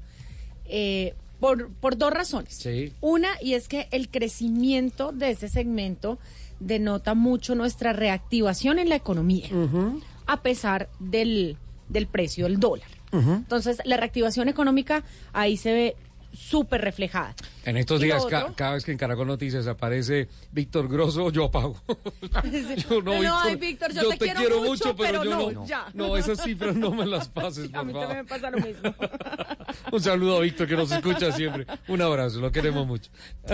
[0.65, 2.53] eh, por, por dos razones.
[2.55, 2.93] Sí.
[3.01, 6.17] Una, y es que el crecimiento de este segmento
[6.59, 9.49] denota mucho nuestra reactivación en la economía,
[10.27, 11.57] a pesar del,
[11.91, 12.87] del precio del dólar.
[13.11, 15.03] Entonces, la reactivación económica
[15.33, 15.95] ahí se ve
[16.33, 17.35] súper reflejada.
[17.65, 21.29] En estos ¿Y lo días, ca- cada vez que en Caracol Noticias aparece Víctor Grosso,
[21.29, 21.75] yo apago.
[22.89, 25.87] yo no, No, ay, Víctor, yo te quiero mucho, pero yo no, ya.
[25.93, 28.07] No, esas cifras no me las pases, A por mí favor.
[28.07, 28.95] también me pasa lo mismo.
[29.91, 31.65] Un saludo a Víctor que nos escucha siempre.
[31.89, 33.11] Un abrazo, lo queremos mucho.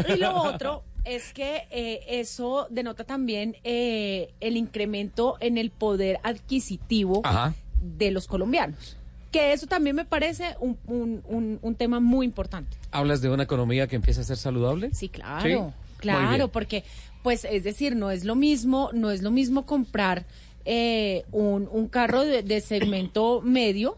[0.07, 6.19] Y lo otro es que eh, eso denota también eh, el incremento en el poder
[6.22, 7.55] adquisitivo Ajá.
[7.81, 8.97] De los colombianos.
[9.31, 12.77] Que eso también me parece un, un- un- un tema muy importante.
[12.91, 14.89] ¿Hablas de una economía que empieza a ser saludable?
[14.93, 16.83] Sí, claro, Sí, claro, porque,
[17.23, 20.25] pues, es decir, no es lo mismo, no es lo mismo comprar
[20.69, 23.97] eh, un, un carro de, de segmento medio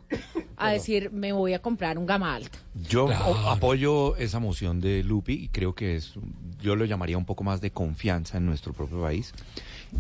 [0.56, 2.60] a decir me voy a comprar un gama alta.
[2.88, 3.50] Yo Claro.
[3.50, 6.14] apoyo esa moción de Lupi y creo que es,
[6.62, 9.34] yo lo llamaría un poco más de confianza en nuestro propio país.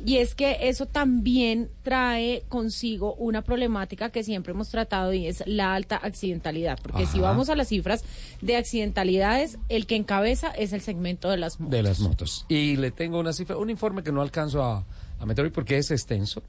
[0.03, 5.43] y es que eso también trae consigo una problemática que siempre hemos tratado y es
[5.45, 6.79] la alta accidentalidad.
[6.81, 8.03] Porque si vamos a las cifras
[8.41, 11.71] de accidentalidades, el que encabeza es el segmento de las motos.
[11.71, 12.45] de las motos.
[12.49, 14.85] Y le tengo una cifra, un informe que no alcanzo a,
[15.19, 16.43] a meter hoy porque es extenso,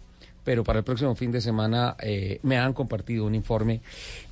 [0.46, 3.80] pero para el próximo fin de semana eh, me han compartido un informe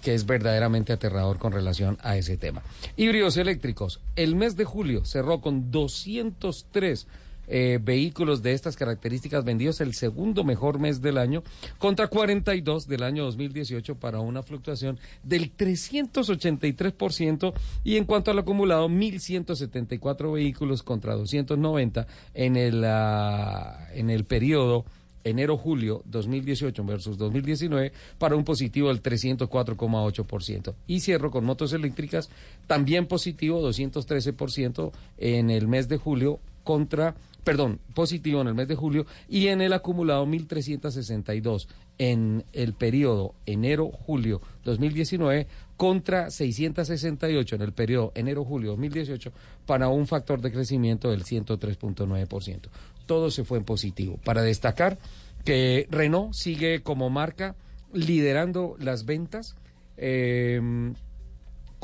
[0.00, 2.62] que es verdaderamente aterrador con relación a ese tema.
[2.96, 4.00] Híbridos eléctricos.
[4.14, 7.08] El mes de julio cerró con 203
[7.48, 11.42] eh, vehículos de estas características vendidos, el segundo mejor mes del año,
[11.78, 18.88] contra 42 del año 2018 para una fluctuación del 383% y en cuanto al acumulado,
[18.88, 24.84] 1.174 vehículos contra 290 en el, ah, en el periodo
[25.24, 30.74] enero-julio 2018 versus 2019 para un positivo del 304,8%.
[30.86, 32.30] Y cierro con motos eléctricas,
[32.66, 37.14] también positivo 213% en el mes de julio contra,
[37.44, 41.66] perdón, positivo en el mes de julio y en el acumulado 1.362
[41.98, 45.46] en el periodo enero-julio 2019
[45.76, 49.32] contra 668 en el periodo enero-julio 2018
[49.66, 52.68] para un factor de crecimiento del 103.9%.
[53.06, 54.18] Todo se fue en positivo.
[54.24, 54.98] Para destacar
[55.44, 57.54] que Renault sigue como marca
[57.92, 59.56] liderando las ventas.
[59.96, 60.60] eh,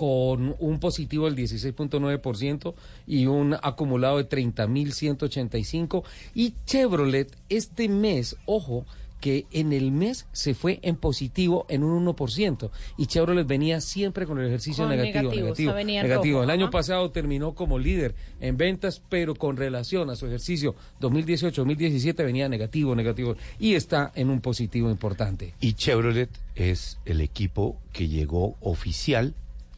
[0.01, 2.73] con un positivo del 16.9%
[3.07, 6.05] y un acumulado de 30.185.
[6.33, 8.87] Y Chevrolet este mes, ojo,
[9.21, 12.71] que en el mes se fue en positivo en un 1%.
[12.97, 16.09] Y Chevrolet venía siempre con el ejercicio Con negativo, negativo, negativo, o sea, venía en
[16.09, 16.39] negativo.
[16.41, 20.75] rojo, El año pasado terminó como líder en ventas, pero con relación a su ejercicio
[21.01, 23.37] 2018-2017 venía negativo, negativo.
[23.59, 25.55] Y está en un positivo importante.
[25.61, 29.35] Y Chevrolet es el equipo que llegó oficial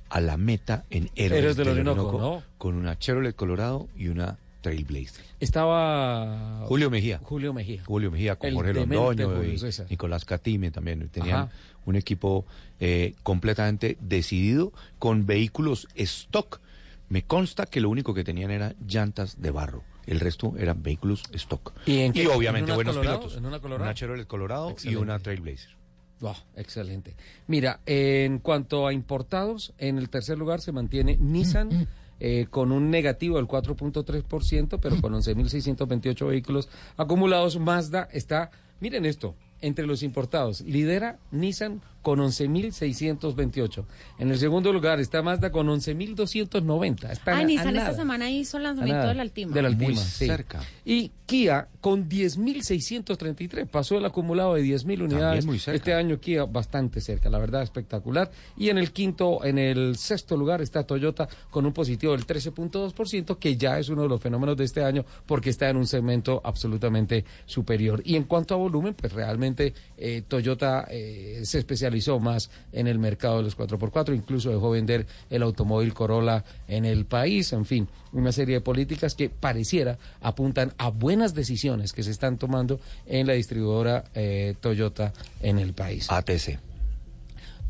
[0.09, 2.43] a la meta en Héroes, Héroes del del Orinoco, Orinoco, ¿no?
[2.59, 5.25] con una Chevrolet Colorado y una Trailblazer.
[5.41, 7.19] Estaba Julio Mejía.
[7.23, 7.83] Julio Mejía.
[7.85, 9.61] Julio Mejía con El Jorge Londoño y.
[9.91, 11.09] Nicolás Catime también.
[11.11, 11.51] Tenían Ajá.
[11.85, 12.47] un equipo
[12.81, 16.61] eh, completamente decidido con vehículos stock.
[17.09, 19.83] Me consta que lo único que tenían era llantas de barro.
[20.07, 21.73] El resto eran vehículos stock.
[21.87, 22.27] ¿Y en qué?
[22.29, 23.19] obviamente ¿En una buenos Colorado?
[23.21, 23.39] pilotos.
[23.39, 23.93] ¿En una Colorado?
[23.93, 25.77] Chevrolet Colorado y una Trailblazer.
[26.21, 27.17] Wow, excelente.
[27.49, 31.89] Mira, en cuanto a importados, en el tercer lugar se mantiene Nissan
[32.25, 37.59] eh, con un negativo del 4.3%, pero con 11.628 vehículos acumulados.
[37.59, 43.85] Mazda está, miren esto, entre los importados, lidera Nissan con 11.628.
[44.19, 47.11] En el segundo lugar está Mazda con 11.290.
[47.11, 49.09] Están Ay, a Nissan esta semana hizo el lanzamiento nada.
[49.09, 49.55] del Altima.
[49.55, 50.27] Del Altima, Muy sí.
[50.27, 50.61] cerca.
[50.85, 55.47] Y Kia con 10.633, pasó el acumulado de 10.000 unidades.
[55.47, 55.77] muy cerca.
[55.77, 58.31] Este año Kia bastante cerca, la verdad espectacular.
[58.57, 63.39] Y en el quinto, en el sexto lugar está Toyota con un positivo del 13.2%,
[63.39, 66.41] que ya es uno de los fenómenos de este año porque está en un segmento
[66.45, 68.03] absolutamente superior.
[68.05, 71.59] Y en cuanto a volumen, pues realmente eh, Toyota eh, se
[71.99, 76.85] especializó más en el mercado de los 4x4, incluso dejó vender el automóvil Corolla en
[76.85, 82.03] el país, en fin, una serie de políticas que pareciera apuntan a buenas decisiones que
[82.03, 86.11] se están tomando en la distribuidora eh, Toyota en el país.
[86.11, 86.59] ATC.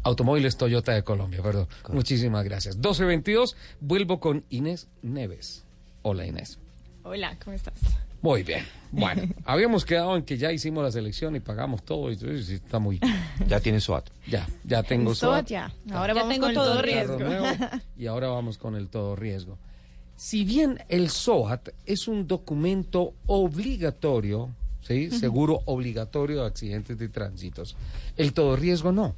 [0.04, 1.68] Automóviles Toyota de Colombia, perdón.
[1.88, 2.76] Muchísimas gracias.
[2.76, 5.64] 1222, vuelvo con Inés Neves.
[6.02, 6.58] Hola Inés.
[7.04, 7.74] Hola, ¿cómo estás?
[8.22, 8.64] Muy bien.
[8.90, 13.00] Bueno, habíamos quedado en que ya hicimos la selección y pagamos todo y está muy
[13.48, 14.08] Ya tiene SOAT.
[14.28, 15.46] Ya, ya tengo SOAT.
[15.46, 15.72] ya.
[15.92, 17.18] Ahora Ya vamos tengo con todo todo riesgo.
[17.18, 17.46] nuevo,
[17.96, 19.58] y ahora vamos con el todo riesgo.
[20.16, 24.50] Si bien el SOAT es un documento obligatorio
[24.82, 25.10] ¿sí?
[25.10, 27.76] Seguro obligatorio de accidentes de tránsitos.
[28.16, 29.14] El todo riesgo no.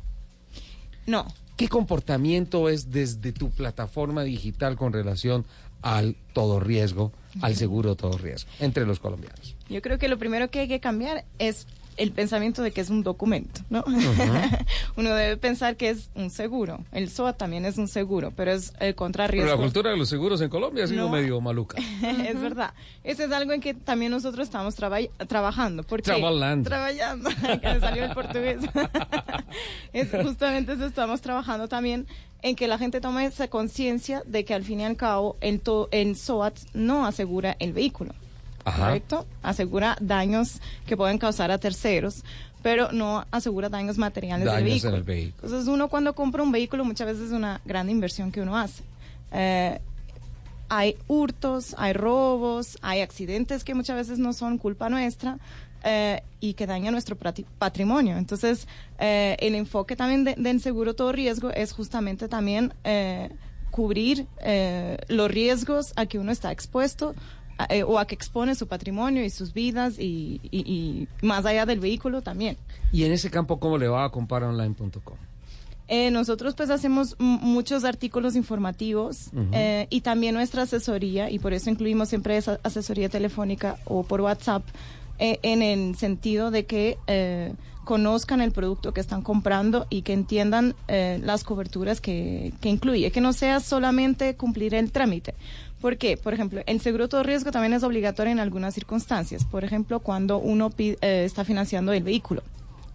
[1.06, 1.26] No.
[1.56, 5.46] ¿Qué comportamiento es desde tu plataforma digital con relación
[5.82, 7.12] al todo riesgo,
[7.42, 9.54] al seguro todo riesgo, entre los colombianos?
[9.68, 11.66] Yo creo que lo primero que hay que cambiar es
[11.96, 13.84] el pensamiento de que es un documento, ¿no?
[14.96, 16.80] Uno debe pensar que es un seguro.
[16.90, 19.46] El SOA también es un seguro, pero es el contrarriesgo.
[19.46, 21.10] Pero la cultura de los seguros en Colombia ha sido No.
[21.12, 21.78] medio maluca.
[22.02, 22.74] es verdad.
[23.04, 24.98] Eso es algo en que también nosotros estamos traba-
[25.28, 25.84] trabajando.
[25.84, 26.68] Porque Trabajando.
[26.68, 27.30] Trabajando.
[27.60, 28.58] que me salió el portugués.
[29.92, 32.06] es justamente eso estamos trabajando también
[32.44, 35.60] en que la gente tome esa conciencia de que al fin y al cabo el,
[35.60, 38.12] to- el SOAT no asegura el vehículo.
[38.66, 38.86] Ajá.
[38.86, 39.26] ¿Correcto?
[39.42, 42.22] Asegura daños que pueden causar a terceros,
[42.62, 44.96] pero no asegura daños materiales del Daños en vehículo.
[44.96, 45.42] el vehículo.
[45.42, 48.82] Entonces uno cuando compra un vehículo muchas veces es una gran inversión que uno hace.
[49.32, 49.80] Eh,
[50.68, 55.38] hay hurtos, hay robos, hay accidentes que muchas veces no son culpa nuestra
[55.84, 57.16] eh, y que dañan nuestro
[57.58, 58.16] patrimonio.
[58.16, 58.66] Entonces,
[58.98, 63.30] eh, el enfoque también de- del seguro todo riesgo es justamente también eh,
[63.70, 67.14] cubrir eh, los riesgos a que uno está expuesto
[67.68, 71.66] eh, o a que expone su patrimonio y sus vidas y, y- y más allá
[71.66, 72.56] del vehículo también.
[72.92, 75.16] Y en ese campo, ¿cómo le va a comparonline.com?
[75.86, 79.48] Eh, nosotros pues hacemos muchos artículos informativos Ujú.
[79.52, 84.22] eh, y también nuestra asesoría y por eso incluimos siempre esa asesoría telefónica o por
[84.22, 84.62] WhatsApp
[85.18, 87.52] eh, en el sentido de que eh,
[87.84, 93.10] conozcan el producto que están comprando y que entiendan eh, las coberturas que, que incluye,
[93.10, 95.34] que no sea solamente cumplir el trámite.
[95.80, 96.16] ¿Por qué?
[96.16, 99.44] Por ejemplo, el seguro todo riesgo también es obligatorio en algunas circunstancias.
[99.44, 102.42] Por ejemplo, cuando uno pi- eh, está financiando el vehículo.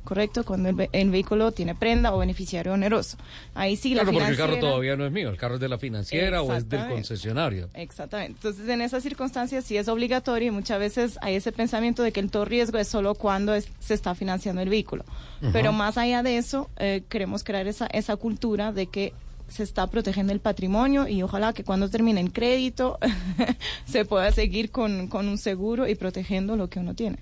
[0.09, 0.43] ¿Correcto?
[0.43, 3.15] Cuando el, ve- el vehículo tiene prenda o beneficiario oneroso.
[3.53, 5.69] Ahí sí la claro, porque el carro todavía no es mío, el carro es de
[5.69, 7.69] la financiera o es del concesionario.
[7.75, 8.31] Exactamente.
[8.37, 12.19] Entonces, en esas circunstancias sí es obligatorio y muchas veces hay ese pensamiento de que
[12.19, 15.05] el todo riesgo es solo cuando es- se está financiando el vehículo.
[15.53, 19.13] Pero más allá de eso, eh, queremos crear esa, esa cultura de que
[19.47, 22.97] se está protegiendo el patrimonio y ojalá que cuando termine el crédito
[23.85, 27.19] se pueda seguir con, con un seguro y protegiendo lo que uno tiene.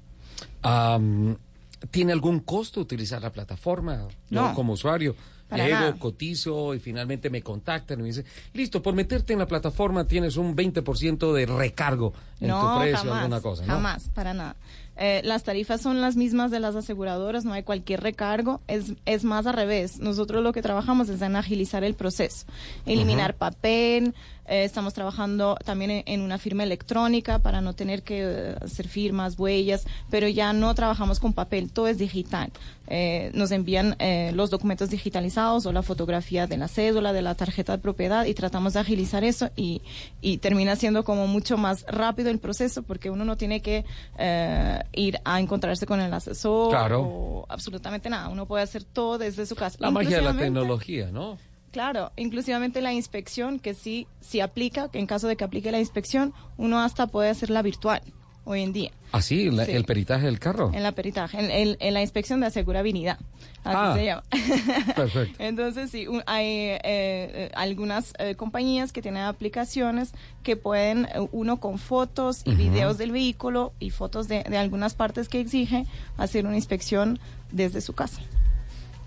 [1.91, 4.07] ¿Tiene algún costo utilizar la plataforma?
[4.29, 4.53] Yo No.
[4.53, 5.15] como usuario.
[5.55, 10.05] Llego, cotizo y finalmente me contactan y me dicen, listo, por meterte en la plataforma
[10.05, 13.73] tienes un 20% de recargo en no, tu precio, jamás, alguna cosa, ¿no?
[13.75, 14.57] Jamás, para nada.
[14.97, 19.23] Eh, las tarifas son las mismas de las aseguradoras, no hay cualquier recargo, es, es
[19.23, 19.99] más al revés.
[19.99, 22.45] Nosotros lo que trabajamos es en agilizar el proceso,
[22.85, 24.15] eliminar papel,
[24.47, 28.87] eh, estamos trabajando también en, en una firma electrónica para no tener que eh, hacer
[28.87, 32.51] firmas, huellas, pero ya no trabajamos con papel, todo es digital.
[32.89, 37.35] Eh, nos envían eh, los documentos digitalizados o la fotografía de la cédula, de la
[37.35, 39.81] tarjeta de propiedad y tratamos de agilizar eso y,
[40.21, 43.83] y termina siendo como mucho más rápido el proceso porque uno no tiene que
[44.17, 47.01] eh, ir a encontrarse con el asesor Claro.
[47.01, 48.29] o absolutamente nada.
[48.29, 49.77] Uno puede hacer todo desde su casa.
[49.81, 51.37] La magia de la tecnología, ¿no?
[51.77, 55.77] Claro, inclusivamente la inspección, que sí, sí aplica, que en caso de que aplique la
[55.79, 58.01] inspección, uno hasta puede hacerla virtual
[58.45, 58.89] hoy en día.
[59.11, 59.73] Así, la- Sí.
[59.73, 60.71] el peritaje del carro.
[60.73, 63.19] En la peritaje, en, en- en la inspección de asegurabilidad.
[63.63, 63.93] Así Ah.
[63.95, 64.23] se llama.
[64.95, 65.35] Perfecto.
[65.37, 71.27] Entonces, sí, un- hay eh, eh, algunas eh, compañías que tienen aplicaciones que pueden, eh,
[71.31, 75.85] uno con fotos y videos del vehículo y fotos de, de algunas partes que exige,
[76.17, 77.19] hacer una inspección
[77.51, 78.21] desde su casa.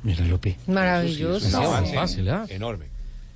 [0.03, 0.57] Mira, Lupi.
[0.67, 1.49] Maravilloso.
[1.49, 2.47] Sí, avance fácil, ¿ah?
[2.49, 2.87] Enorme.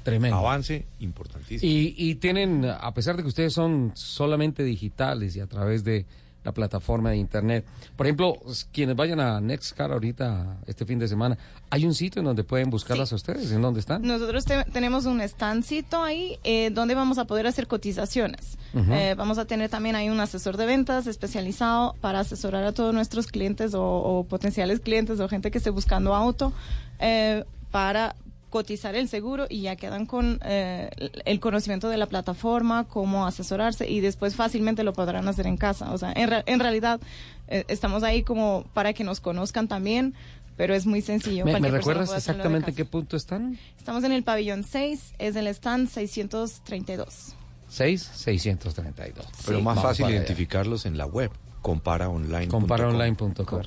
[0.02, 0.36] Tremendo.
[0.36, 1.70] Avance importantísimo.
[1.70, 6.04] Y, y tienen, a pesar de que ustedes son solamente digitales y a través de
[6.44, 7.64] la plataforma de internet,
[7.96, 8.34] por ejemplo,
[8.72, 11.38] quienes vayan a Nextcar ahorita, este fin de semana,
[11.70, 14.02] hay un sitio en donde pueden buscarlas a ustedes, ¿en dónde están?
[14.02, 18.58] Nosotros te- tenemos un standcito ahí eh, donde vamos a poder hacer cotizaciones.
[18.74, 22.92] Eh, vamos a tener también ahí un asesor de ventas especializado para asesorar a todos
[22.92, 26.52] nuestros clientes o, o potenciales clientes o gente que esté buscando auto
[26.98, 28.16] eh, para
[28.54, 30.88] cotizar el seguro y ya quedan con eh,
[31.24, 35.90] el conocimiento de la plataforma, cómo asesorarse y después fácilmente lo podrán hacer en casa.
[35.92, 37.00] O sea, en, re- en realidad
[37.48, 40.14] eh, estamos ahí como para que nos conozcan también,
[40.56, 41.44] pero es muy sencillo.
[41.44, 43.58] ¿Me, recuerdas exactamente qué punto están?
[43.76, 47.34] Estamos en el pabellón 6, es el stand 632.
[47.68, 49.26] 6, 632.
[49.46, 51.32] Pero más fácil identificarlos en la web.
[51.60, 52.60] Comparaonline.com.
[52.60, 53.62] Comparaonline.com.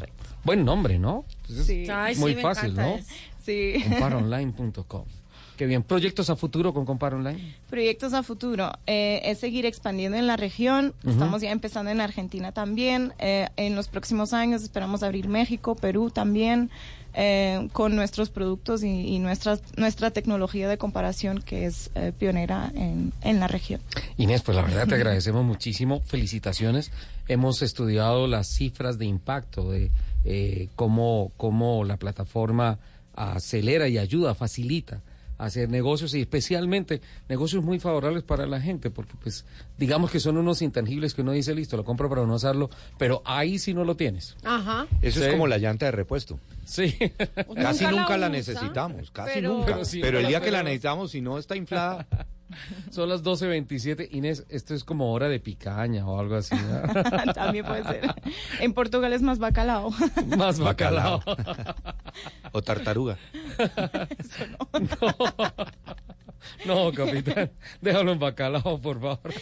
[0.46, 1.26] Buen nombre, ¿no?
[1.50, 1.86] Es Sí.
[2.20, 3.00] Muy fácil, ¿no?
[3.48, 3.82] Sí.
[3.82, 5.06] Comparaonline.com.
[5.56, 5.82] Qué bien.
[5.84, 7.56] ¿Proyectos a futuro con Compara Online?
[7.70, 10.94] Proyectos a futuro eh, es seguir expandiendo en la región.
[11.08, 13.14] Estamos ya empezando en Argentina también.
[13.20, 16.70] Eh, en los próximos años esperamos abrir México, Perú también,
[17.14, 23.14] eh, con nuestros productos y, y nuestra, nuestra tecnología de comparación que es pionera en,
[23.22, 23.80] en la región.
[24.18, 26.02] Inés, pues la verdad te agradecemos muchísimo.
[26.02, 26.92] Felicitaciones.
[27.30, 29.90] Hemos estudiado las cifras de impacto de
[30.30, 32.80] eh, cómo, cómo la plataforma
[33.18, 35.02] acelera y ayuda, facilita
[35.40, 37.00] a hacer negocios y especialmente
[37.30, 39.46] negocios muy favorables para la gente, porque pues
[39.78, 43.22] digamos que son unos intangibles que uno dice, listo, lo compro para no usarlo, pero
[43.24, 44.36] ahí sí no lo tienes.
[44.44, 44.88] Ajá.
[45.02, 45.26] Eso Sí.
[45.28, 46.40] es como la llanta de repuesto.
[46.66, 46.96] Sí.
[47.56, 49.78] Casi Nunca la nunca la, usa, necesitamos, casi pero- nunca.
[50.02, 52.08] Pero el día pero- que la necesitamos, si no está inflada,
[52.92, 54.10] Son las 12.27.
[54.12, 56.56] Inés, esto es como hora de picaña o algo así.
[56.56, 57.34] ¿no?
[57.34, 58.16] también puede ser.
[58.60, 59.92] En Portugal es más bacalao.
[60.38, 61.22] Más bacalao.
[62.52, 63.18] o tartaruga.
[66.66, 67.52] No, capitán,
[67.82, 69.34] déjalo en bacalao, por favor.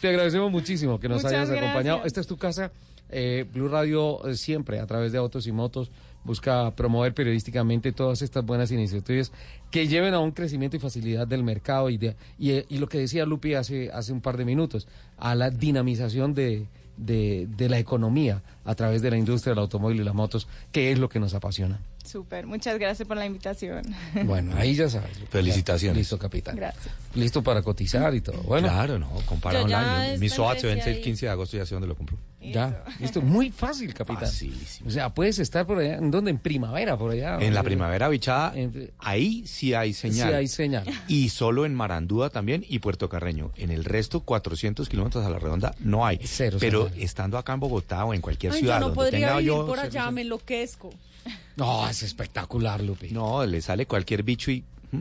[0.00, 2.04] Te agradecemos muchísimo que nos Muchas hayas acompañado.
[2.04, 2.70] Esta es tu casa.
[3.08, 5.90] Eh, Blue Radio eh, siempre, a través de Autos y Motos,
[6.26, 9.32] busca promover periodísticamente todas estas buenas iniciativas
[9.70, 12.98] que lleven a un crecimiento y facilidad del mercado y, de, y, eh, lo que
[12.98, 14.86] decía Lupi hace, hace un par de minutos,
[15.16, 16.66] a la dinamización de,
[16.96, 20.98] de la economía a través de la industria del automóvil y las motos, que es
[20.98, 21.80] lo que nos apasiona.
[22.06, 23.82] Súper, muchas gracias por la invitación.
[24.24, 25.10] Bueno, ahí ya sabes.
[25.30, 25.98] Felicitaciones.
[25.98, 26.56] Listo, capitán.
[26.56, 26.94] Gracias.
[27.14, 28.40] Listo para cotizar y todo.
[28.42, 30.18] Bueno, Claro, no, compara online.
[30.18, 32.16] Mi SOAT se vence el empresa 15 de agosto, ya sé dónde lo compro.
[32.40, 33.20] Ya, listo.
[33.22, 34.20] Muy fácil, capitán.
[34.26, 34.88] Facilísimo.
[34.88, 36.30] O sea, puedes estar por allá, ¿en dónde?
[36.30, 37.38] En primavera, por allá.
[37.40, 40.28] En la primavera bichada, en- ahí sí hay señal.
[40.28, 40.84] Sí hay señal.
[41.08, 43.50] Y solo en Marandúa también y Puerto Carreño.
[43.56, 46.20] En el resto, 400 kilómetros a la redonda, no hay.
[46.22, 47.02] Cero Pero señal.
[47.02, 49.46] estando acá en Bogotá o en cualquier Ay, ciudad yo no donde podría tenga vivir
[49.48, 50.90] yo por allá, me enloquezco.
[51.56, 53.10] No, es espectacular, Lupi.
[53.10, 54.62] No, le sale cualquier bicho y
[54.92, 54.98] mm,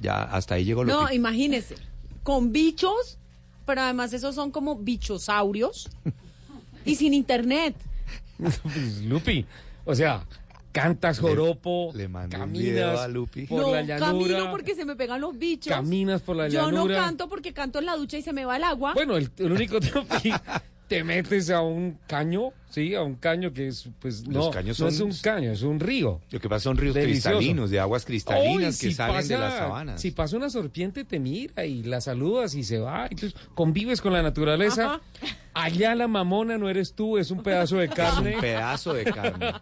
[0.00, 1.74] ya hasta ahí llegó lo No, imagínese,
[2.22, 3.18] con bichos,
[3.64, 5.88] pero además esos son como bichosaurios
[6.84, 7.74] y sin internet.
[8.38, 9.44] Pues, Lupi,
[9.84, 10.24] o sea,
[10.72, 13.46] cantas joropo, le un caminas a Lupi.
[13.46, 14.06] por no, la llanura.
[14.12, 15.72] camino porque se me pegan los bichos.
[15.72, 16.96] Caminas por la Yo no llanura.
[16.96, 18.92] canto porque canto en la ducha y se me va el agua.
[18.94, 20.32] Bueno, el, el único Lupi,
[20.88, 24.78] te metes a un caño, sí, a un caño que es, pues, no, Los caños
[24.78, 26.20] no es un caño, es un río.
[26.30, 27.30] Lo que pasa son ríos Delicioso.
[27.38, 30.00] cristalinos, de aguas cristalinas que si salen de las sabanas.
[30.00, 33.08] Si pasa una serpiente, te mira y la saludas y se va.
[33.10, 35.00] Entonces, convives con la naturaleza.
[35.54, 38.34] Allá la mamona no eres tú, es un pedazo de carne.
[38.36, 39.52] Un pedazo de carne.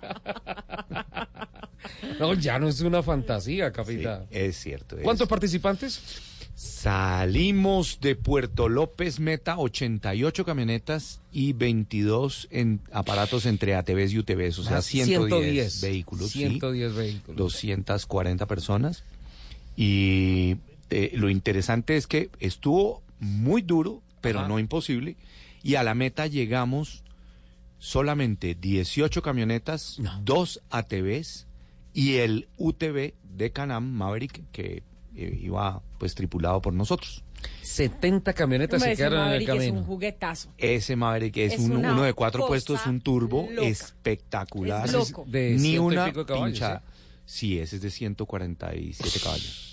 [2.18, 4.26] No, ya no es una fantasía, Sí, capitán.
[4.30, 4.96] es cierto.
[4.96, 6.00] es ¿Cuántos participantes?
[6.54, 14.58] Salimos de Puerto López Meta, 88 camionetas y 22 en aparatos entre ATVs y UTVs,
[14.60, 16.30] o sea, Ah, 110, vehículos.
[16.30, 16.40] sí.
[16.40, 17.36] 110 vehículos.
[17.36, 19.02] 240 personas.
[19.76, 20.56] Y
[20.90, 24.48] eh, lo interesante es que estuvo muy duro, pero Ajá.
[24.48, 25.16] no imposible.
[25.62, 27.02] Y a la meta llegamos
[27.78, 31.46] solamente 18 camionetas, dos ATVs
[31.92, 34.82] y el UTV de Canam Maverick que
[35.16, 37.22] iba pues tripulado por nosotros.
[37.62, 39.78] 70 camionetas se quedaron en el Maverick es camino.
[39.80, 40.48] un juguetazo.
[40.56, 43.68] Ese Maverick es, Es un- uno de cuatro puestos, un turbo loca.
[43.68, 44.86] espectacular.
[44.86, 45.24] Es loco.
[45.28, 46.82] De Ni una pinchada.
[47.26, 49.70] Sí, ese es de 147 caballos.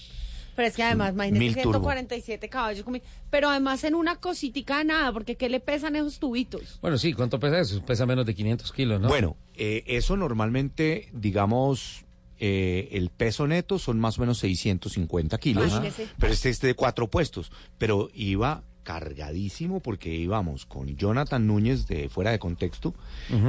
[0.56, 1.80] Pero es que además, imagínese turbo.
[1.80, 2.86] 147 caballos.
[3.30, 6.78] Pero además en una cositica de nada, porque ¿qué le pesan esos tubitos?
[6.82, 7.82] Bueno, sí, ¿cuánto pesa eso?
[7.86, 9.08] Pesa menos de 500 kilos, ¿no?
[9.08, 12.04] Bueno, eh, eso normalmente, digamos,
[12.44, 15.72] eh, el peso neto son más o menos 650 kilos,
[16.18, 22.10] pero este es de cuatro puestos, pero iba cargadísimo porque íbamos con Jonathan Núñez de
[22.10, 22.96] fuera de contexto,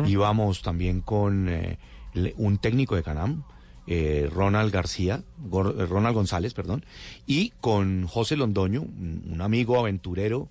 [0.07, 1.79] íbamos también con eh,
[2.37, 3.45] un técnico de Canam,
[3.87, 6.85] eh, Ronald García, Gor- eh, Ronald González, perdón,
[7.27, 10.49] y con José Londoño, un, un amigo aventurero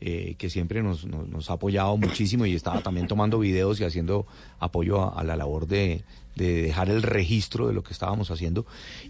[0.00, 3.84] eh, que siempre nos, nos- nos ha apoyado muchísimo y estaba también tomando videos y
[3.84, 4.26] haciendo
[4.58, 6.02] apoyo a, a la labor de,
[6.36, 8.64] de dejar el registro de lo que estábamos haciendo.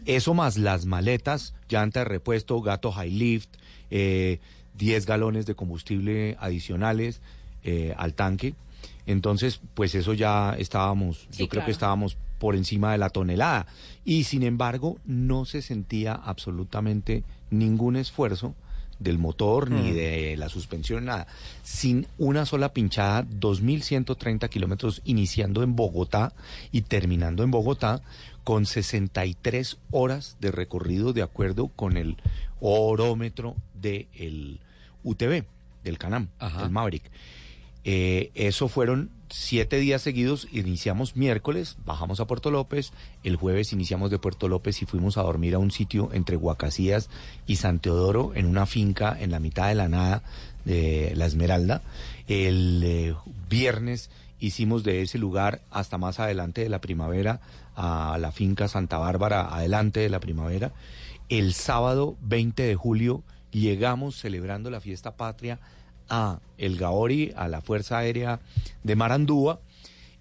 [0.05, 3.51] Eso más las maletas, llanta de repuesto, gato high lift,
[3.91, 4.41] eh,
[4.79, 7.21] 10 galones de combustible adicionales
[7.65, 8.55] eh, al tanque.
[9.07, 11.67] Entonces, pues eso ya estábamos, Sí, yo creo claro.
[11.67, 13.67] que estábamos por encima de la tonelada.
[14.05, 18.55] Y sin embargo, no se sentía absolutamente ningún esfuerzo
[19.01, 19.94] del motor ni Mm.
[19.94, 21.27] de la suspensión, nada.
[21.64, 26.32] Sin una sola pinchada, 2.130 kilómetros iniciando en Bogotá
[26.70, 28.02] y terminando en Bogotá
[28.44, 32.16] con 63 horas de recorrido de acuerdo con el
[32.60, 34.60] orómetro del
[35.02, 35.44] UTV,
[35.85, 36.62] del Canam, Ajá.
[36.62, 37.10] del Maverick.
[37.85, 42.93] Eh, eso fueron siete días seguidos, iniciamos miércoles, bajamos a Puerto López,
[43.23, 47.09] el jueves iniciamos de Puerto López y fuimos a dormir a un sitio entre Guacasías
[47.47, 50.23] y San Teodoro, en una finca en la mitad de la nada
[50.65, 51.82] de La Esmeralda.
[52.27, 53.15] El eh,
[53.48, 57.40] viernes hicimos de ese lugar hasta más adelante de la primavera
[57.77, 60.73] a la finca Santa Bárbara, adelante de la primavera.
[61.28, 65.61] El sábado 20 de julio llegamos celebrando la fiesta patria
[66.11, 68.41] a el Gaori, a la Fuerza Aérea
[68.82, 69.61] de Marandúa.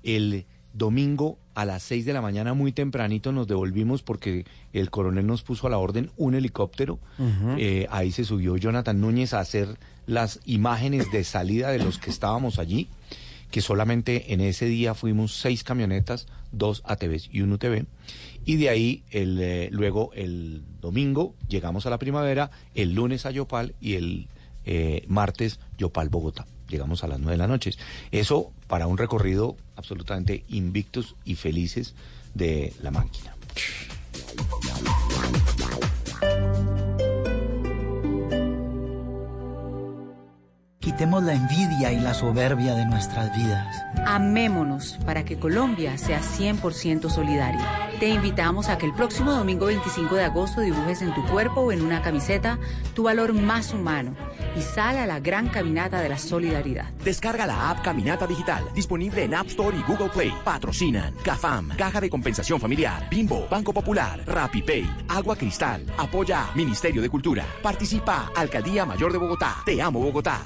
[0.03, 5.28] El domingo a las 6 de la mañana muy tempranito nos devolvimos porque el coronel
[5.28, 6.99] nos puso a la orden un helicóptero.
[7.57, 12.10] Eh, ahí se subió Jonathan Núñez a hacer las imágenes de salida de los que
[12.10, 12.88] estábamos allí,
[13.52, 17.86] que solamente en ese día fuimos seis camionetas, dos ATVs y un UTV.
[18.45, 23.32] Y de ahí, el, eh, luego el domingo llegamos a la primavera, el lunes a
[23.32, 24.28] Yopal y el
[24.72, 26.46] eh, martes Yopal, Bogotá.
[26.68, 27.72] Llegamos a las nueve de la noche.
[28.12, 31.96] Eso para un recorrido absolutamente invictos y felices
[32.36, 33.36] de la máquina.
[40.80, 43.76] Quitemos la envidia y la soberbia de nuestras vidas.
[44.06, 47.90] Amémonos para que Colombia sea 100% solidaria.
[48.00, 51.72] Te invitamos a que el próximo domingo 25 de agosto dibujes en tu cuerpo o
[51.72, 52.60] en una camiseta
[52.94, 54.16] tu valor más humano
[54.56, 56.91] y sal a la gran caminata de la solidaridad.
[57.03, 60.34] Descarga la app Caminata Digital, disponible en App Store y Google Play.
[60.44, 67.10] Patrocinan CAFAM, Caja de Compensación Familiar, Bimbo, Banco Popular, RapiPay, Agua Cristal, Apoya Ministerio de
[67.10, 67.45] Cultura.
[67.61, 69.57] Participa Alcaldía Mayor de Bogotá.
[69.66, 70.45] Te amo Bogotá.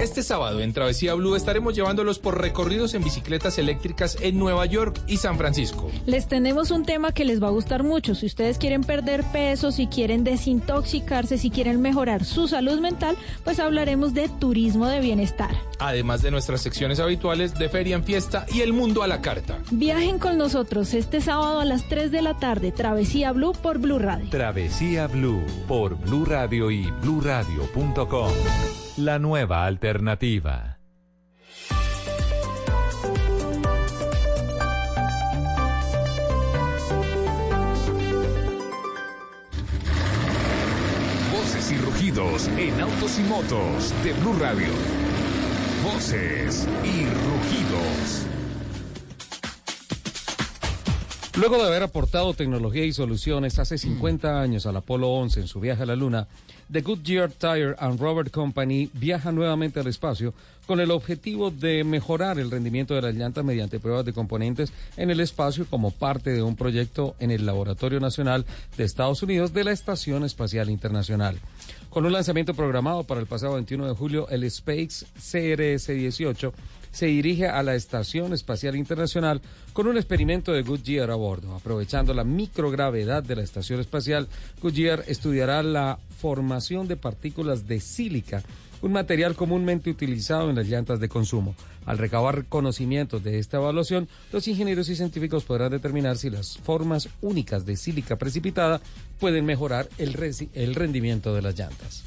[0.00, 5.00] Este sábado en Travesía Blue estaremos llevándolos por recorridos en bicicletas eléctricas en Nueva York
[5.06, 5.90] y San Francisco.
[6.06, 8.14] Les tenemos un tema que les va a gustar mucho.
[8.14, 13.58] Si ustedes quieren perder peso, si quieren desintoxicarse, si quieren mejorar su salud mental, pues
[13.58, 15.50] hablaremos de turismo de bienestar.
[15.80, 19.58] Además de nuestras secciones habituales de Feria en Fiesta y El Mundo a la Carta.
[19.70, 22.72] Viajen con nosotros este sábado a las 3 de la tarde.
[22.72, 24.30] Travesía Blue por Blue Radio.
[24.30, 28.30] Travesía Blue por Blue Radio y bluradio.com.
[28.98, 30.80] La nueva alternativa.
[41.32, 44.66] Voces y rugidos en autos y motos de Blue Radio.
[45.84, 48.26] Voces y rugidos.
[51.38, 55.60] Luego de haber aportado tecnología y soluciones hace 50 años al Apolo 11 en su
[55.60, 56.26] viaje a la Luna,
[56.70, 60.34] The Goodyear Tire and Rubber Company viaja nuevamente al espacio
[60.66, 65.10] con el objetivo de mejorar el rendimiento de las llantas mediante pruebas de componentes en
[65.10, 68.44] el espacio como parte de un proyecto en el Laboratorio Nacional
[68.76, 71.38] de Estados Unidos de la Estación Espacial Internacional.
[71.88, 76.52] Con un lanzamiento programado para el pasado 21 de julio, el Space CRS-18
[76.98, 79.40] se dirige a la Estación Espacial Internacional
[79.72, 81.54] con un experimento de Goodyear a bordo.
[81.54, 84.26] Aprovechando la microgravedad de la estación espacial,
[84.60, 88.42] Goodyear estudiará la formación de partículas de sílica,
[88.82, 91.54] un material comúnmente utilizado en las llantas de consumo.
[91.86, 97.08] Al recabar conocimientos de esta evaluación, los ingenieros y científicos podrán determinar si las formas
[97.20, 98.80] únicas de sílica precipitada
[99.20, 100.16] pueden mejorar el,
[100.52, 102.02] el rendimiento de las llantas.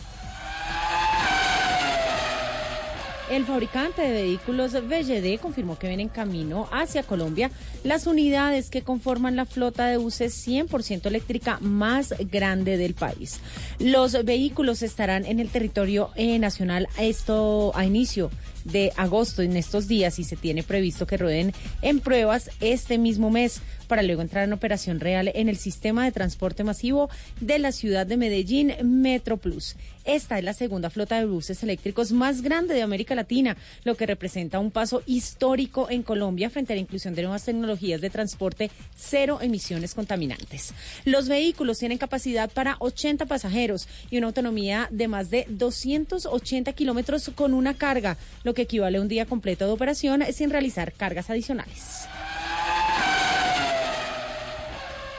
[3.31, 7.49] El fabricante de vehículos BYD confirmó que ven en camino hacia Colombia
[7.85, 13.39] las unidades que conforman la flota de buses 100% eléctrica más grande del país.
[13.79, 18.31] Los vehículos estarán en el territorio eh, nacional esto a inicio
[18.65, 23.29] de agosto en estos días y se tiene previsto que rueden en pruebas este mismo
[23.29, 27.09] mes para luego entrar en operación real en el sistema de transporte masivo
[27.41, 29.75] de la ciudad de Medellín Metro Plus.
[30.05, 34.05] Esta es la segunda flota de buses eléctricos más grande de América Latina, lo que
[34.05, 38.71] representa un paso histórico en Colombia frente a la inclusión de nuevas tecnologías de transporte
[38.95, 40.73] cero emisiones contaminantes.
[41.05, 47.29] Los vehículos tienen capacidad para 80 pasajeros y una autonomía de más de 280 kilómetros
[47.35, 51.29] con una carga, lo que equivale a un día completo de operación sin realizar cargas
[51.29, 52.07] adicionales.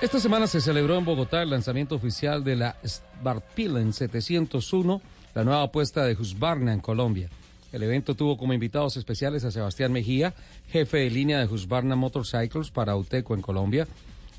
[0.02, 5.00] Esta semana se celebró en Bogotá el lanzamiento oficial de la Sparpilen 701,
[5.34, 7.28] la nueva apuesta de Husqvarna en Colombia.
[7.72, 10.34] El evento tuvo como invitados especiales a Sebastián Mejía,
[10.70, 13.86] jefe de línea de Husqvarna Motorcycles para Auteco en Colombia,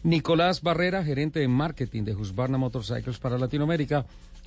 [0.04, 4.06] Nicolás Barrera, gerente de marketing de Husqvarna Motorcycles para Latinoamérica,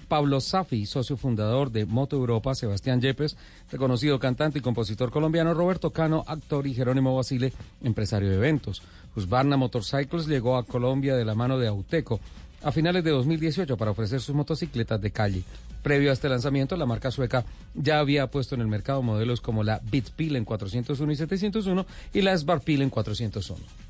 [0.09, 3.37] Pablo Safi, socio fundador de Moto Europa, Sebastián Yepes,
[3.71, 7.53] reconocido cantante y compositor colombiano, Roberto Cano, actor y Jerónimo Basile,
[7.83, 8.83] empresario de eventos.
[9.15, 12.21] Husqvarna Motorcycles llegó a Colombia de la mano de Auteco
[12.63, 15.45] a finales de 2018 para ofrecer sus motocicletas de calle.
[15.83, 19.63] Previo a este lanzamiento, la marca sueca ya había puesto en el mercado modelos como
[19.63, 23.86] la Bitpil en 401 y 701 y la Sbarpil en 401.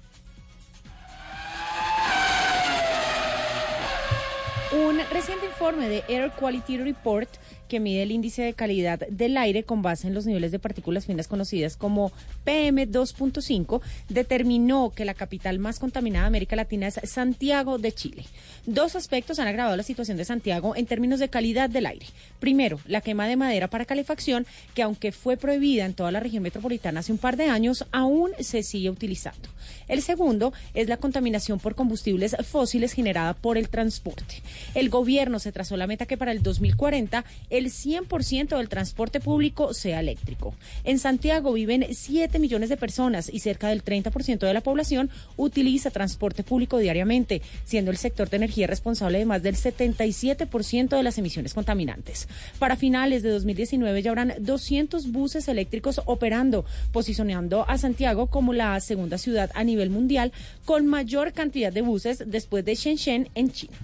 [4.76, 7.30] Un reciente informe de Air Quality Report
[7.66, 11.06] que mide el índice de calidad del aire con base en los niveles de partículas
[11.06, 12.12] finas conocidas como
[12.44, 18.24] PM2.5 determinó que la capital más contaminada de América Latina es Santiago de Chile.
[18.66, 22.06] Dos aspectos han agravado la situación de Santiago en términos de calidad del aire.
[22.40, 26.42] Primero, la quema de madera para calefacción, que aunque fue prohibida en toda la región
[26.42, 29.48] metropolitana hace un par de años, aún se sigue utilizando.
[29.88, 34.42] El segundo es la contaminación por combustibles fósiles generada por el transporte.
[34.74, 37.24] El gobierno se trazó la meta que para el 2040
[37.58, 40.54] el 100% del transporte público sea eléctrico.
[40.84, 45.90] En Santiago viven 7 millones de personas y cerca del 30% de la población utiliza
[45.90, 51.18] transporte público diariamente, siendo el sector de energía responsable de más del 77% de las
[51.18, 52.28] emisiones contaminantes.
[52.58, 58.78] Para finales de 2019 ya habrán 200 buses eléctricos operando, posicionando a Santiago como la
[58.80, 60.32] segunda ciudad a nivel mundial
[60.64, 63.76] con mayor cantidad de buses después de Shenzhen en China.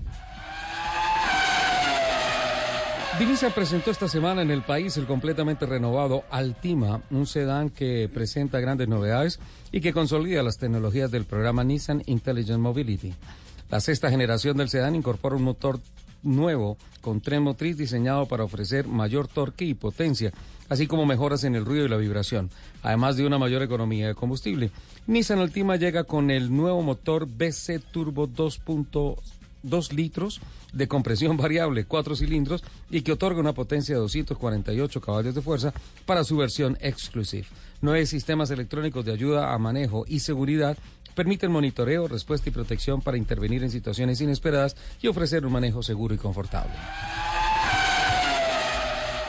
[3.18, 8.58] Divisa presentó esta semana en el país el completamente renovado Altima, un sedán que presenta
[8.58, 9.38] grandes novedades
[9.70, 13.12] y que consolida las tecnologías del programa Nissan Intelligent Mobility.
[13.70, 15.78] La sexta generación del sedán incorpora un motor
[16.22, 20.32] nuevo con tren motriz diseñado para ofrecer mayor torque y potencia,
[20.70, 22.50] así como mejoras en el ruido y la vibración,
[22.82, 24.70] además de una mayor economía de combustible.
[25.06, 28.26] Nissan Altima llega con el nuevo motor BC Turbo
[29.64, 30.40] 2.2 litros
[30.72, 35.72] de compresión variable, cuatro cilindros, y que otorga una potencia de 248 caballos de fuerza
[36.06, 37.46] para su versión Exclusive.
[37.80, 40.78] Nueve sistemas electrónicos de ayuda a manejo y seguridad
[41.14, 46.14] permiten monitoreo, respuesta y protección para intervenir en situaciones inesperadas y ofrecer un manejo seguro
[46.14, 46.72] y confortable.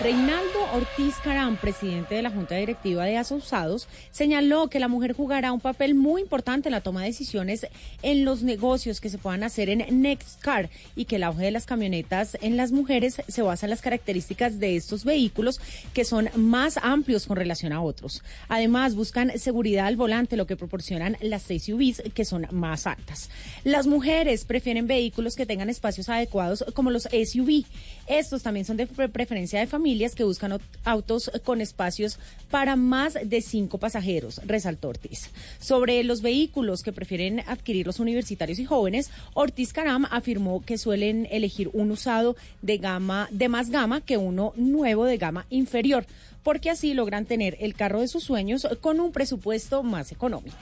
[0.01, 5.53] Reinaldo Ortiz Carán, presidente de la Junta Directiva de Asociados, señaló que la mujer jugará
[5.53, 7.67] un papel muy importante en la toma de decisiones
[8.01, 11.65] en los negocios que se puedan hacer en Nextcar y que el auge de las
[11.65, 15.61] camionetas en las mujeres se basa en las características de estos vehículos
[15.93, 18.23] que son más amplios con relación a otros.
[18.49, 23.29] Además, buscan seguridad al volante, lo que proporcionan las SUVs que son más altas.
[23.63, 27.65] Las mujeres prefieren vehículos que tengan espacios adecuados como los SUV.
[28.07, 32.19] Estos también son de preferencia de familia que buscan autos con espacios
[32.51, 35.29] para más de cinco pasajeros, resaltó Ortiz.
[35.59, 41.27] Sobre los vehículos que prefieren adquirir los universitarios y jóvenes, Ortiz Caram afirmó que suelen
[41.31, 46.05] elegir un usado de gama de más gama que uno nuevo de gama inferior,
[46.43, 50.57] porque así logran tener el carro de sus sueños con un presupuesto más económico.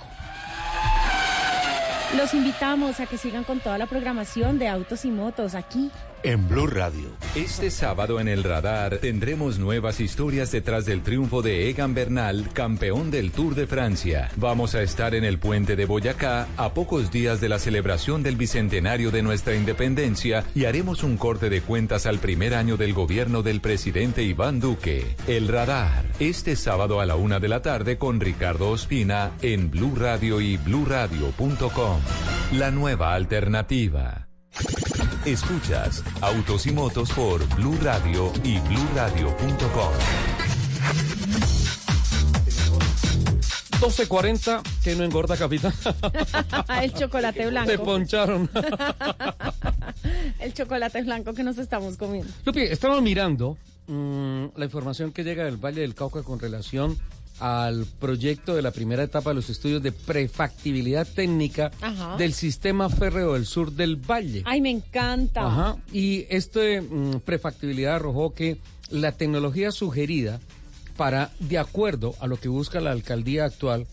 [2.17, 5.89] Los invitamos a que sigan con toda la programación de Autos y Motos aquí
[6.23, 7.09] en Blue Radio.
[7.35, 13.11] Este sábado en el radar tendremos nuevas historias detrás del triunfo de Egan Bernal, campeón
[13.11, 14.29] del Tour de Francia.
[14.35, 18.35] Vamos a estar en el puente de Boyacá a pocos días de la celebración del
[18.35, 23.43] bicentenario de nuestra independencia y haremos un corte de cuentas al primer año del gobierno
[23.43, 25.15] del presidente Iván Duque.
[25.27, 29.95] El radar, este sábado a la una de la tarde con Ricardo Ospina en Blue
[29.95, 32.01] Radio y bluradio.com.
[32.53, 34.30] La nueva alternativa.
[35.25, 39.91] Escuchas Autos y Motos por Blue Radio y bluradio.com.
[43.81, 45.73] 12.40, que no engorda, capitán.
[46.81, 47.71] El chocolate blanco.
[47.71, 48.49] Te poncharon.
[50.39, 52.31] El chocolate blanco que nos estamos comiendo.
[52.45, 53.57] Lupi, estamos mirando
[53.87, 56.97] mmm, la información que llega del Valle del Cauca con relación
[57.39, 62.15] al proyecto de la primera etapa de los estudios de prefactibilidad técnica Ajá.
[62.17, 64.43] del sistema férreo del sur del Valle.
[64.45, 65.45] Ay, me encanta.
[65.45, 65.77] Ajá.
[65.91, 68.57] Y este mm, prefactibilidad arrojó que
[68.89, 70.39] la tecnología sugerida
[70.97, 73.87] para, de acuerdo a lo que busca la alcaldía actual,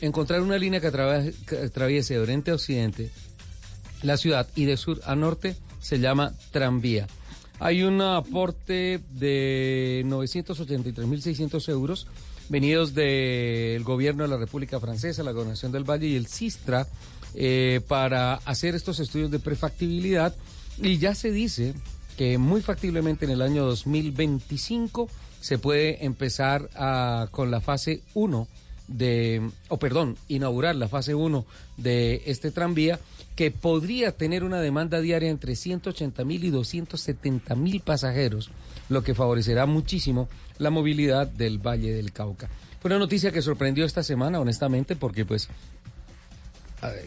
[0.00, 0.90] encontrar una línea que,
[1.46, 3.10] que atraviese de oriente a occidente
[4.02, 7.06] la ciudad y de sur a norte se llama tranvía.
[7.60, 12.08] Hay un aporte de 983.600 euros
[12.48, 16.86] venidos del gobierno de la República Francesa, la Gobernación del Valle y el Sistra
[17.34, 20.34] eh, para hacer estos estudios de prefactibilidad.
[20.82, 21.74] Y ya se dice
[22.16, 25.08] que muy factiblemente en el año 2025
[25.40, 28.46] se puede empezar a- con la fase 1
[28.88, 31.46] de, o perdón, inaugurar la fase 1
[31.78, 33.00] de este tranvía
[33.36, 38.50] que podría tener una demanda diaria entre 180 mil y 270 mil pasajeros,
[38.88, 40.28] lo que favorecerá muchísimo
[40.58, 42.48] la movilidad del Valle del Cauca.
[42.80, 45.48] Fue una noticia que sorprendió esta semana, honestamente, porque pues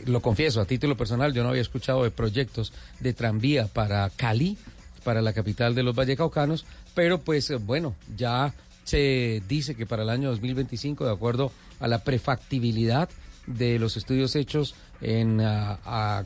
[0.06, 2.72] lo confieso, a título personal, yo no había escuchado de proyectos
[3.02, 4.58] de tranvía para Cali,
[5.04, 8.54] para la capital de los Vallecaucanos, pero pues bueno, ya
[8.86, 13.10] se dice que para el año 2025, de acuerdo a la prefactibilidad
[13.48, 15.42] de los estudios hechos en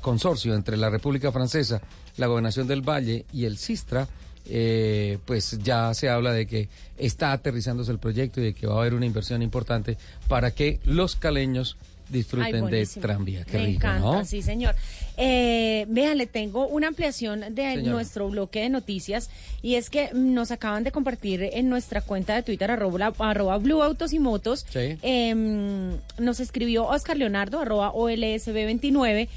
[0.02, 1.82] consorcio entre la República Francesa,
[2.18, 4.08] la Gobernación del Valle y el Sistra,
[4.50, 6.68] eh, pues ya se habla de que
[6.98, 9.98] está aterrizándose el proyecto y de que va a haber una inversión importante
[10.28, 11.78] para que los caleños
[12.10, 13.46] disfruten Ay, de tranvía.
[13.46, 14.26] Qué Me rico, encanta, ¿no?
[14.26, 14.74] sí, señor.
[15.16, 17.92] Eh, vean, le tengo una ampliación de Señora.
[17.92, 19.30] nuestro bloque de noticias
[19.62, 23.84] y es que nos acaban de compartir en nuestra cuenta de Twitter, arroba, arroba Blue
[23.84, 24.66] Autos y Motos.
[24.72, 24.98] Sí.
[25.04, 29.28] em, nos escribió Oscar Leonardo, arroba OLSB29.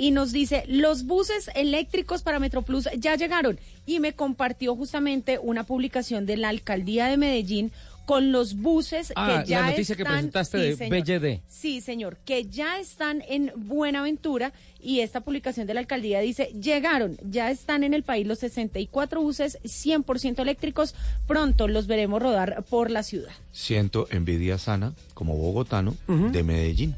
[0.00, 3.60] Y nos dice, los buses eléctricos para Metroplus ya llegaron.
[3.84, 7.70] Y me compartió justamente una publicación de la alcaldía de Medellín
[8.06, 11.04] con los buses Ah, que ya la noticia que están- presentaste sí, de señor.
[11.04, 11.40] BLD.
[11.48, 14.52] Sí, señor, que ya están en Buenaventura
[14.82, 19.20] y esta publicación de la alcaldía dice, llegaron, ya están en el país los 64
[19.20, 20.94] buses 100% eléctricos,
[21.26, 23.32] pronto los veremos rodar por la ciudad.
[23.52, 26.96] Siento envidia sana, como bogotano, de Medellín.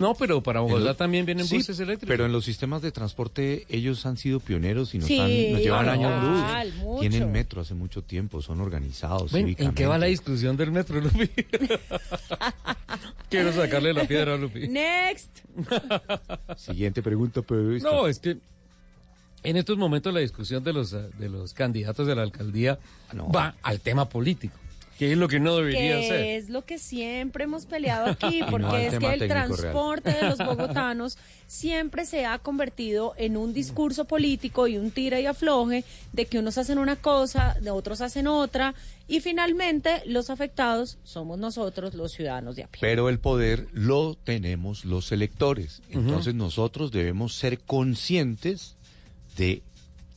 [0.00, 2.08] No, pero para Bogotá también vienen Sí, buses eléctricos.
[2.08, 5.60] Pero en los sistemas de transporte ellos han sido pioneros y nos, Sí, han- nos
[5.62, 6.74] llevan años luz.
[6.82, 7.00] mucho.
[7.00, 9.30] Tienen metro hace mucho tiempo, son organizados.
[9.30, 11.28] Ven, ¿En qué va la discusión del metro, Lupi?
[13.28, 14.66] Quiero sacarle la piedra a Lupi.
[14.68, 15.38] Next.
[16.56, 17.90] Siguiente pregunta, periodista.
[17.90, 18.38] No, es que
[19.42, 22.78] en estos momentos la discusión de los, de los candidatos de la alcaldía
[23.34, 24.56] va al tema político,
[25.00, 26.20] que es lo que no debería que ser.
[26.26, 29.48] es lo que siempre hemos peleado aquí, porque es que el real.
[29.48, 31.16] transporte de los bogotanos
[31.46, 36.38] siempre se ha convertido en un discurso político y un tira y afloje de que
[36.38, 38.74] unos hacen una cosa, de otros hacen otra,
[39.08, 42.80] y finalmente los afectados somos nosotros, los ciudadanos de a pie.
[42.82, 45.80] Pero el poder lo tenemos los electores.
[45.88, 48.76] Entonces nosotros debemos ser conscientes
[49.38, 49.62] de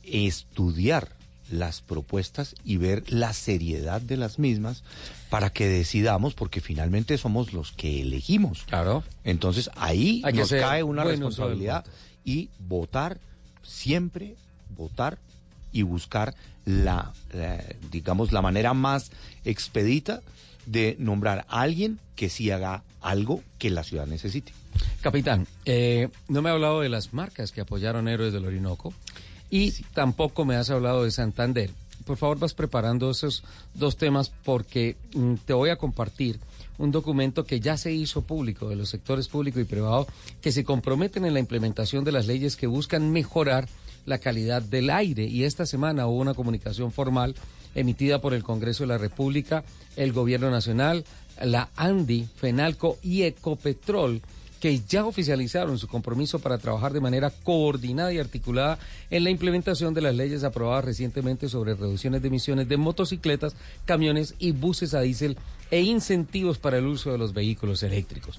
[0.02, 1.08] estudiar
[1.58, 4.82] las propuestas y ver la seriedad de las mismas
[5.30, 8.64] para que decidamos, porque finalmente somos los que elegimos.
[8.64, 9.02] Claro.
[9.24, 11.84] Entonces ahí Hay nos cae una responsabilidad
[12.24, 13.18] y votar,
[13.62, 14.36] siempre
[14.76, 15.18] votar
[15.72, 19.10] y buscar la, la, digamos, la manera más
[19.44, 20.22] expedita
[20.66, 24.52] de nombrar a alguien que sí haga algo que la ciudad necesite.
[25.02, 28.94] Capitán, eh, no me ha hablado de las marcas que apoyaron Héroes del Orinoco
[29.54, 31.70] y tampoco me has hablado de Santander.
[32.04, 36.40] Por favor, vas preparando esos dos temas porque mm, te voy a compartir
[36.76, 40.08] un documento que ya se hizo público de los sectores público y privado
[40.40, 43.68] que se comprometen en la implementación de las leyes que buscan mejorar
[44.06, 45.24] la calidad del aire.
[45.24, 47.36] Y esta semana hubo una comunicación formal
[47.76, 49.62] emitida por el Congreso de la República,
[49.94, 51.04] el Gobierno Nacional,
[51.40, 54.20] la ANDI, FENALCO y Ecopetrol
[54.64, 58.78] que ya oficializaron su compromiso para trabajar de manera coordinada y articulada
[59.10, 63.54] en la implementación de las leyes aprobadas recientemente sobre reducciones de emisiones de motocicletas,
[63.84, 65.36] camiones y buses a diésel
[65.70, 68.38] e incentivos para el uso de los vehículos eléctricos.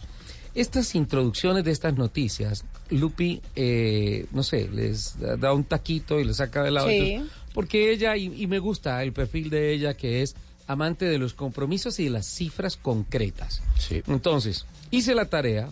[0.56, 6.38] Estas introducciones de estas noticias, Lupi, eh, no sé, les da un taquito y les
[6.38, 6.88] saca de lado.
[6.90, 6.96] Sí.
[6.96, 10.36] Entonces, porque ella, y, y me gusta el perfil de ella, que es
[10.66, 13.62] amante de los compromisos y de las cifras concretas.
[14.08, 15.70] Entonces, hice la tarea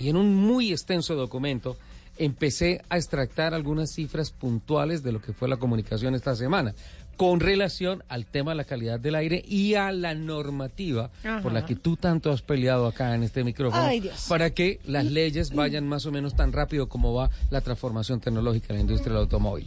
[0.00, 1.76] y en un muy extenso documento
[2.16, 6.74] empecé a extractar algunas cifras puntuales de lo que fue la comunicación esta semana
[7.20, 11.42] con relación al tema de la calidad del aire y a la normativa Ajá.
[11.42, 15.04] por la que tú tanto has peleado acá en este micrófono Ay, para que las
[15.04, 19.12] leyes vayan más o menos tan rápido como va la transformación tecnológica en la industria
[19.12, 19.66] del automóvil.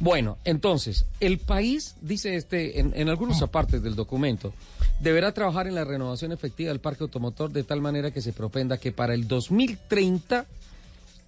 [0.00, 4.54] Bueno, entonces, el país, dice este, en, en algunos apartes del documento,
[5.00, 8.78] deberá trabajar en la renovación efectiva del parque automotor de tal manera que se propenda
[8.78, 10.46] que para el 2030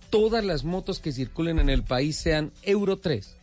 [0.09, 3.36] todas las motos que circulen en el país sean Euro 3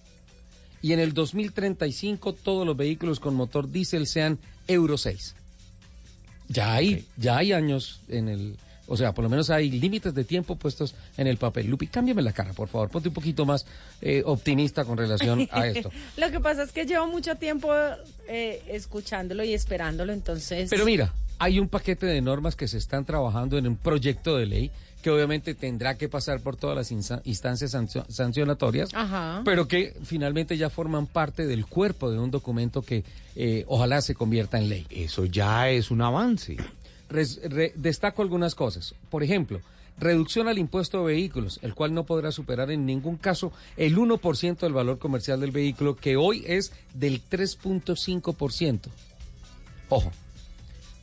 [0.84, 4.38] y en el 2035 todos los vehículos con motor diésel sean
[4.68, 5.34] Euro 6.
[6.50, 8.58] Ya hay, ya hay años en el,
[8.88, 11.68] o sea, por lo menos hay límites de tiempo puestos en el papel.
[11.68, 13.66] Lupi, cámbiame la cara, por favor, ponte un poquito más
[14.02, 15.90] eh, optimista con relación a esto.
[16.18, 17.72] Lo que pasa es que llevo mucho tiempo
[18.28, 20.70] eh, escuchándolo y esperándolo, entonces...
[20.70, 24.48] Pero mira, hay un paquete de normas que se están trabajando en un proyecto de
[24.48, 24.72] ley
[25.04, 29.42] que obviamente tendrá que pasar por todas las insta- instancias sancio- sancionatorias, Ajá.
[29.46, 33.04] pero que finalmente ya forman parte del cuerpo de un documento que
[33.36, 34.88] eh, ojalá se convierta en ley.
[34.90, 36.58] Eso ya es un avance.
[37.10, 38.96] Res- re- destaco algunas cosas.
[39.12, 39.62] Por ejemplo,
[40.00, 44.58] reducción al impuesto de vehículos, el cual no podrá superar en ningún caso el 1%
[44.62, 48.80] del valor comercial del vehículo, que hoy es del 3.5%.
[49.90, 50.12] Ojo.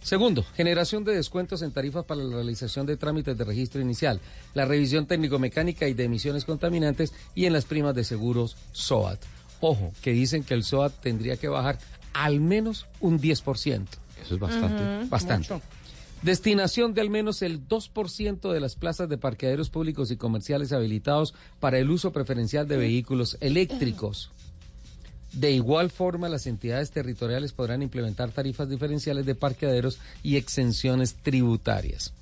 [0.02, 4.20] Segundo, generación de descuentos en tarifas para la realización de trámites de registro inicial,
[4.54, 9.20] la revisión técnico-mecánica y de emisiones contaminantes y en las primas de seguros SOAT.
[9.60, 11.78] Ojo, que dicen que el SOAT tendría que bajar
[12.14, 13.86] al menos un 10%.
[14.22, 15.08] Eso es bastante.
[15.08, 15.54] Bastante.
[15.54, 15.62] mucho.
[16.22, 21.34] Destinación de al menos el 2% de las plazas de parqueaderos públicos y comerciales habilitados
[21.60, 24.30] para el uso preferencial de vehículos eléctricos.
[25.32, 32.12] De igual forma, las entidades territoriales podrán implementar tarifas diferenciales de parqueaderos y exenciones tributarias.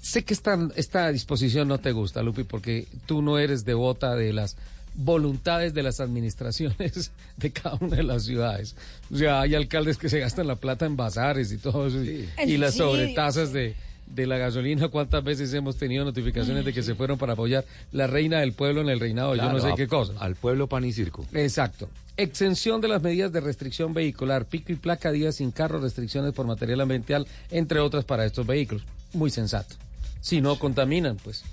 [0.00, 4.32] Sé que esta, esta disposición no te gusta, Lupi, porque tú no eres devota de
[4.32, 4.56] las
[4.94, 8.74] voluntades de las administraciones de cada una de las ciudades.
[9.12, 12.28] O sea, hay alcaldes que se gastan la plata en bazares y todo eso, y,
[12.46, 13.74] y las sobretasas de,
[14.06, 14.88] de la gasolina.
[14.88, 18.80] ¿Cuántas veces hemos tenido notificaciones de que se fueron para apoyar la reina del pueblo
[18.80, 19.36] en el reinado?
[19.36, 20.14] yo no sé a- qué cosa.
[20.18, 21.24] Al pueblo pan y circo.
[21.32, 21.88] Exacto.
[22.18, 26.48] Exención de las medidas de restricción vehicular, pico y placa, días sin carro, restricciones por
[26.48, 28.82] material ambiental, entre otras para estos vehículos.
[29.12, 29.76] Muy sensato.
[30.20, 31.44] Si no contaminan, pues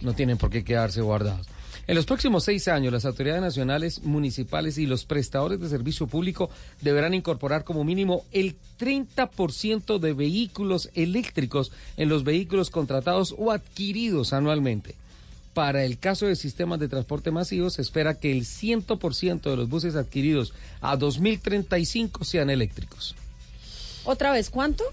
[0.00, 1.46] no tienen por qué quedarse guardados.
[1.86, 6.48] En los próximos seis años, las autoridades nacionales, municipales y los prestadores de servicio público
[6.80, 14.32] deberán incorporar como mínimo el 30% de vehículos eléctricos en los vehículos contratados o adquiridos
[14.32, 14.94] anualmente.
[15.56, 19.70] Para el caso de sistemas de transporte masivo, se espera que el 100% de los
[19.70, 20.52] buses adquiridos
[20.82, 23.14] a 2035 sean eléctricos.
[24.04, 24.84] ¿Otra vez cuánto?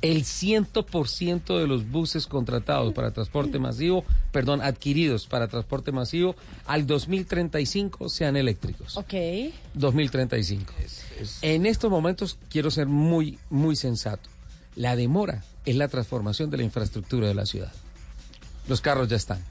[0.00, 6.86] El 100% de los buses contratados para transporte masivo, perdón, adquiridos para transporte masivo, al
[6.86, 8.96] 2035 sean eléctricos.
[8.96, 9.14] Ok.
[9.74, 10.72] 2035.
[11.42, 14.30] En estos momentos quiero ser muy, muy sensato.
[14.76, 17.72] La demora es la transformación de la infraestructura de la ciudad.
[18.68, 19.42] Los carros ya están.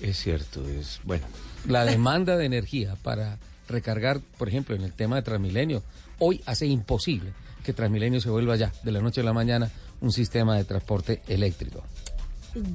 [0.00, 1.26] Es cierto, es bueno.
[1.66, 3.38] La demanda de energía para
[3.68, 5.82] recargar, por ejemplo, en el tema de Transmilenio,
[6.18, 7.32] hoy hace imposible
[7.64, 9.70] que Transmilenio se vuelva ya, de la noche a la mañana,
[10.00, 11.84] un sistema de transporte eléctrico.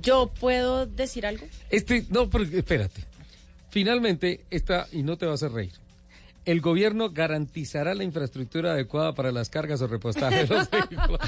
[0.02, 1.46] ¿Yo puedo decir algo?
[1.70, 3.04] Este, no, pero espérate.
[3.70, 5.74] Finalmente, esta, y no te vas a reír,
[6.46, 11.20] el gobierno garantizará la infraestructura adecuada para las cargas o repostaje de los vehículos.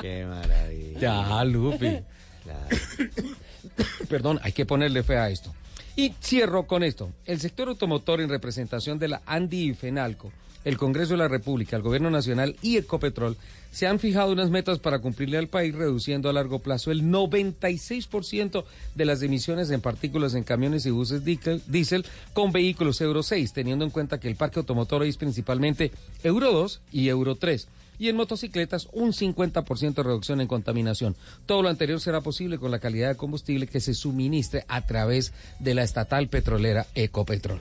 [0.00, 1.00] Qué maravilla.
[1.00, 1.98] Ya, Lupi.
[4.08, 5.52] Perdón, hay que ponerle fe a esto.
[5.96, 7.10] Y cierro con esto.
[7.24, 10.32] El sector automotor en representación de la Andi y Fenalco,
[10.64, 13.36] el Congreso de la República, el Gobierno Nacional y Ecopetrol
[13.70, 18.64] se han fijado unas metas para cumplirle al país reduciendo a largo plazo el 96%
[18.94, 23.84] de las emisiones en partículas en camiones y buses diésel con vehículos Euro 6, teniendo
[23.84, 25.92] en cuenta que el parque automotor es principalmente
[26.22, 27.68] Euro 2 y Euro 3
[27.98, 31.16] y en motocicletas un 50% de reducción en contaminación.
[31.46, 35.32] Todo lo anterior será posible con la calidad de combustible que se suministre a través
[35.60, 37.60] de la estatal petrolera Ecopetrol.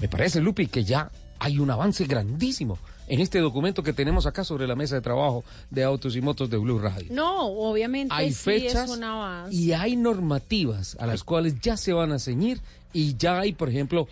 [0.00, 2.78] Me parece, Lupi, que ya hay un avance grandísimo
[3.08, 6.48] en este documento que tenemos acá sobre la mesa de trabajo de autos y motos
[6.48, 7.08] de Blue Radio.
[7.10, 9.54] No, obviamente Hay sí fechas es un avance.
[9.54, 12.60] y hay normativas a las cuales ya se van a ceñir
[12.92, 14.06] y ya hay, por ejemplo,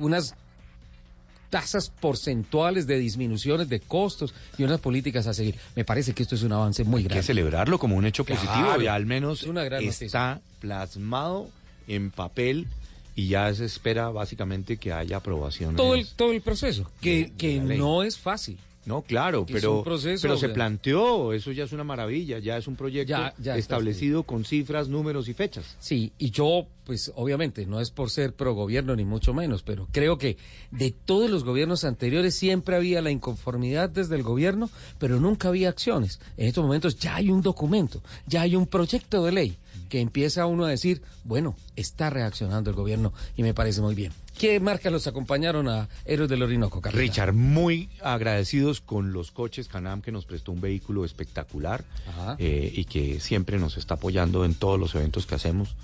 [0.00, 0.34] unas
[1.50, 5.56] tasas porcentuales de disminuciones de costos y unas políticas a seguir.
[5.76, 7.20] Me parece que esto es un avance muy Hay grande.
[7.20, 8.40] que celebrarlo como un hecho Claro.
[8.42, 11.48] positivo y al menos Es una gran está plasmado
[11.86, 12.66] en papel
[13.16, 15.74] y ya se espera básicamente que haya aprobación.
[15.76, 18.58] todo el todo el proceso que, que no es fácil
[18.88, 22.74] No, claro, pero, proceso pero se planteó, eso ya es una maravilla, ya es un
[22.74, 25.76] proyecto Ya- ya establecido con cifras, números y fechas.
[25.78, 29.86] Sí, y yo, pues obviamente, no es por ser pro gobierno ni mucho menos, pero
[29.92, 30.38] creo que
[30.70, 35.68] de todos los gobiernos anteriores siempre había la inconformidad desde el gobierno, pero nunca había
[35.68, 36.18] acciones.
[36.38, 40.46] En estos momentos ya hay un documento, ya hay un proyecto de ley que empieza
[40.46, 44.12] uno a decir, bueno, está reaccionando el gobierno y me parece muy bien.
[44.38, 47.00] ¿Qué marcas los acompañaron a Héroes del Orinoco, Carlos?
[47.00, 51.84] Richard, muy agradecidos con los coches Canam que nos prestó un vehículo espectacular
[52.38, 55.74] eh, y que siempre nos está apoyando en todos los eventos que hacemos.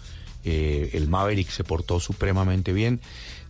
[0.45, 3.01] Eh, el Maverick se portó supremamente bien.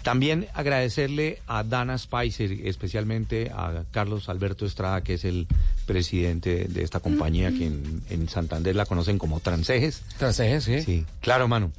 [0.04, 5.48] También agradecerle a Dana Spicer, especialmente a Carlos Alberto Estrada, que es el
[5.86, 10.02] presidente de esta compañía, que en, en Santander la conocen como Transejes.
[10.18, 10.82] Transejes, sí.
[10.82, 11.72] Sí, claro, mano.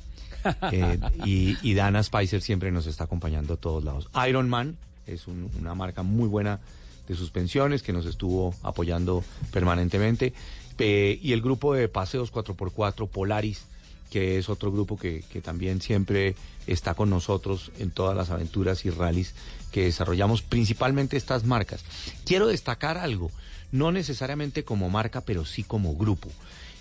[0.71, 4.09] Eh, y, y Dana Spicer siempre nos está acompañando a todos lados.
[4.27, 4.75] Iron Man
[5.07, 6.59] es un- una marca muy buena
[7.07, 10.33] de suspensiones que nos estuvo apoyando permanentemente.
[10.77, 13.65] Eh, y el grupo de paseos 4x4 Polaris,
[14.09, 16.35] que es otro grupo que, que también siempre
[16.67, 19.33] está con nosotros en todas las aventuras y rallies
[19.71, 21.83] que desarrollamos, principalmente estas marcas.
[22.25, 23.31] Quiero destacar algo,
[23.71, 26.29] no necesariamente como marca, pero sí como grupo.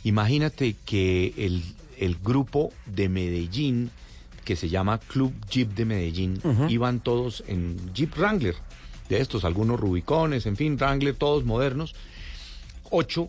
[0.04, 1.62] Imagínate que el,
[1.98, 3.90] el grupo de Medellín,
[4.44, 8.54] que se llama Club Jeep de Medellín, iban todos en Jeep Wrangler,
[9.08, 11.94] de estos, algunos Rubicones, en fin, Wrangler, todos modernos.
[12.90, 13.28] Ocho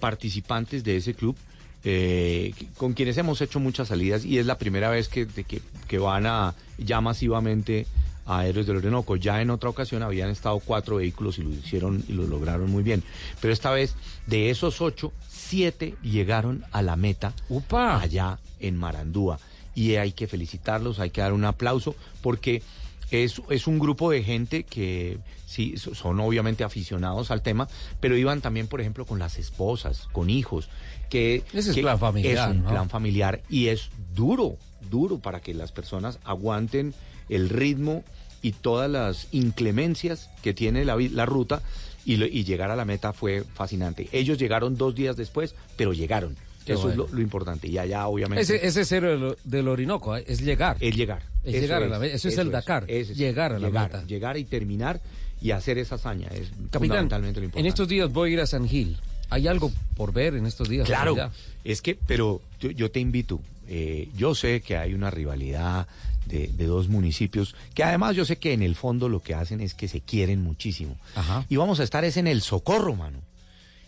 [0.00, 1.36] participantes de ese club,
[1.84, 5.98] eh, con quienes hemos hecho muchas salidas y es la primera vez que, que, que
[5.98, 7.86] van a ya masivamente
[8.26, 9.16] a Héroes del Orinoco.
[9.16, 12.82] Ya en otra ocasión habían estado cuatro vehículos y lo hicieron y lo lograron muy
[12.82, 13.02] bien.
[13.40, 13.94] Pero esta vez,
[14.26, 17.34] de esos ocho, siete llegaron a la meta
[17.70, 19.38] allá en Marandúa.
[19.74, 22.62] Y hay que felicitarlos, hay que dar un aplauso, porque
[23.10, 27.68] es, es un grupo de gente que sí so- son obviamente aficionados al tema,
[28.00, 30.68] pero iban también, por ejemplo, con las esposas, con hijos,
[31.10, 32.70] que Ese es que plan familiar, Es un ¿no?
[32.70, 34.56] plan familiar y es duro,
[34.90, 36.94] duro para que las personas aguanten
[37.28, 38.04] el ritmo
[38.42, 41.62] y todas las inclemencias que tiene la, la ruta
[42.04, 44.08] y, lo- y llegar a la meta fue fascinante.
[44.12, 46.36] Ellos llegaron dos días después, pero llegaron.
[46.64, 47.68] Qué Eso es lo, lo importante.
[47.68, 48.42] Y allá, obviamente.
[48.42, 50.24] Ese, ese cero del, del Orinoco, ¿eh?
[50.26, 50.76] es llegar.
[50.80, 51.22] Es llegar.
[51.42, 52.14] Es Eso llegar a la meta.
[52.14, 52.84] Eso es el Dakar.
[52.88, 53.16] es.
[53.16, 54.04] llegar a la llegar, meta.
[54.06, 55.00] Llegar y terminar
[55.42, 56.28] y hacer esa hazaña.
[56.28, 57.68] Es Capitán, fundamentalmente lo en importante.
[57.68, 58.96] estos días voy a ir a San Gil.
[59.30, 60.86] ¿Hay algo por ver en estos días?
[60.86, 61.16] Claro,
[61.64, 63.40] es que, pero yo, yo te invito.
[63.68, 65.86] eh, yo sé que hay una rivalidad
[66.26, 69.60] de, de dos municipios que además yo sé que en el fondo lo que hacen
[69.60, 70.96] es que se quieren muchísimo.
[71.14, 71.44] Ajá.
[71.48, 73.18] Y vamos a estar es en el Socorro, mano.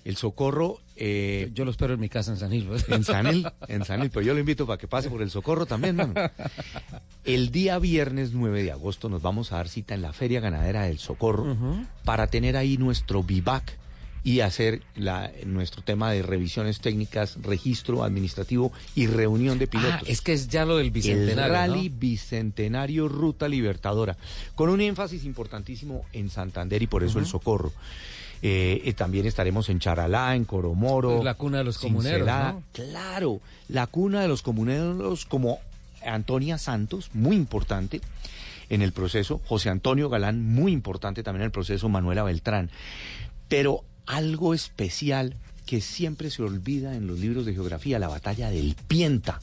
[0.06, 0.78] El Socorro.
[0.94, 2.66] eh, yo lo espero en mi casa en San Gil.
[2.66, 2.88] pues.
[2.88, 5.30] En San Gil, en San Gil, pero yo lo invito para que pase por el
[5.30, 6.14] Socorro también, mano.
[7.24, 10.84] El día viernes 9 de agosto nos vamos a dar cita en la Feria Ganadera
[10.84, 11.56] del Socorro
[12.04, 13.78] para tener ahí nuestro vivac
[14.22, 20.02] y hacer la, nuestro tema de revisiones técnicas, registro administrativo y reunión de pilotos.
[20.02, 21.52] Ah, es que es ya lo del El bicentenario.
[21.52, 21.96] Rally ¿no?
[21.98, 24.16] Bicentenario Ruta Libertadora,
[24.54, 27.26] con un énfasis importantísimo en Santander y por eso el.
[27.26, 27.72] Socorro.
[28.42, 31.18] Eh, eh, también estaremos en Charalá, en Coromoro.
[31.18, 32.26] Es la cuna de los comuneros.
[32.26, 32.62] ¿no?
[32.72, 35.58] Claro, la cuna de los comuneros como
[36.04, 38.00] Antonia Santos, muy importante
[38.68, 42.70] en el proceso, José Antonio Galán, muy importante también en el proceso, Manuela Beltrán.
[43.48, 45.36] Pero algo especial
[45.66, 49.40] que siempre se olvida en los libros de geografía, la batalla del Pienta.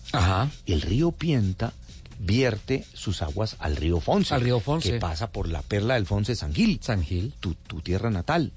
[0.65, 1.73] El río Pienta
[2.19, 4.33] vierte sus aguas al río Fonse.
[4.33, 4.91] Al río Fonse.
[4.91, 6.79] Que pasa por la perla del Fonse San Gil.
[6.81, 7.33] San Gil.
[7.39, 8.51] Tu, tu tierra natal.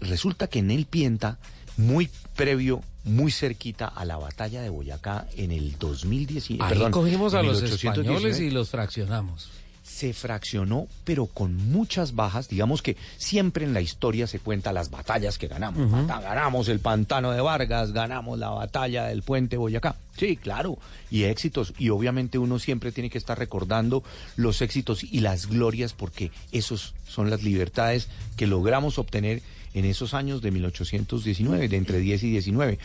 [0.00, 1.38] Resulta que en el Pienta,
[1.76, 6.62] muy previo, muy cerquita a la batalla de Boyacá en el 2019.
[6.62, 9.50] Ahí perdón, cogimos a los 1819, españoles y los fraccionamos.
[9.88, 12.48] Se fraccionó, pero con muchas bajas.
[12.48, 16.06] Digamos que siempre en la historia se cuenta las batallas que ganamos.
[16.06, 19.96] Ganamos el pantano de Vargas, ganamos la batalla del puente Boyacá.
[20.16, 20.78] Sí, claro,
[21.10, 21.72] y éxitos.
[21.78, 24.02] Y obviamente uno siempre tiene que estar recordando
[24.36, 29.42] los éxitos y las glorias porque esos son las libertades que logramos obtener
[29.74, 32.78] en esos años de 1819, de entre 10 y 19.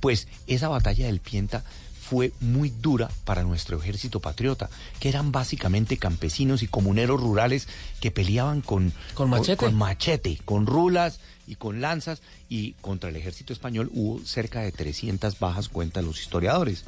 [0.00, 1.64] Pues esa batalla del Pienta
[2.08, 4.70] fue muy dura para nuestro ejército patriota,
[5.00, 7.66] que eran básicamente campesinos y comuneros rurales
[8.00, 9.56] que peleaban con, ¿Con machete?
[9.56, 11.18] con, machete, con rulas
[11.48, 16.20] y con lanzas, y contra el ejército español hubo cerca de 300 bajas, cuentan los
[16.20, 16.84] historiadores.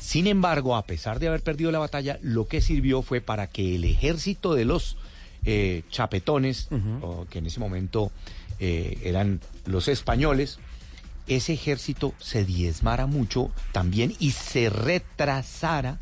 [0.00, 3.74] Sin embargo, a pesar de haber perdido la batalla, lo que sirvió fue para que
[3.74, 4.96] el ejército de los
[5.44, 6.68] eh, chapetones,
[7.02, 8.10] o que en ese momento
[8.60, 10.58] eh, eran los españoles,
[11.26, 15.98] ese ejército se diezmara mucho también y se retrasara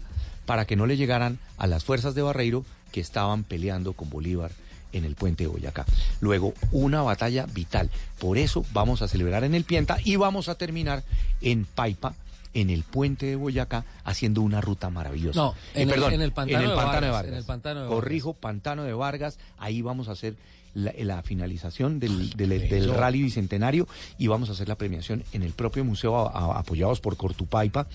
[0.47, 4.51] para que no le llegaran a las fuerzas de Barreiro que estaban peleando con Bolívar
[4.93, 5.85] en el puente de Boyacá.
[6.21, 7.91] Luego, una batalla vital.
[8.21, 11.03] Por eso vamos a celebrar en el Pienta y vamos a terminar
[11.41, 12.15] en Paipa,
[12.53, 15.37] en el puente de Boyacá, haciendo una ruta maravillosa.
[15.41, 17.33] No, Eh, en el- perdón, en el Pantano de Vargas, Vargas.
[17.33, 18.01] en el Pantano de Vargas.
[18.01, 19.39] Corrijo, Pantano de Vargas.
[19.59, 20.37] Ahí vamos a hacer
[20.75, 23.87] la, la finalización del, del- rally bicentenario
[24.19, 27.87] y vamos a hacer la premiación en el propio museo a- a- apoyados por Cortupaipa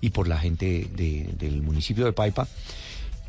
[0.00, 2.46] y por la gente de- del municipio de Paipa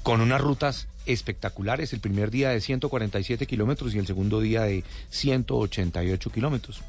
[0.03, 1.91] con unas rutas espectaculares.
[1.93, 6.81] El primer día de 147 kilómetros y el segundo día de 188 kilómetros.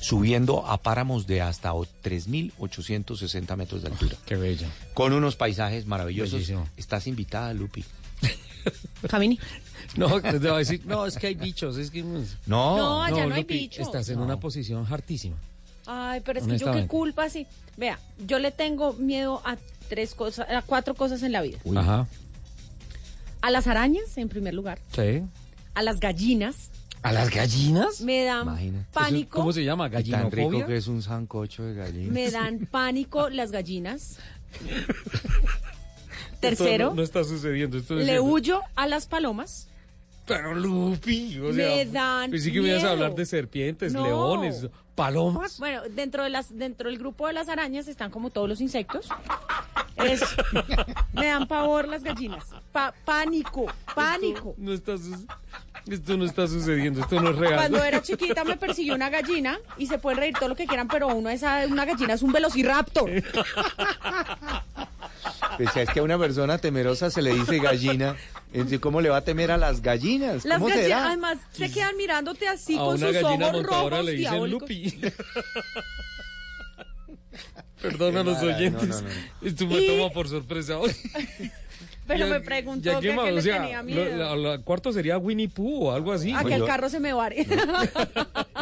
[0.00, 4.16] Subiendo a páramos de hasta o- 3.860 metros de altura.
[4.26, 4.66] Qué bello.
[4.92, 6.32] Con unos paisajes maravillosos.
[6.34, 6.68] Bellísimo.
[6.76, 7.84] Estás invitada, Lupi.
[9.08, 9.38] Camini.
[9.96, 12.02] No, te voy a decir, no, es que hay bichos, es que...
[12.02, 12.26] No.
[12.46, 13.86] No, no hay Lupi, bichos.
[13.86, 15.36] Estás en una posición hartísima.
[15.86, 17.46] Ay, pero es que yo qué culpa, sí.
[17.76, 19.56] Vea, yo le tengo miedo a
[19.88, 21.58] tres cosas, a cuatro cosas en la vida.
[21.76, 22.06] Ajá.
[23.42, 24.78] A las arañas, en primer lugar.
[24.94, 25.22] Sí.
[25.74, 26.70] A las gallinas.
[27.02, 28.00] ¿A las gallinas?
[28.00, 28.86] Me dan Imagínate.
[28.92, 29.38] pánico.
[29.38, 29.88] ¿Cómo se llama?
[29.88, 30.50] Y tan ¿Gallinofobia?
[30.58, 32.12] rico que es un sancocho de gallina.
[32.12, 34.16] Me dan pánico las gallinas.
[36.50, 37.78] Tercero, No, no está sucediendo.
[37.78, 39.68] Esto le huyo a las palomas.
[40.26, 44.04] Pero Lupi, o sea, Me dan pensé que me ibas a hablar de serpientes, No.
[44.04, 45.58] leones, palomas.
[45.58, 49.08] Bueno, dentro de las dentro del grupo de las arañas están como todos los insectos.
[51.12, 52.44] Me dan pavor las gallinas.
[52.72, 54.54] Pa- pánico, pánico.
[54.58, 55.26] No está su-
[55.90, 57.56] esto no está sucediendo, esto no es real.
[57.56, 60.88] Cuando era chiquita me persiguió una gallina y se pueden reír todo lo que quieran,
[60.88, 63.10] pero uno esa una gallina es un velociraptor.
[65.56, 68.16] Pues es que a una persona temerosa se le dice gallina.
[68.52, 70.44] Entonces, ¿Cómo le va a temer a las gallinas?
[70.44, 71.06] Las ¿Cómo gallinas será?
[71.08, 74.30] además se quedan mirándote así a con una sus gallina ojos montadora rojos le dicen
[74.32, 74.70] diabólicos.
[74.70, 75.00] Lupi.
[77.82, 78.88] Perdona a los oyentes.
[78.88, 79.48] no, no, no.
[79.48, 80.92] Esto me Y- toma por sorpresa hoy.
[82.06, 84.16] Pero Ya- me preguntó ya que, o sea, tenía lo- miedo.
[84.16, 86.32] la- la cuarto sería Winnie Pooh o algo así.
[86.34, 87.46] a que el carro se me vare.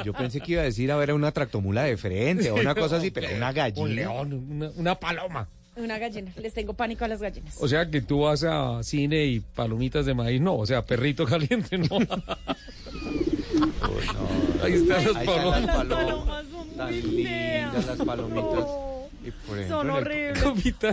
[0.05, 2.97] Yo pensé que iba a decir a ver una tractomula de frente o una cosa
[2.98, 3.82] así, pero una gallina.
[3.84, 5.48] Un león, una, una paloma.
[5.76, 6.32] Una gallina.
[6.36, 7.56] Les tengo pánico a las gallinas.
[7.60, 11.24] O sea que tú vas a cine y palomitas de maíz, no, o sea, perrito
[11.24, 11.86] caliente, no.
[14.62, 15.64] Ahí están las Ahí están palomas.
[15.66, 16.44] las palomas.
[16.76, 18.64] Tan lindas las palomitas.
[19.24, 20.44] Y, por ejemplo, Son horribles.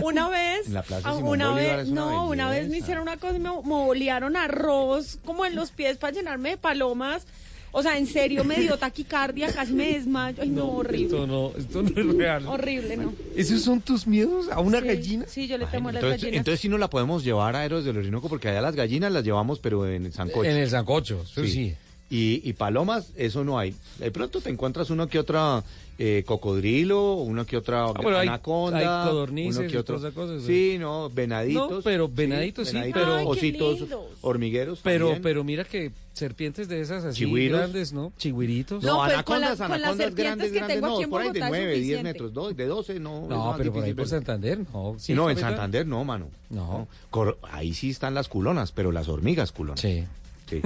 [0.02, 3.02] Una vez, En la Plaza Simón una Bolívar vez, una no, una vez me hicieron
[3.02, 7.26] una cosa y me, me bolearon arroz como en los pies para llenarme de palomas.
[7.72, 10.42] O sea, en serio me dio taquicardia, casi me desmayo.
[10.42, 11.04] Ay, no, horrible.
[11.06, 12.46] Esto no, esto no es real.
[12.46, 13.12] Horrible, ¿no?
[13.36, 15.24] ¿Esos son tus miedos a una Sí, gallina?
[15.28, 16.38] Sí, yo le temo a las Entonces, gallinas.
[16.40, 19.24] entonces sí no la podemos llevar a Héroes del Orinoco porque allá las gallinas las
[19.24, 20.44] llevamos pero en el sancocho.
[20.50, 21.74] En el sancocho, sí.
[22.10, 23.72] Y, y palomas, eso no hay.
[23.98, 25.62] De pronto te encuentras uno que otra
[25.96, 30.00] eh, cocodrilo, uno que otra Ah, bueno, anaconda, hay codornices uno que otro.
[30.12, 31.70] cosas, sí, no, venaditos.
[31.70, 33.78] No, pero venaditos sí, venaditos, pero- Ay, ositos,
[34.22, 35.22] hormigueros Pero, también.
[35.22, 38.12] pero mira que serpientes de esas así grandes, ¿no?
[38.18, 38.82] Chigüiritos.
[38.82, 40.94] No, No, pues, anacondas, con la- con las anacondas serpientes grandes, que grandes, tengo no,
[40.94, 42.02] aquí en por ahí de Bogotá es 9, 10 suficiente.
[42.12, 43.22] metros, do- de 12 no.
[43.22, 44.08] es No, más pero por ahí por.
[44.08, 44.96] Santander, no.
[44.98, 45.38] Sí, no, en.
[45.38, 46.28] Santander no, mano.
[46.48, 46.88] No.
[47.10, 49.80] Cor- ahí sí están las culonas, pero las hormigas culonas.
[49.80, 50.04] Sí.
[50.50, 50.60] Sí.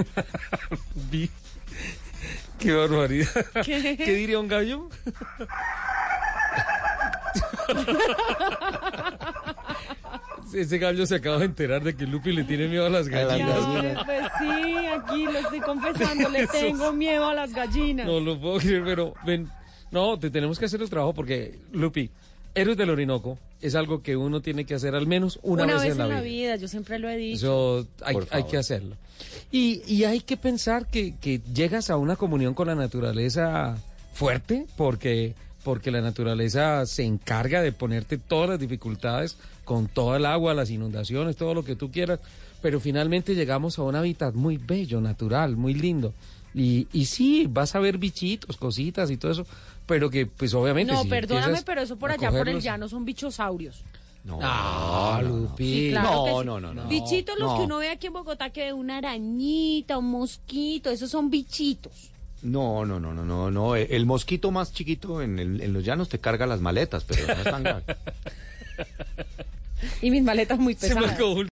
[1.11, 1.29] Vi-
[2.59, 3.29] Qué barbaridad.
[3.63, 3.95] ¿Qué?
[3.97, 4.89] ¿Qué diría un gallo?
[10.53, 13.59] Ese gallo se acaba de enterar de que Lupi le tiene miedo a las gallinas.
[13.67, 18.05] Ay, pues sí, aquí lo estoy confesando, le tengo miedo a las gallinas.
[18.07, 19.49] No lo puedo creer, pero ven,
[19.91, 22.09] no, te tenemos que hacer el trabajo porque, Lupi,
[22.55, 25.91] Héroes del Orinoco es algo que uno tiene que hacer al menos una, Una, vez,
[25.91, 26.55] en la vida.
[26.55, 27.79] yo siempre lo he dicho.
[27.79, 27.87] Eso
[28.31, 28.95] hay, que hacerlo.
[29.51, 33.77] Y, y hay que pensar que, que llegas a una comunión con la naturaleza
[34.13, 40.25] fuerte, porque, porque la naturaleza se encarga de ponerte todas las dificultades con todo el
[40.25, 42.19] agua, las inundaciones, todo lo que tú quieras,
[42.61, 46.13] pero finalmente llegamos a un hábitat muy bello, natural, muy lindo.
[46.53, 49.45] Y, y sí, vas a ver bichitos, cositas y todo eso,
[49.85, 50.93] pero que pues obviamente...
[50.93, 53.83] no, si perdóname, pero eso por allá por el llano son bichosaurios.
[54.23, 55.85] No, Ah, Lupi.
[55.85, 56.45] Sí, claro no, sí.
[56.45, 56.87] no, no, no.
[56.87, 57.57] Bichitos los No.
[57.59, 62.09] que uno ve aquí en Bogotá, que ve una arañita, un mosquito, esos son bichitos.
[62.41, 63.75] No, no, no, no, no, no.
[63.75, 67.33] El mosquito más chiquito en, el- en los llanos te carga las maletas, pero no
[67.33, 67.83] es tan grave.
[70.01, 71.17] Y mis maletas muy Se me pesadas.